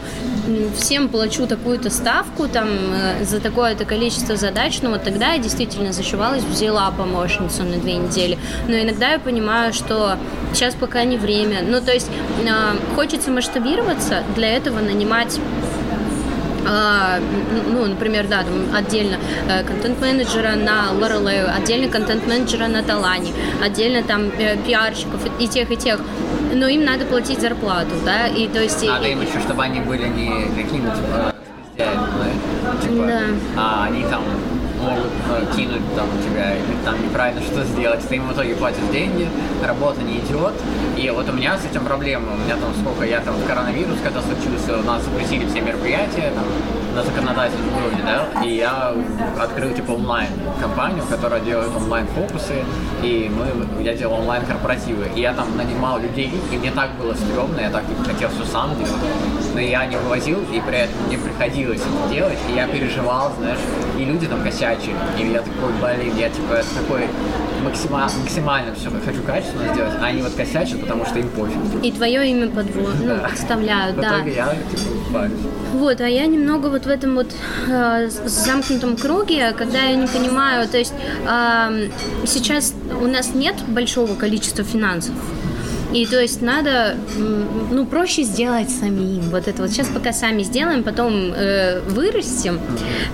всем 0.78 1.09
плачу 1.09 1.47
такую-то 1.47 1.89
ставку 1.89 2.47
там 2.47 2.68
э, 2.68 3.26
за 3.26 3.39
такое-то 3.39 3.86
количество 3.86 4.36
задач, 4.36 4.80
ну 4.82 4.91
вот 4.91 5.03
тогда 5.03 5.34
я 5.34 5.39
действительно 5.39 5.91
зашивалась, 5.91 6.43
взяла 6.43 6.91
помощницу 6.91 7.63
на 7.63 7.78
две 7.78 7.93
недели. 7.93 8.38
Но 8.68 8.76
иногда 8.76 9.11
я 9.11 9.20
понимаю, 9.20 9.74
что 9.74 10.18
сейчас 10.53 10.76
пока 10.76 11.03
не 11.03 11.18
время. 11.18 11.59
Ну, 11.63 11.82
то 11.82 11.93
есть 11.93 12.09
э, 12.45 12.95
хочется 12.95 13.32
масштабироваться, 13.32 14.24
для 14.36 14.55
этого 14.55 14.80
нанимать 14.80 15.39
а, 16.68 17.20
ну, 17.72 17.86
например, 17.86 18.28
да, 18.28 18.43
там 18.43 18.76
отдельно 18.76 19.18
э, 19.47 19.63
контент-менеджера 19.63 20.55
на 20.55 20.91
Lorelei, 20.99 21.45
отдельно 21.45 21.89
контент-менеджера 21.89 22.68
на 22.68 22.82
Талане, 22.82 23.34
отдельно 23.63 24.01
там 24.01 24.32
э, 24.39 24.57
пиарщиков 24.66 25.22
и 25.39 25.47
тех, 25.47 25.72
и 25.72 25.76
тех. 25.76 25.99
Но 26.54 26.68
им 26.68 26.86
надо 26.86 27.06
платить 27.06 27.41
зарплату, 27.41 27.91
да, 28.06 28.28
и 28.28 28.48
то 28.48 28.62
есть... 28.62 28.86
Надо 28.86 29.08
им 29.08 29.22
еще, 29.22 29.39
чтобы 29.39 29.64
они 29.64 29.80
были 29.82 30.08
не 30.08 30.46
какими-то 30.56 30.96
типа, 30.96 31.36
типа, 32.82 33.08
да. 33.08 33.22
а 33.58 33.86
они 33.86 34.04
там 34.04 34.24
могут 34.86 35.12
э, 35.30 35.56
кинуть 35.56 35.96
там 35.96 36.08
тебя 36.24 36.56
или 36.56 36.76
там 36.84 37.02
неправильно 37.04 37.41
что 37.41 37.64
сделать, 37.64 38.08
ты 38.08 38.16
им 38.16 38.28
в 38.28 38.34
итоге 38.34 38.56
платишь 38.56 38.88
деньги, 38.91 39.28
работа 39.64 40.02
не 40.02 40.20
идет. 40.20 40.54
И 40.98 41.10
вот 41.10 41.28
у 41.30 41.34
меня 41.34 41.58
с 41.58 41.66
этим 41.66 41.84
проблема. 41.84 42.34
У 42.34 42.38
меня 42.38 42.56
там 42.56 42.74
сколько 42.80 43.06
я 43.06 43.20
там 43.22 43.36
коронавирус, 43.48 43.98
когда 44.04 44.22
случился, 44.22 44.78
у 44.80 44.84
нас 44.84 45.04
запретили 45.04 45.46
все 45.48 45.62
мероприятия, 45.62 46.32
там, 46.34 46.46
на 46.96 47.04
законодательном 47.04 47.76
уровне, 47.78 48.02
да, 48.04 48.43
и 48.43 48.56
я 48.56 48.93
открыл 49.39 49.74
типа 49.74 49.91
онлайн 49.91 50.30
компанию, 50.62 51.04
которая 51.10 51.41
делает 51.41 51.70
онлайн 51.76 52.08
фокусы, 52.08 52.64
и 53.04 53.30
мы, 53.36 53.84
я 53.84 53.93
делал 53.93 54.20
онлайн 54.20 54.46
корпоративы, 54.46 55.10
и 55.16 55.22
я 55.22 55.34
там 55.34 55.58
нанимал 55.58 56.00
людей, 56.00 56.32
и 56.52 56.58
мне 56.58 56.72
так 56.72 56.91
было 57.00 57.14
стрёмно, 57.14 57.60
я 57.60 57.70
так 57.70 57.84
хотел 58.08 58.30
все 58.30 58.46
сам 58.46 58.76
делать, 58.78 59.02
но 59.54 59.60
я 59.60 59.86
не 59.86 59.98
вывозил, 59.98 60.39
и 60.54 60.62
при 60.62 60.78
этом 60.78 60.96
мне 61.08 61.18
приходилось 61.18 61.82
это 61.82 62.14
делать, 62.14 62.39
и 62.50 62.56
я 62.56 62.68
переживал, 62.68 63.34
знаешь, 63.38 63.60
и 64.00 64.06
люди 64.06 64.28
там 64.28 64.41
косячили, 64.41 64.96
и 65.20 65.28
я 65.28 65.39
такой, 65.39 65.74
блин, 65.82 66.16
я 66.18 66.30
типа 66.30 66.62
такой 66.74 67.08
максимально, 67.64 68.12
максимально 68.22 68.76
все 68.76 68.89
хочу 69.04 69.22
качественно 69.24 69.74
сделать, 69.74 69.93
а 70.02 70.06
они 70.06 70.22
вот 70.22 70.34
косячат, 70.34 70.80
потому 70.80 71.06
что 71.06 71.20
им 71.20 71.28
пофиг. 71.30 71.58
И 71.84 71.91
твое 71.91 72.32
имя 72.32 72.48
подвод, 72.48 72.93
ну, 73.04 73.18
подставляют, 73.18 74.00
да. 74.00 74.10
В 74.10 74.16
итоге 74.18 74.36
я 74.36 74.56
типа 74.72 75.05
парюсь. 75.16 75.39
Вот, 75.74 76.01
а 76.01 76.07
я 76.07 76.26
немного 76.26 76.68
вот 76.68 76.86
в 76.86 76.89
этом 76.89 77.16
вот 77.16 77.28
э, 77.68 78.09
замкнутом 78.26 78.97
круге, 78.97 79.53
когда 79.57 79.82
я 79.82 79.95
не 79.95 80.07
понимаю, 80.07 80.68
то 80.68 80.78
есть 80.78 80.93
э, 81.28 81.89
сейчас 82.26 82.74
у 83.01 83.07
нас 83.07 83.34
нет 83.34 83.55
большого 83.68 84.16
количества 84.16 84.63
финансов. 84.63 85.16
И 85.96 86.06
то 86.06 86.20
есть 86.20 86.41
надо, 86.41 86.98
ну, 87.72 87.86
проще 87.86 88.24
сделать 88.24 88.70
самим. 88.70 89.22
Вот 89.30 89.48
это 89.48 89.62
вот 89.62 89.72
сейчас 89.72 89.88
пока 89.88 90.12
сами 90.12 90.43
сделаем, 90.43 90.84
потом 90.84 91.32
э, 91.34 91.80
вырастем, 91.88 92.60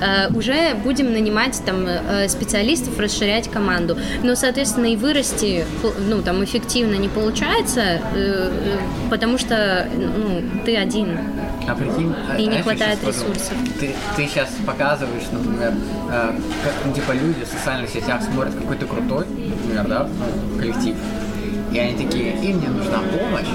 э, 0.01 0.33
уже 0.33 0.73
будем 0.83 1.13
нанимать 1.13 1.61
там 1.63 1.85
э, 1.85 2.27
специалистов, 2.27 2.97
расширять 2.99 3.51
команду. 3.51 3.97
Но, 4.23 4.33
соответственно, 4.33 4.87
и 4.87 4.95
вырасти, 4.95 5.63
ну, 6.09 6.23
там, 6.23 6.43
эффективно 6.43 6.95
не 6.95 7.07
получается, 7.07 7.81
э, 7.81 8.01
э 8.15 8.77
потому 9.11 9.37
что, 9.37 9.87
ну, 9.95 10.41
ты 10.65 10.75
один. 10.75 11.19
А 11.67 11.75
прикинь, 11.75 12.15
и 12.39 12.47
не 12.47 12.63
хватает 12.63 12.97
ресурсов. 13.05 13.53
Ты, 13.79 13.93
ты 14.15 14.27
сейчас 14.27 14.49
показываешь, 14.65 15.25
например, 15.31 15.73
э, 16.09 16.31
как, 16.63 16.73
ну, 16.83 16.93
типа 16.93 17.11
люди 17.11 17.45
в 17.45 17.47
социальных 17.47 17.91
сетях 17.91 18.23
смотрят 18.23 18.55
какой-то 18.55 18.87
крутой, 18.87 19.25
например, 19.27 19.87
да, 19.87 20.09
коллектив, 20.57 20.95
и 21.71 21.79
они 21.79 22.05
такие, 22.05 22.33
им 22.33 22.59
не 22.59 22.67
нужна 22.67 22.99
помощь. 22.99 23.47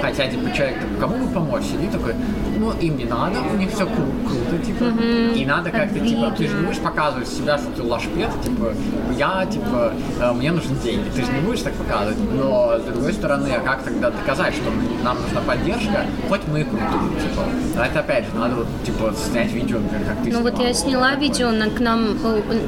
Хотя, 0.00 0.28
типа, 0.28 0.54
человек, 0.54 0.80
такой, 0.80 0.98
кому 1.00 1.26
бы 1.26 1.32
помочь? 1.32 1.64
Сидит 1.64 1.90
такой, 1.90 2.14
ну, 2.58 2.72
им 2.80 2.96
не 2.96 3.04
надо, 3.04 3.40
у 3.40 3.56
них 3.56 3.70
все 3.70 3.84
кру- 3.84 4.28
круто, 4.28 4.64
типа. 4.64 4.84
Mm-hmm. 4.84 5.34
И 5.34 5.46
надо 5.46 5.70
как-то, 5.70 5.98
типа, 5.98 6.30
ты 6.36 6.48
же 6.48 6.54
не 6.54 6.66
будешь 6.66 6.78
показывать 6.78 7.28
себя, 7.28 7.58
что 7.58 7.70
ты 7.72 7.82
лашпет, 7.82 8.30
типа, 8.44 8.72
я, 9.18 9.46
типа, 9.46 9.92
э, 10.20 10.32
мне 10.32 10.52
нужны 10.52 10.76
деньги. 10.82 11.08
Ты 11.14 11.24
же 11.24 11.32
не 11.32 11.40
будешь 11.40 11.62
так 11.62 11.74
показывать. 11.74 12.18
Но, 12.34 12.78
с 12.78 12.82
другой 12.82 13.12
стороны, 13.12 13.48
а 13.48 13.60
как 13.60 13.82
тогда 13.82 14.10
доказать, 14.10 14.54
что 14.54 14.70
нам 15.02 15.20
нужна 15.20 15.40
поддержка, 15.40 16.06
хоть 16.28 16.42
мы 16.46 16.64
крутые, 16.64 17.20
типа. 17.20 17.42
А 17.78 17.86
это, 17.86 18.00
опять 18.00 18.24
же, 18.26 18.30
надо, 18.38 18.54
вот, 18.56 18.66
типа, 18.84 19.12
снять 19.16 19.52
видео, 19.52 19.78
например, 19.78 20.06
как 20.06 20.22
ты 20.22 20.30
Ну, 20.30 20.42
вот 20.42 20.58
я 20.60 20.72
сняла 20.72 21.14
видео, 21.14 21.50
на, 21.50 21.68
к 21.70 21.80
нам, 21.80 22.16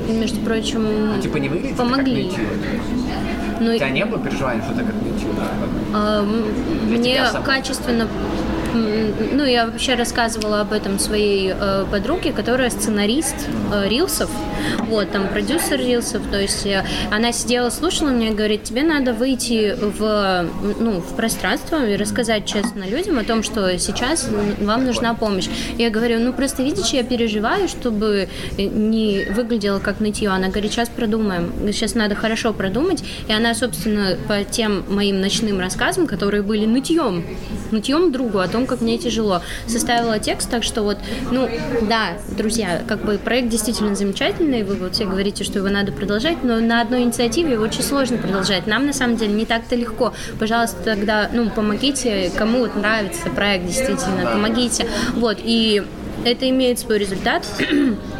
между 0.09 0.41
прочим, 0.41 1.15
ну, 1.15 1.23
типа, 1.23 1.37
не 1.37 1.49
выглядит, 1.49 1.77
помогли. 1.77 2.31
Как 2.31 3.08
ну, 3.61 3.73
У 3.73 3.77
тебя 3.77 3.91
не 3.91 4.05
было 4.05 4.19
переживаний, 4.19 4.63
что 4.63 4.75
ты 4.75 4.85
как 4.85 4.95
а, 5.95 6.23
Мне 6.23 7.25
качественно 7.45 8.07
ну, 9.33 9.45
я 9.45 9.67
вообще 9.67 9.95
рассказывала 9.95 10.61
об 10.61 10.73
этом 10.73 10.99
своей 10.99 11.53
э, 11.55 11.85
подруге, 11.91 12.33
которая 12.33 12.71
сценарист 12.71 13.35
э, 13.73 13.89
рилсов, 13.89 14.31
вот, 14.87 15.11
там 15.11 15.29
продюсер 15.29 15.79
рилсов, 15.79 16.23
то 16.31 16.41
есть 16.41 16.67
э, 16.67 16.85
она 17.11 17.33
сидела, 17.33 17.71
слушала 17.71 18.11
меня, 18.11 18.33
говорит, 18.33 18.65
тебе 18.65 18.83
надо 18.83 19.13
выйти 19.13 19.75
в, 19.81 20.47
ну, 20.81 21.01
в 21.01 21.17
пространство 21.17 21.87
и 21.87 21.97
рассказать 21.97 22.47
честно 22.47 22.85
людям 22.85 23.19
о 23.19 23.25
том, 23.25 23.43
что 23.43 23.79
сейчас 23.79 24.29
вам 24.61 24.85
нужна 24.85 25.15
помощь. 25.15 25.49
Я 25.77 25.91
говорю, 25.91 26.21
ну, 26.21 26.33
просто 26.33 26.63
видишь, 26.63 26.91
я 26.91 27.03
переживаю, 27.03 27.69
чтобы 27.69 28.29
не 28.57 29.27
выглядело 29.31 29.79
как 29.79 30.01
нытье. 30.01 30.31
Она 30.31 30.49
говорит, 30.49 30.73
сейчас 30.73 30.89
продумаем, 30.89 31.53
сейчас 31.73 31.95
надо 31.95 32.15
хорошо 32.15 32.53
продумать, 32.53 33.03
и 33.29 33.33
она, 33.33 33.55
собственно, 33.55 34.17
по 34.27 34.45
тем 34.45 34.85
моим 34.89 35.21
ночным 35.21 35.61
рассказам, 35.61 36.07
которые 36.07 36.43
были 36.43 36.67
нытьем, 36.67 37.25
нытьем 37.71 38.13
другу 38.13 38.39
о 38.39 38.49
том, 38.49 38.67
как 38.69 38.81
мне 38.81 38.99
тяжело. 38.99 39.43
Составила 39.67 40.19
текст, 40.19 40.49
так 40.51 40.63
что 40.63 40.83
вот, 40.83 40.99
ну, 41.33 41.49
да, 41.89 42.19
друзья, 42.37 42.83
как 42.87 43.05
бы 43.05 43.19
проект 43.19 43.49
действительно 43.49 43.95
замечательный, 43.97 44.63
вы 44.63 44.77
вот 44.77 44.95
все 44.95 45.07
говорите, 45.07 45.43
что 45.45 45.59
его 45.59 45.69
надо 45.69 45.91
продолжать, 45.93 46.45
но 46.45 46.61
на 46.61 46.81
одной 46.81 47.03
инициативе 47.03 47.55
его 47.55 47.65
очень 47.65 47.83
сложно 47.83 48.19
продолжать. 48.19 48.67
Нам, 48.67 48.87
на 48.87 48.93
самом 48.93 49.17
деле, 49.17 49.33
не 49.33 49.47
так-то 49.47 49.75
легко. 49.75 50.13
Пожалуйста, 50.39 50.77
тогда, 50.85 51.29
ну, 51.33 51.51
помогите, 51.51 52.31
кому 52.37 52.61
вот 52.61 52.77
нравится 52.77 53.31
проект, 53.31 53.67
действительно, 53.67 54.31
помогите. 54.31 54.87
Вот, 55.15 55.39
и 55.43 55.83
это 56.25 56.49
имеет 56.49 56.79
свой 56.79 56.99
результат. 56.99 57.47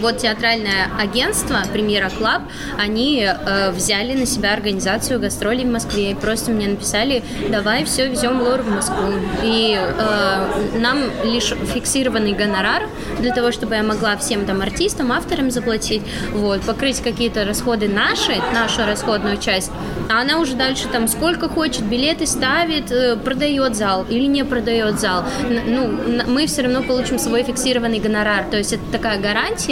Вот 0.00 0.18
театральное 0.18 0.90
агентство 0.98 1.62
Премьера 1.72 2.10
Клаб, 2.10 2.42
они 2.78 3.26
э, 3.26 3.70
взяли 3.70 4.12
на 4.12 4.26
себя 4.26 4.52
организацию 4.52 5.18
гастролей 5.18 5.64
в 5.64 5.70
Москве 5.70 6.10
и 6.10 6.14
просто 6.14 6.50
мне 6.50 6.68
написали, 6.68 7.22
давай 7.48 7.84
все, 7.84 8.08
везем 8.08 8.42
Лору 8.42 8.64
в 8.64 8.68
Москву. 8.68 9.12
И 9.42 9.78
э, 9.78 10.78
нам 10.78 10.98
лишь 11.24 11.54
фиксированный 11.72 12.32
гонорар 12.32 12.82
для 13.18 13.32
того, 13.32 13.50
чтобы 13.50 13.76
я 13.76 13.82
могла 13.82 14.16
всем 14.18 14.44
там 14.44 14.60
артистам, 14.60 15.10
авторам 15.10 15.50
заплатить, 15.50 16.02
вот, 16.32 16.60
покрыть 16.62 17.00
какие-то 17.00 17.44
расходы 17.44 17.88
наши, 17.88 18.36
нашу 18.52 18.84
расходную 18.84 19.38
часть, 19.38 19.70
а 20.10 20.20
она 20.20 20.38
уже 20.38 20.54
дальше 20.54 20.88
там 20.88 21.08
сколько 21.08 21.48
хочет, 21.48 21.82
билеты 21.84 22.26
ставит, 22.26 22.92
э, 22.92 23.16
продает 23.16 23.74
зал 23.74 24.04
или 24.10 24.26
не 24.26 24.44
продает 24.44 25.00
зал. 25.00 25.24
Ну, 25.48 26.22
мы 26.26 26.46
все 26.46 26.62
равно 26.62 26.82
получим 26.82 27.18
свой 27.18 27.42
фиксированный 27.42 28.00
гонорар, 28.00 28.44
то 28.50 28.58
есть 28.58 28.74
это 28.74 28.82
такая 28.92 29.18
гарантия, 29.18 29.63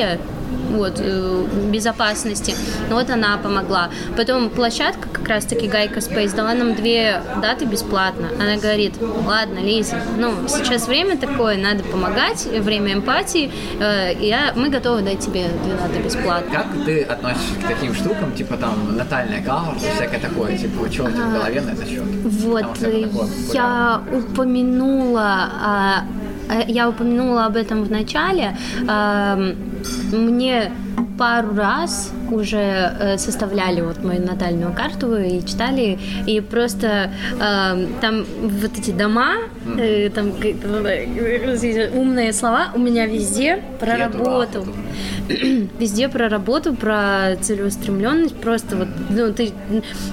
вот, 0.71 0.95
э, 0.99 1.45
безопасности. 1.71 2.55
Вот 2.91 3.11
она 3.11 3.37
помогла. 3.37 3.91
Потом 4.17 4.51
площадка, 4.51 5.09
как 5.09 5.29
раз 5.29 5.45
таки 5.45 5.69
Гайка 5.69 6.01
Space, 6.01 6.35
дала 6.35 6.55
нам 6.55 6.75
две 6.75 7.23
даты 7.41 7.65
бесплатно. 7.65 8.29
Она 8.39 8.57
говорит, 8.57 8.95
ладно, 9.27 9.59
Лиза, 9.59 9.97
ну, 10.19 10.49
сейчас 10.49 10.89
время 10.89 11.17
такое, 11.17 11.57
надо 11.57 11.83
помогать, 11.85 12.47
время 12.47 12.95
эмпатии, 12.95 13.53
э, 13.81 14.15
я, 14.21 14.53
мы 14.57 14.69
готовы 14.69 15.03
дать 15.03 15.21
тебе 15.21 15.47
две 15.65 15.75
даты 15.75 16.03
бесплатно. 16.03 16.53
Как 16.53 16.67
ты 16.85 17.03
относишься 17.03 17.55
к 17.63 17.69
таким 17.69 17.95
штукам, 17.95 18.33
типа 18.33 18.57
там 18.57 18.97
натальная 18.97 19.43
кава, 19.43 19.75
всякое 19.79 20.21
такое, 20.21 20.57
типа, 20.57 20.91
что 20.91 21.05
у 21.05 21.11
тебя 21.11 21.27
в 21.27 21.33
голове 21.33 21.61
на 21.61 21.71
этот 21.71 21.89
счет? 21.89 22.03
Вот, 22.25 22.67
я 23.53 24.03
упомянула 24.13 25.49
а, 25.61 26.05
я 26.67 26.89
упомянула 26.89 27.47
об 27.47 27.57
этом 27.57 27.85
в 27.85 27.91
начале. 27.91 28.57
Мне 30.13 30.73
пару 31.19 31.55
раз 31.55 32.13
уже 32.31 32.57
э, 32.59 33.19
составляли 33.19 33.81
вот 33.81 34.03
мою 34.03 34.27
натальную 34.27 34.73
карту 34.73 35.17
и 35.17 35.45
читали, 35.45 35.99
и 36.27 36.41
просто 36.41 37.11
э, 37.39 37.87
там 38.01 38.25
вот 38.43 38.79
эти 38.79 38.91
дома, 38.91 39.35
э, 39.79 40.11
там 40.11 40.33
э, 40.43 41.91
умные 41.95 42.33
слова 42.33 42.69
у 42.75 42.79
меня 42.79 43.07
везде 43.07 43.63
про 43.79 43.97
работу. 43.97 44.67
Везде 45.79 46.09
про 46.09 46.29
работу, 46.29 46.75
про 46.75 47.37
целеустремленность, 47.41 48.35
просто 48.37 48.77
вот, 48.77 48.89
ну, 49.09 49.33
ты... 49.33 49.53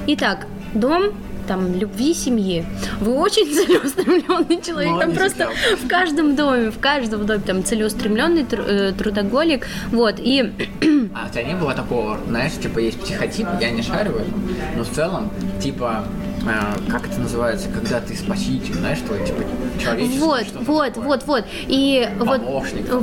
Итак, 0.08 0.46
дом, 0.74 1.14
там, 1.50 1.74
любви 1.74 2.14
семьи. 2.14 2.64
Вы 3.00 3.16
очень 3.16 3.46
целеустремленный 3.54 4.62
человек. 4.62 4.92
Молодец, 4.92 5.08
там 5.08 5.16
просто 5.16 5.50
да. 5.50 5.76
в 5.76 5.88
каждом 5.88 6.36
доме, 6.36 6.70
в 6.70 6.80
каждом 6.80 7.26
доме 7.26 7.42
там 7.44 7.64
целеустремленный 7.64 8.44
тру- 8.44 8.64
э, 8.64 8.92
трудоголик. 8.92 9.66
Вот, 9.92 10.16
и... 10.20 10.54
А 11.16 11.26
у 11.28 11.34
тебя 11.34 11.44
не 11.44 11.56
было 11.56 11.74
такого, 11.74 12.20
знаешь, 12.28 12.54
типа 12.54 12.78
есть 12.78 13.02
психотип, 13.02 13.48
я 13.60 13.72
не 13.72 13.82
шарю 13.82 14.12
в 14.12 14.18
этом, 14.18 14.48
но 14.78 14.84
в 14.84 14.90
целом, 14.90 15.32
типа, 15.60 16.04
э, 16.44 16.92
как 16.92 17.08
это 17.08 17.20
называется, 17.20 17.68
когда 17.70 18.00
ты 18.00 18.16
спаситель, 18.16 18.76
знаешь, 18.76 19.00
твой, 19.00 19.26
типа, 19.26 19.42
человеческий. 19.82 20.20
Вот, 20.20 20.46
вот, 20.68 20.94
такое. 20.94 21.08
вот, 21.08 21.24
вот. 21.26 21.46
И 21.68 22.08
вот, 22.20 22.42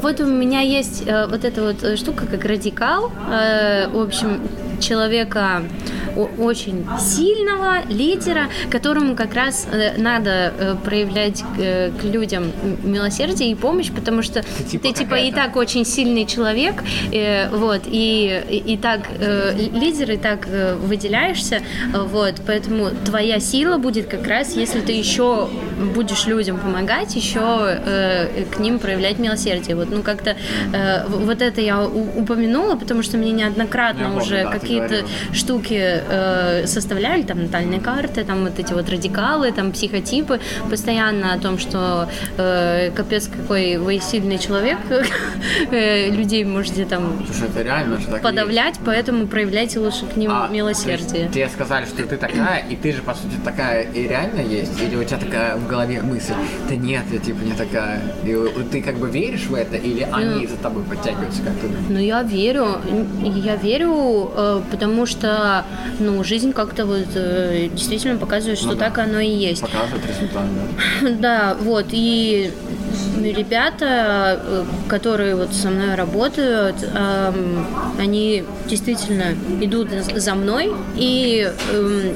вот 0.03 0.21
у 0.21 0.27
меня 0.27 0.61
есть 0.61 1.03
э, 1.05 1.27
вот 1.27 1.45
эта 1.45 1.63
вот 1.63 1.83
э, 1.83 1.97
штука, 1.97 2.27
как 2.27 2.45
радикал, 2.45 3.11
э, 3.29 3.89
в 3.89 4.01
общем, 4.01 4.41
человека 4.81 5.63
очень 6.17 6.87
сильного 6.99 7.85
лидера, 7.89 8.49
которому 8.71 9.15
как 9.15 9.35
раз 9.35 9.67
э, 9.71 9.97
надо 9.99 10.53
э, 10.59 10.77
проявлять 10.85 11.43
э, 11.59 11.91
к 11.91 12.05
людям 12.05 12.53
милосердие 12.83 13.51
и 13.51 13.55
помощь, 13.55 13.91
потому 13.91 14.23
что 14.23 14.43
ты 14.43 14.65
типа, 14.65 14.89
ты, 14.89 14.93
типа 14.93 15.15
и 15.15 15.33
так 15.33 15.57
очень 15.57 15.85
сильный 15.85 16.27
человек, 16.27 16.83
вот, 17.53 17.83
и, 17.87 18.43
и, 18.49 18.75
и 18.75 18.77
так 18.77 19.09
лидер, 19.73 20.13
и 20.13 20.17
так 20.17 20.47
выделяешься, 20.83 21.61
вот, 21.93 22.35
поэтому 22.47 22.91
твоя 23.05 23.41
сила 23.41 23.79
будет 23.79 24.07
как 24.07 24.27
раз, 24.27 24.57
если 24.57 24.81
ты 24.81 24.93
еще 24.93 25.49
будешь 25.95 26.27
людям 26.27 26.59
помогать, 26.59 27.15
еще 27.15 27.79
к 28.51 28.59
ним 28.59 28.79
проявлять 28.79 29.19
милосердие. 29.19 29.77
Вот, 29.77 29.91
ну 29.91 30.03
как-то 30.03 30.37
вот 31.09 31.43
это 31.43 31.61
я 31.61 31.85
упомянула, 31.85 32.77
потому 32.77 33.03
что 33.03 33.17
мне 33.17 33.33
неоднократно 33.33 34.13
я 34.13 34.13
уже 34.13 34.43
да, 34.45 34.51
какие-то 34.51 35.05
штуки 35.33 36.03
э, 36.09 36.67
составляли, 36.67 37.23
там, 37.23 37.43
натальные 37.43 37.81
карты, 37.81 38.25
там, 38.25 38.45
вот 38.45 38.59
эти 38.59 38.73
вот 38.73 38.89
радикалы, 38.89 39.53
там, 39.53 39.73
психотипы, 39.73 40.41
постоянно 40.71 41.33
о 41.33 41.39
том, 41.39 41.59
что 41.59 42.09
э, 42.37 42.91
капец, 42.95 43.29
какой 43.29 43.77
вы 43.77 43.99
сильный 44.01 44.39
человек, 44.39 44.79
э, 45.71 46.11
людей 46.11 46.45
можете 46.45 46.85
там 46.85 47.25
Слушай, 47.27 47.49
это 47.49 47.63
реально 47.63 47.99
же 47.99 48.07
так 48.07 48.23
подавлять, 48.23 48.75
есть. 48.75 48.81
поэтому 48.85 49.27
проявляйте 49.27 49.79
лучше 49.79 50.07
к 50.07 50.17
ним 50.17 50.31
а, 50.33 50.49
милосердие. 50.49 51.29
Тебе 51.29 51.49
сказали, 51.49 51.87
что 51.87 52.07
ты 52.07 52.17
такая, 52.17 52.65
и 52.69 52.77
ты 52.77 52.93
же, 52.93 53.03
по 53.03 53.15
сути, 53.15 53.37
такая 53.45 53.83
и 53.83 54.07
реально 54.09 54.41
есть? 54.41 54.81
Или 54.81 54.97
у 54.97 55.05
тебя 55.05 55.19
такая 55.19 55.57
в 55.57 55.67
голове 55.67 56.03
мысль, 56.03 56.35
да 56.69 56.77
нет, 56.77 57.03
я 57.13 57.19
типа 57.19 57.43
не 57.43 57.53
такая. 57.53 58.01
И 58.25 58.35
ты 58.71 58.83
как 58.83 58.97
бы 58.97 59.11
веришь 59.11 59.47
в 59.47 59.55
это, 59.55 59.77
или 59.77 60.07
ну, 60.11 60.17
они 60.17 60.47
за 60.47 60.57
тобой 60.57 60.83
подтягиваются, 60.85 61.43
как 61.43 61.55
ты 61.55 61.69
Ну, 61.89 61.99
я 61.99 62.23
верю, 62.23 62.79
я 63.23 63.57
верю, 63.57 64.31
э, 64.35 64.61
потому 64.71 65.07
что, 65.07 65.65
ну, 65.99 66.23
жизнь 66.25 66.53
как-то 66.53 66.87
вот 66.87 67.09
э, 67.15 67.69
действительно 67.73 68.19
показывает, 68.19 68.59
что 68.59 68.69
ну, 68.69 68.77
так 68.77 68.99
оно 68.99 69.21
и 69.21 69.31
есть. 69.31 69.63
Показывает 69.63 70.05
результат, 70.07 70.45
да. 70.55 71.11
Да, 71.21 71.57
вот, 71.61 71.87
и 71.91 72.53
ребята, 73.23 74.41
э, 74.43 74.65
которые 74.89 75.37
вот 75.37 75.53
со 75.53 75.71
мной 75.71 75.95
работают, 75.95 76.77
эм, 76.95 77.67
они 77.99 78.45
действительно 78.69 79.35
идут 79.61 79.89
за 80.15 80.35
мной 80.35 80.73
и 80.97 81.51
эм, 81.73 82.15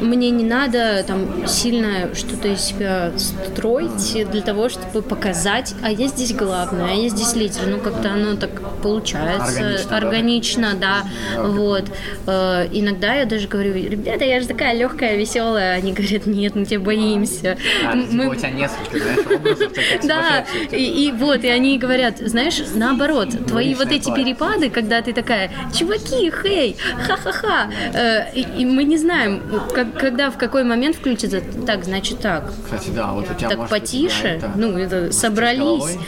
мне 0.00 0.30
не 0.30 0.44
надо 0.44 1.04
там 1.06 1.46
сильно 1.46 2.14
что-то 2.14 2.48
из 2.48 2.60
себя 2.60 3.12
строить 3.16 4.30
для 4.30 4.42
того, 4.42 4.68
чтобы 4.68 5.02
показать, 5.02 5.74
а 5.82 5.90
я 5.90 6.06
здесь 6.08 6.32
главная, 6.32 6.92
а 6.92 6.94
я 6.94 7.08
здесь 7.08 7.34
лидер. 7.34 7.66
Ну, 7.66 7.78
как-то 7.78 8.12
оно 8.12 8.36
так 8.36 8.50
получается 8.82 9.86
органично, 9.90 9.96
органично 9.96 10.74
да. 10.74 11.02
да. 11.34 11.42
Вот. 11.42 11.84
Э, 12.26 12.68
иногда 12.72 13.14
я 13.14 13.24
даже 13.24 13.48
говорю, 13.48 13.74
ребята, 13.74 14.24
я 14.24 14.40
же 14.40 14.46
такая 14.46 14.74
легкая, 14.74 15.16
веселая. 15.16 15.76
Они 15.76 15.92
говорят, 15.92 16.26
нет, 16.26 16.54
мы 16.54 16.64
тебя 16.64 16.80
боимся. 16.80 17.58
А, 17.86 17.92
типа, 17.92 18.12
мы... 18.12 18.28
у 18.28 18.34
тебя 18.34 18.50
несколько, 18.50 18.98
знаешь, 18.98 20.04
Да, 20.04 20.44
и, 20.70 21.12
вот, 21.16 21.44
и 21.44 21.48
они 21.48 21.78
говорят, 21.78 22.18
знаешь, 22.18 22.60
наоборот, 22.74 23.28
твои 23.46 23.74
вот 23.74 23.90
эти 23.90 24.14
перепады, 24.14 24.70
когда 24.70 25.02
ты 25.02 25.12
такая, 25.12 25.50
чуваки, 25.76 26.32
хей, 26.42 26.76
ха-ха-ха, 27.06 27.70
э, 27.92 28.32
и 28.34 28.64
мы 28.64 28.84
не 28.84 28.96
знаем, 28.96 29.42
как 29.74 29.87
когда 29.98 30.30
в 30.30 30.38
какой 30.38 30.64
момент 30.64 30.96
включится, 30.96 31.40
так, 31.66 31.84
значит 31.84 32.20
так. 32.20 32.52
Кстати, 32.64 32.90
да, 32.90 33.12
вот 33.12 33.30
у 33.30 33.34
тебя 33.34 33.48
Так 33.48 33.58
может, 33.58 33.70
потише, 33.70 34.26
это, 34.26 34.52
ну, 34.56 34.76
это 34.76 35.12
собрались. 35.12 35.58
Головой, 35.58 35.98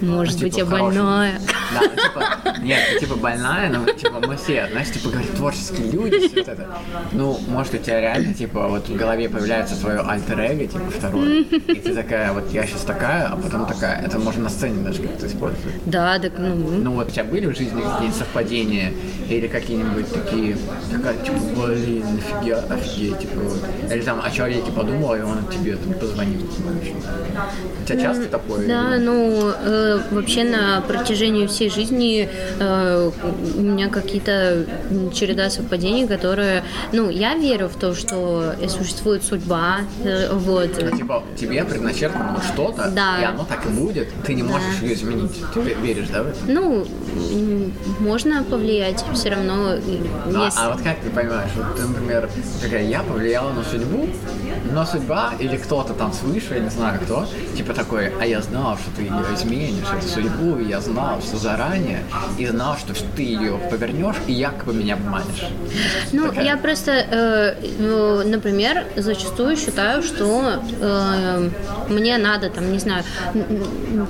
Может 0.00 0.34
ну, 0.34 0.40
быть, 0.40 0.54
типа, 0.54 0.64
я 0.64 0.82
больная. 0.82 1.40
Да, 1.72 1.80
ну, 1.80 1.88
типа, 1.88 2.58
нет, 2.62 2.80
ты 2.92 3.00
типа 3.00 3.16
больная, 3.16 3.70
но 3.70 3.84
типа 3.92 4.20
мы 4.26 4.36
все, 4.36 4.68
знаешь, 4.70 4.90
типа 4.90 5.10
говорят, 5.10 5.30
творческие 5.32 5.90
люди, 5.90 6.28
все 6.28 6.40
вот 6.40 6.48
это. 6.48 6.66
Ну, 7.12 7.38
может, 7.48 7.74
у 7.74 7.78
тебя 7.78 8.00
реально, 8.00 8.34
типа, 8.34 8.68
вот 8.68 8.88
в 8.88 8.96
голове 8.96 9.28
появляется 9.28 9.80
твое 9.80 10.00
альтер-эго, 10.00 10.66
типа, 10.66 10.90
второе, 10.90 11.40
и 11.42 11.74
ты 11.80 11.94
такая, 11.94 12.32
вот 12.32 12.52
я 12.52 12.66
сейчас 12.66 12.82
такая, 12.82 13.28
а 13.28 13.36
потом 13.36 13.66
такая, 13.66 14.02
это 14.04 14.18
можно 14.18 14.44
на 14.44 14.50
сцене 14.50 14.82
даже 14.82 15.02
как-то 15.02 15.26
использовать. 15.26 15.74
Да, 15.86 16.18
так, 16.18 16.32
ну... 16.38 16.54
Ну, 16.54 16.92
вот 16.92 17.08
у 17.08 17.10
тебя 17.10 17.24
были 17.24 17.46
в 17.46 17.56
жизни 17.56 17.80
какие-нибудь 17.80 18.16
совпадения 18.16 18.92
или 19.28 19.46
какие-нибудь 19.46 20.12
такие, 20.12 20.56
такая, 20.92 21.14
типа, 21.18 21.38
блин, 21.66 22.04
нафига 22.14 22.49
я 22.50 22.58
офигеть, 22.58 23.18
типа, 23.20 23.40
или 23.90 24.02
там 24.02 24.20
о 24.24 24.30
человеке 24.30 24.70
подумала, 24.72 25.14
и 25.14 25.22
он 25.22 25.46
тебе 25.46 25.76
там 25.76 25.94
позвонил. 25.94 26.40
У 27.82 27.86
тебя 27.86 28.00
часто 28.00 28.26
такое? 28.26 28.66
Да, 28.66 28.96
ну, 28.98 29.50
э, 29.50 30.00
вообще 30.10 30.44
на 30.44 30.80
протяжении 30.82 31.46
всей 31.46 31.70
жизни 31.70 32.28
э, 32.58 33.10
у 33.56 33.60
меня 33.60 33.88
какие-то 33.88 34.66
череда 35.12 35.50
совпадений, 35.50 36.06
которые, 36.06 36.64
ну, 36.92 37.08
я 37.08 37.34
верю 37.34 37.68
в 37.68 37.76
то, 37.76 37.94
что 37.94 38.54
существует 38.68 39.22
судьба, 39.22 39.80
э, 40.04 40.32
вот. 40.34 40.70
Ну, 40.80 40.96
типа, 40.96 41.22
тебе 41.36 41.64
предначертано 41.64 42.40
что-то, 42.52 42.90
да. 42.90 43.20
и 43.20 43.24
оно 43.24 43.44
так 43.44 43.64
и 43.66 43.68
будет, 43.68 44.08
ты 44.24 44.34
не 44.34 44.42
можешь 44.42 44.80
да. 44.80 44.86
ее 44.86 44.94
изменить. 44.94 45.32
Ты 45.54 45.60
веришь, 45.60 46.08
да, 46.08 46.22
в 46.22 46.28
это? 46.28 46.38
Ну, 46.46 46.86
можно 48.00 48.42
повлиять 48.42 49.04
все 49.14 49.30
равно. 49.30 49.76
Ну, 50.26 50.44
есть... 50.44 50.56
а 50.58 50.70
вот 50.70 50.82
как 50.82 50.98
ты 51.00 51.10
понимаешь, 51.10 51.50
вот 51.56 51.76
ты, 51.76 51.82
например, 51.82 52.28
какая 52.62 52.84
я 52.84 53.02
повлияла 53.02 53.52
на 53.52 53.62
судьбу, 53.62 54.08
но 54.72 54.84
судьба 54.84 55.32
или 55.38 55.56
кто-то 55.56 55.94
там 55.94 56.12
свыше, 56.12 56.54
я 56.54 56.60
не 56.60 56.70
знаю 56.70 57.00
кто, 57.00 57.26
типа 57.56 57.74
такой, 57.74 58.12
а 58.20 58.26
я 58.26 58.40
знал, 58.42 58.76
что 58.76 58.90
ты 58.96 59.02
ее 59.02 59.24
изменишь, 59.34 59.86
эту 59.96 60.06
судьбу, 60.06 60.58
и 60.58 60.68
я 60.68 60.80
знал 60.80 61.20
все 61.20 61.36
заранее, 61.36 62.02
и 62.38 62.46
знал, 62.46 62.76
что 62.76 62.94
ты 63.16 63.22
ее 63.22 63.58
повернешь, 63.70 64.16
и 64.26 64.32
якобы 64.32 64.74
меня 64.74 64.94
обманешь. 64.94 65.48
Ну, 66.12 66.28
такая. 66.28 66.44
я 66.44 66.56
просто, 66.56 66.92
э, 66.92 67.54
э, 67.78 68.22
например, 68.26 68.84
зачастую 68.96 69.56
считаю, 69.56 70.02
что 70.02 70.62
э, 70.80 71.50
мне 71.88 72.18
надо, 72.18 72.50
там, 72.50 72.72
не 72.72 72.78
знаю, 72.78 73.04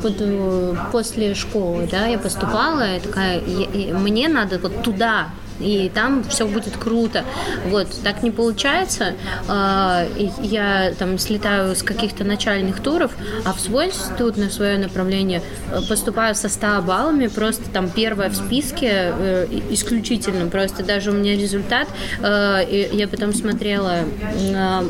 вот, 0.03 0.17
э, 0.21 0.75
после 0.93 1.35
школы, 1.35 1.89
да, 1.91 2.07
я 2.07 2.19
поступала, 2.19 2.97
и 2.97 3.01
такая, 3.01 3.41
я, 3.41 3.95
мне 3.95 4.29
надо 4.29 4.59
вот 4.59 4.83
туда, 4.83 5.29
и 5.61 5.91
там 5.95 6.25
все 6.25 6.47
будет 6.47 6.77
круто. 6.77 7.25
Вот, 7.67 7.89
так 8.03 8.23
не 8.23 8.31
получается. 8.31 9.15
А, 9.49 10.07
я 10.43 10.93
там 10.99 11.19
слетаю 11.19 11.75
с 11.75 11.83
каких-то 11.83 12.25
начальных 12.25 12.81
туров, 12.81 13.13
а 13.45 13.53
в 13.53 13.61
свой 13.61 13.87
институт 13.87 14.37
на 14.37 14.51
свое 14.51 14.79
направление 14.79 15.43
э, 15.73 15.81
поступаю 15.89 16.35
со 16.35 16.49
100 16.49 16.83
баллами, 16.83 17.27
просто 17.27 17.69
там 17.71 17.91
первая 17.91 18.31
в 18.31 18.37
списке 18.37 19.13
э, 19.17 19.47
исключительно, 19.71 20.47
просто 20.47 20.83
даже 20.83 21.11
у 21.11 21.15
меня 21.15 21.37
результат, 21.37 21.89
э, 22.23 22.89
я 22.93 23.09
потом 23.09 23.33
смотрела 23.33 24.01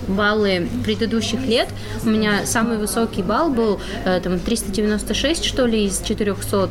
баллы 0.08 0.68
предыдущих 0.84 1.40
лет, 1.46 1.68
у 2.04 2.08
меня 2.08 2.44
самый 2.44 2.78
высокий 2.78 3.22
балл 3.22 3.50
был 3.50 3.80
там 4.04 4.38
396, 4.38 5.44
что 5.44 5.66
ли, 5.66 5.84
из 5.84 6.00
400, 6.02 6.68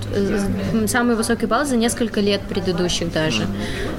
самый 0.87 1.15
высокий 1.15 1.45
балл 1.45 1.65
за 1.65 1.75
несколько 1.75 2.19
лет 2.19 2.41
предыдущих 2.41 3.11
даже. 3.11 3.47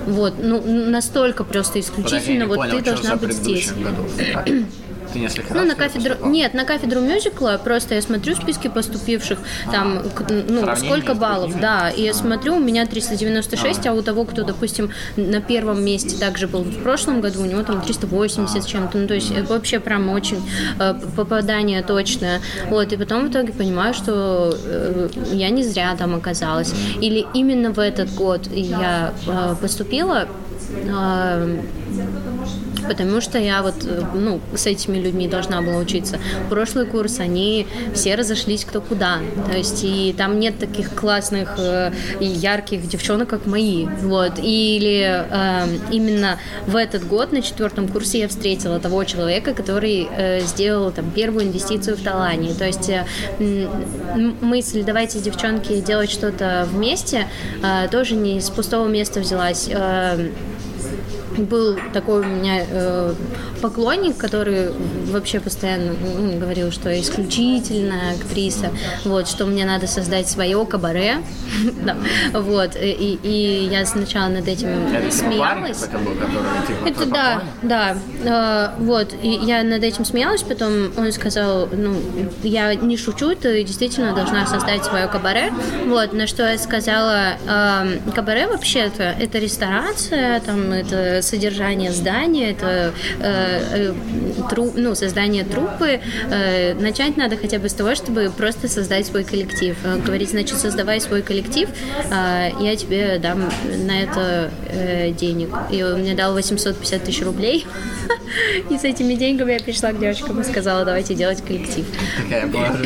Вот, 0.07 0.35
ну, 0.39 0.63
настолько 0.91 1.45
просто 1.45 1.81
исключительно, 1.81 2.47
Подожди, 2.47 2.49
вот 2.49 2.57
понял, 2.57 2.79
ты 2.79 2.85
должна 2.85 3.17
быть 3.17 3.33
здесь. 3.33 3.73
Ты 5.13 5.19
несколько 5.19 5.53
Ну, 5.55 5.61
раз 5.61 5.69
на 5.69 5.75
кафедру... 5.75 6.11
поступал? 6.11 6.31
Нет, 6.33 6.55
на 6.55 6.65
кафедру 6.65 7.01
мюзикла 7.01 7.61
просто 7.63 7.95
я 7.95 8.03
смотрю 8.03 8.35
списки 8.37 8.69
поступивших, 8.69 9.39
там, 9.73 10.03
к- 10.15 10.27
ну, 10.31 10.63
Сравнение 10.63 10.77
сколько 10.77 11.15
баллов, 11.15 11.61
да, 11.61 11.91
и 11.91 12.03
я 12.03 12.15
смотрю, 12.15 12.57
у 12.57 12.61
меня 12.61 12.87
396, 12.87 13.87
а. 13.87 13.93
у 13.93 14.03
того, 14.03 14.25
кто, 14.25 14.45
допустим, 14.45 14.91
на 15.17 15.41
первом 15.41 15.85
месте 15.85 16.17
также 16.17 16.47
был 16.47 16.63
в 16.63 16.83
прошлом 16.83 17.21
году, 17.21 17.43
у 17.43 17.47
него 17.47 17.63
там 17.63 17.81
380 17.83 18.63
с 18.63 18.67
чем-то, 18.67 18.99
ну, 18.99 19.09
то 19.09 19.15
есть 19.15 19.31
э, 19.33 19.43
вообще 19.43 19.81
прям 19.81 20.09
очень 20.11 20.43
э, 20.79 20.95
попадание 21.17 21.83
точное, 21.83 22.41
вот, 22.69 22.93
и 22.93 22.97
потом 22.97 23.27
в 23.29 23.31
итоге 23.31 23.53
понимаю, 23.53 23.95
что 23.95 24.55
э, 24.65 25.09
я 25.33 25.51
не 25.51 25.63
зря 25.65 25.95
там 25.97 26.15
оказалась, 26.15 26.73
или 27.01 27.27
именно 27.35 27.73
в 27.73 27.79
этот 27.79 28.15
год 28.15 28.47
я 28.53 29.13
э, 29.27 29.55
поступила, 29.61 30.29
э, 30.85 31.59
Потому 32.89 33.21
что 33.21 33.39
я 33.39 33.63
вот, 33.63 33.75
э, 33.85 34.03
ну, 34.15 34.41
с 34.55 34.67
этими 34.67 34.99
людьми 34.99 35.29
должна 35.29 35.63
была 35.63 35.79
учиться. 35.79 36.19
Прошлый 36.49 36.87
курс, 36.87 37.21
они 37.21 37.67
все 37.95 38.15
разошлись 38.15 38.65
кто 38.65 38.81
куда. 38.81 39.19
То 39.51 39.57
есть, 39.57 39.83
и 39.85 40.15
там 40.17 40.39
нет 40.41 40.59
таких 40.59 40.95
классных 40.95 41.55
э, 41.59 41.93
и 42.21 42.27
ярких 42.27 42.87
девчонок, 42.89 43.29
как 43.29 43.47
мои. 43.47 43.87
Вот. 44.03 44.39
Или 44.39 45.25
э, 45.29 45.67
именно 45.91 46.39
в 46.67 46.77
этот 46.77 47.07
год, 47.07 47.33
на 47.33 47.43
четвертом 47.43 47.89
курсе, 47.89 48.21
я 48.21 48.29
встретила 48.29 48.81
того 48.81 49.05
человека, 49.05 49.55
который 49.55 50.09
э, 50.11 50.41
сделал 50.41 50.91
там 50.91 51.11
первую 51.11 51.47
инвестицию 51.47 51.97
в 51.97 52.03
Талане. 52.03 52.55
То 52.55 52.67
есть, 52.67 52.89
э, 52.89 53.07
мысль, 54.41 54.83
давайте, 54.85 55.21
девчонки, 55.21 55.81
делать 55.81 56.11
что-то 56.11 56.67
вместе, 56.71 57.27
э, 57.63 57.89
тоже 57.89 58.15
не 58.15 58.41
с 58.41 58.51
пустого 58.51 58.89
места 58.89 59.21
взялась. 59.21 59.69
Э, 59.71 60.31
был 61.45 61.79
такой 61.93 62.21
у 62.21 62.25
меня 62.25 62.65
э, 62.69 63.15
поклонник, 63.61 64.17
который 64.17 64.71
вообще 65.07 65.41
постоянно 65.41 65.95
ну, 66.19 66.39
говорил, 66.39 66.73
что 66.73 66.91
я 66.91 67.01
исключительная 67.01 68.15
актриса, 68.15 68.71
вот, 69.05 69.29
что 69.29 69.47
мне 69.47 69.65
надо 69.65 69.87
создать 69.87 70.29
свое 70.29 70.65
кабаре, 70.65 71.19
вот, 72.33 72.77
и, 72.77 73.19
и 73.23 73.69
я 73.71 73.85
сначала 73.87 74.29
над 74.29 74.49
этим 74.49 74.69
Это 74.95 75.11
смеялась. 75.11 75.85
какой-то 75.85 75.99
был, 75.99 76.15
который 76.15 76.67
типа 76.67 76.89
Это 76.89 77.07
да, 77.07 77.43
да, 77.63 78.73
э, 78.79 78.83
вот, 78.83 79.15
и 79.23 79.29
я 79.29 79.63
над 79.63 79.83
этим 79.83 80.05
смеялась, 80.05 80.43
потом 80.43 80.91
он 80.97 81.13
сказал, 81.13 81.69
ну, 81.73 81.97
я 82.43 82.75
не 82.75 82.97
шучу, 82.97 83.35
ты 83.35 83.63
действительно 83.65 84.15
должна 84.15 84.47
создать 84.47 84.85
свое 84.85 85.07
кабаре, 85.09 85.53
вот, 85.87 86.13
на 86.13 86.27
что 86.27 86.49
я 86.49 86.59
сказала, 86.59 87.37
э, 87.47 87.99
кабаре 88.15 88.47
вообще-то 88.47 89.03
это 89.03 89.39
ресторация, 89.39 90.41
там, 90.41 90.73
это 90.73 91.23
содержание 91.31 91.93
здания, 91.93 92.51
это 92.51 92.93
э, 93.21 93.61
э, 93.73 93.95
тру- 94.51 94.73
ну, 94.77 94.95
создание 94.95 95.45
труппы, 95.45 96.01
э, 96.31 96.75
начать 96.75 97.17
надо 97.17 97.37
хотя 97.37 97.59
бы 97.59 97.69
с 97.69 97.73
того, 97.75 97.95
чтобы 97.95 98.31
просто 98.37 98.69
создать 98.69 99.07
свой 99.07 99.25
коллектив, 99.25 99.77
Э, 99.85 99.99
говорить, 100.07 100.31
значит, 100.31 100.59
создавай 100.59 101.01
свой 101.01 101.23
коллектив, 101.23 101.69
э, 102.11 102.51
я 102.61 102.77
тебе 102.77 103.19
дам 103.23 103.49
на 103.87 104.03
это 104.03 104.51
э, 104.69 105.11
денег, 105.13 105.51
и 105.73 105.83
он 105.83 106.01
мне 106.01 106.15
дал 106.15 106.35
850 106.35 107.05
тысяч 107.05 107.23
рублей, 107.23 107.67
и 108.71 108.77
с 108.77 108.85
этими 108.85 109.15
деньгами 109.15 109.53
я 109.53 109.61
пришла 109.61 109.93
к 109.93 109.99
девочкам 109.99 110.41
и 110.41 110.45
сказала, 110.45 110.85
давайте 110.85 111.15
делать 111.15 111.43
коллектив. 111.47 111.85
Такая 112.25 112.47
была. 112.47 112.77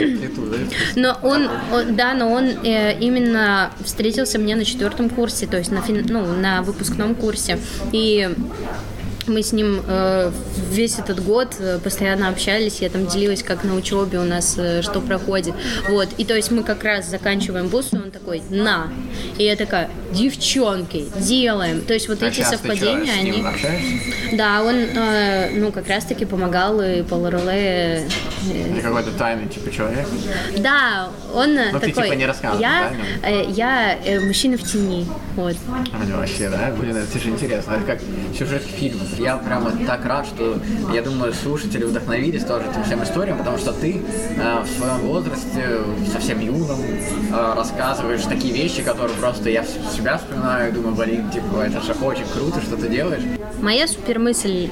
Но 0.97 1.17
он, 1.23 1.49
он- 1.73 1.97
да, 1.97 2.15
но 2.15 2.31
он 2.33 2.45
э, 2.65 2.99
именно 3.01 3.71
встретился 3.85 4.39
мне 4.39 4.57
на 4.57 4.65
четвертом 4.65 5.09
курсе, 5.09 5.47
то 5.47 5.57
есть 5.59 5.71
на, 5.73 5.79
фин- 5.79 6.07
ну, 6.09 6.25
на 6.35 6.63
выпускном 6.63 7.15
курсе. 7.15 7.59
И 7.93 8.24
мы 9.27 9.43
с 9.43 9.53
ним 9.53 9.83
э, 9.87 10.31
весь 10.71 10.99
этот 10.99 11.25
год 11.25 11.57
э, 11.59 11.79
постоянно 11.83 12.29
общались, 12.29 12.81
я 12.81 12.91
там 12.91 13.07
делилась, 13.07 13.43
как 13.43 13.65
на 13.65 13.75
учебе 13.75 14.19
у 14.19 14.25
нас 14.25 14.55
э, 14.59 14.83
что 14.83 15.01
проходит. 15.01 15.55
Вот, 15.89 16.09
и 16.19 16.25
то 16.25 16.35
есть 16.35 16.51
мы 16.51 16.63
как 16.63 16.85
раз 16.85 17.09
заканчиваем 17.09 17.69
бус, 17.69 17.93
и 17.93 17.97
он 17.97 18.11
такой, 18.11 18.43
на. 18.51 18.93
И 19.39 19.45
я 19.45 19.57
такая, 19.57 19.91
девчонки, 20.15 21.07
делаем. 21.17 21.81
То 21.83 21.95
есть 21.95 22.09
вот 22.09 22.23
А 22.23 22.27
эти 22.27 22.41
ты 22.41 22.45
совпадения, 22.45 23.13
с 23.13 23.23
ним 23.23 23.35
они... 23.35 23.47
общаешься? 23.47 24.37
Да, 24.37 24.63
он, 24.63 24.75
э, 24.77 25.51
ну, 25.55 25.73
как 25.73 25.89
раз-таки 25.89 26.25
помогал 26.25 26.81
и 26.81 27.03
Пол 27.03 27.29
Роле, 27.29 28.07
э, 28.53 28.81
какой-то 28.83 29.11
тайный 29.13 29.49
типа 29.49 29.71
человек? 29.71 30.07
да, 30.59 31.09
он 31.35 31.51
э, 31.59 31.71
Ну, 31.73 31.81
ты, 31.81 31.89
такой. 31.89 32.05
типа, 32.05 32.15
не 32.17 32.27
рассказываешь, 32.27 32.61
я, 32.63 32.93
да, 33.23 33.29
э, 33.29 33.45
я 33.51 33.99
э, 34.05 34.21
мужчина 34.21 34.57
в 34.57 34.63
тени. 34.63 35.07
Вот. 35.37 35.57
Ну, 35.67 36.17
вообще, 36.17 36.49
да? 36.49 36.73
Блин, 36.79 36.97
это 36.97 37.19
же 37.19 37.29
интересно. 37.31 37.73
Это 37.73 37.85
как 37.85 38.01
сюжет 38.39 38.63
фильма. 38.63 39.03
Я 39.19 39.37
прямо 39.37 39.73
так 39.87 40.05
рад, 40.05 40.27
что, 40.27 40.59
я 40.93 41.03
думаю, 41.03 41.33
слушатели 41.35 41.85
вдохновились 41.85 42.45
тоже 42.45 42.67
этим 42.71 42.85
всем 42.85 43.03
историям, 43.03 43.39
потому 43.39 43.59
что 43.59 43.73
ты 43.73 44.01
э, 44.37 44.63
в 44.63 44.79
своем 44.79 44.99
возрасте, 45.07 45.81
совсем 46.13 46.41
юном, 46.41 46.81
э, 46.81 47.53
рассказываешь 47.57 48.23
такие 48.23 48.55
вещи, 48.55 48.83
которые 48.83 49.17
просто 49.17 49.51
я 49.51 49.65
себя 50.05 50.19
вспоминаю 50.19 50.71
думаю, 50.73 50.95
блин, 50.95 51.31
типа, 51.31 51.63
это 51.63 51.81
же 51.81 51.93
очень 52.03 52.27
круто, 52.27 52.61
что 52.61 52.77
ты 52.77 52.89
делаешь. 52.89 53.23
Моя 53.63 53.89
супермысль 53.89 54.69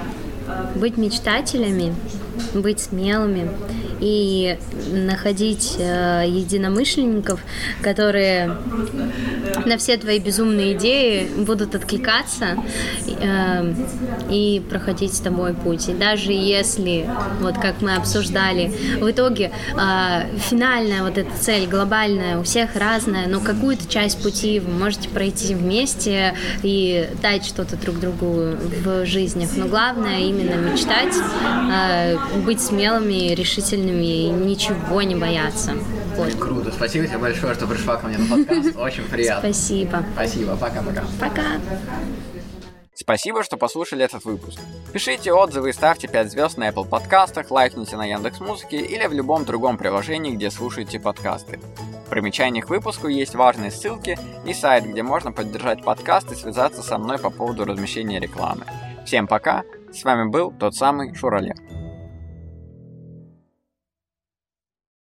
быть 0.75 0.99
мечтателями, 0.99 1.95
быть 2.53 2.81
смелыми 2.81 3.49
и 4.03 4.59
находить 4.91 5.77
э, 5.79 6.25
единомышленников, 6.27 7.41
которые 7.81 8.57
на 9.65 9.79
все 9.79 9.97
твои 9.97 10.19
безумные 10.19 10.77
идеи 10.77 11.29
будут 11.37 11.77
откликаться 11.77 12.57
э, 13.07 13.75
и 14.29 14.61
проходить 14.69 15.15
с 15.15 15.21
тобой 15.21 15.55
путь. 15.55 15.89
И 15.89 15.95
даже 15.95 16.33
если, 16.33 17.09
вот 17.41 17.55
как 17.59 17.81
мы 17.81 17.95
обсуждали, 17.95 18.73
в 19.01 19.09
итоге 19.09 19.53
э, 19.75 20.37
финальная 20.37 21.05
вот 21.05 21.17
эта 21.17 21.31
цель 21.39 21.69
глобальная 21.69 22.39
у 22.39 22.43
всех 22.43 22.75
разная, 22.75 23.29
но 23.29 23.39
какую-то 23.39 23.89
часть 23.89 24.21
пути 24.21 24.59
вы 24.59 24.73
можете 24.73 25.09
пройти 25.11 25.55
вместе 25.55 26.35
и 26.65 27.09
дать 27.23 27.47
что-то 27.47 27.77
друг 27.77 28.01
другу 28.01 28.57
в 28.85 29.07
жизнях. 29.07 29.51
Но 29.57 29.67
главное 29.67 30.19
именно 30.19 30.57
мечтать, 30.57 31.15
э, 31.73 32.17
быть 32.45 32.61
смелыми, 32.61 33.33
решительными 33.35 33.92
и 34.01 34.29
ничего 34.31 35.03
не 35.03 35.15
бояться. 35.15 35.75
Вот. 36.17 36.35
Круто. 36.35 36.71
Спасибо 36.73 37.07
тебе 37.07 37.19
большое, 37.19 37.55
что 37.55 37.67
пришла 37.67 37.97
ко 37.97 38.07
мне 38.07 38.19
на 38.19 38.37
подкаст. 38.37 38.77
Очень 38.77 39.05
приятно. 39.05 39.53
Спасибо. 39.53 40.05
Спасибо. 40.15 40.57
Пока-пока. 40.57 41.05
Пока. 41.21 41.43
Спасибо, 42.95 43.43
что 43.43 43.57
послушали 43.57 44.05
этот 44.05 44.25
выпуск. 44.25 44.61
Пишите 44.93 45.33
отзывы 45.33 45.71
и 45.71 45.73
ставьте 45.73 46.07
5 46.07 46.31
звезд 46.31 46.59
на 46.59 46.69
Apple 46.69 46.87
подкастах, 46.87 47.51
лайкните 47.51 47.97
на 47.97 48.05
Яндекс 48.05 48.41
Музыке 48.41 48.77
или 48.77 49.07
в 49.07 49.13
любом 49.13 49.45
другом 49.45 49.77
приложении, 49.79 50.37
где 50.37 50.51
слушаете 50.51 51.01
подкасты. 51.01 51.59
В 52.07 52.11
примечаниях 52.11 52.67
к 52.67 52.71
выпуску 52.71 53.09
есть 53.09 53.35
важные 53.35 53.71
ссылки 53.71 54.19
и 54.45 54.53
сайт, 54.53 54.85
где 54.85 55.03
можно 55.03 55.33
поддержать 55.33 55.83
подкаст 55.83 56.31
и 56.31 56.37
связаться 56.37 56.83
со 56.83 56.99
мной 56.99 57.19
по 57.19 57.31
поводу 57.31 57.65
размещения 57.65 58.21
рекламы. 58.21 58.67
Всем 59.07 59.27
пока, 59.27 59.65
с 59.93 60.05
вами 60.05 60.29
был 60.29 60.53
тот 60.53 60.77
самый 60.77 61.15
Шуралет. 61.15 61.57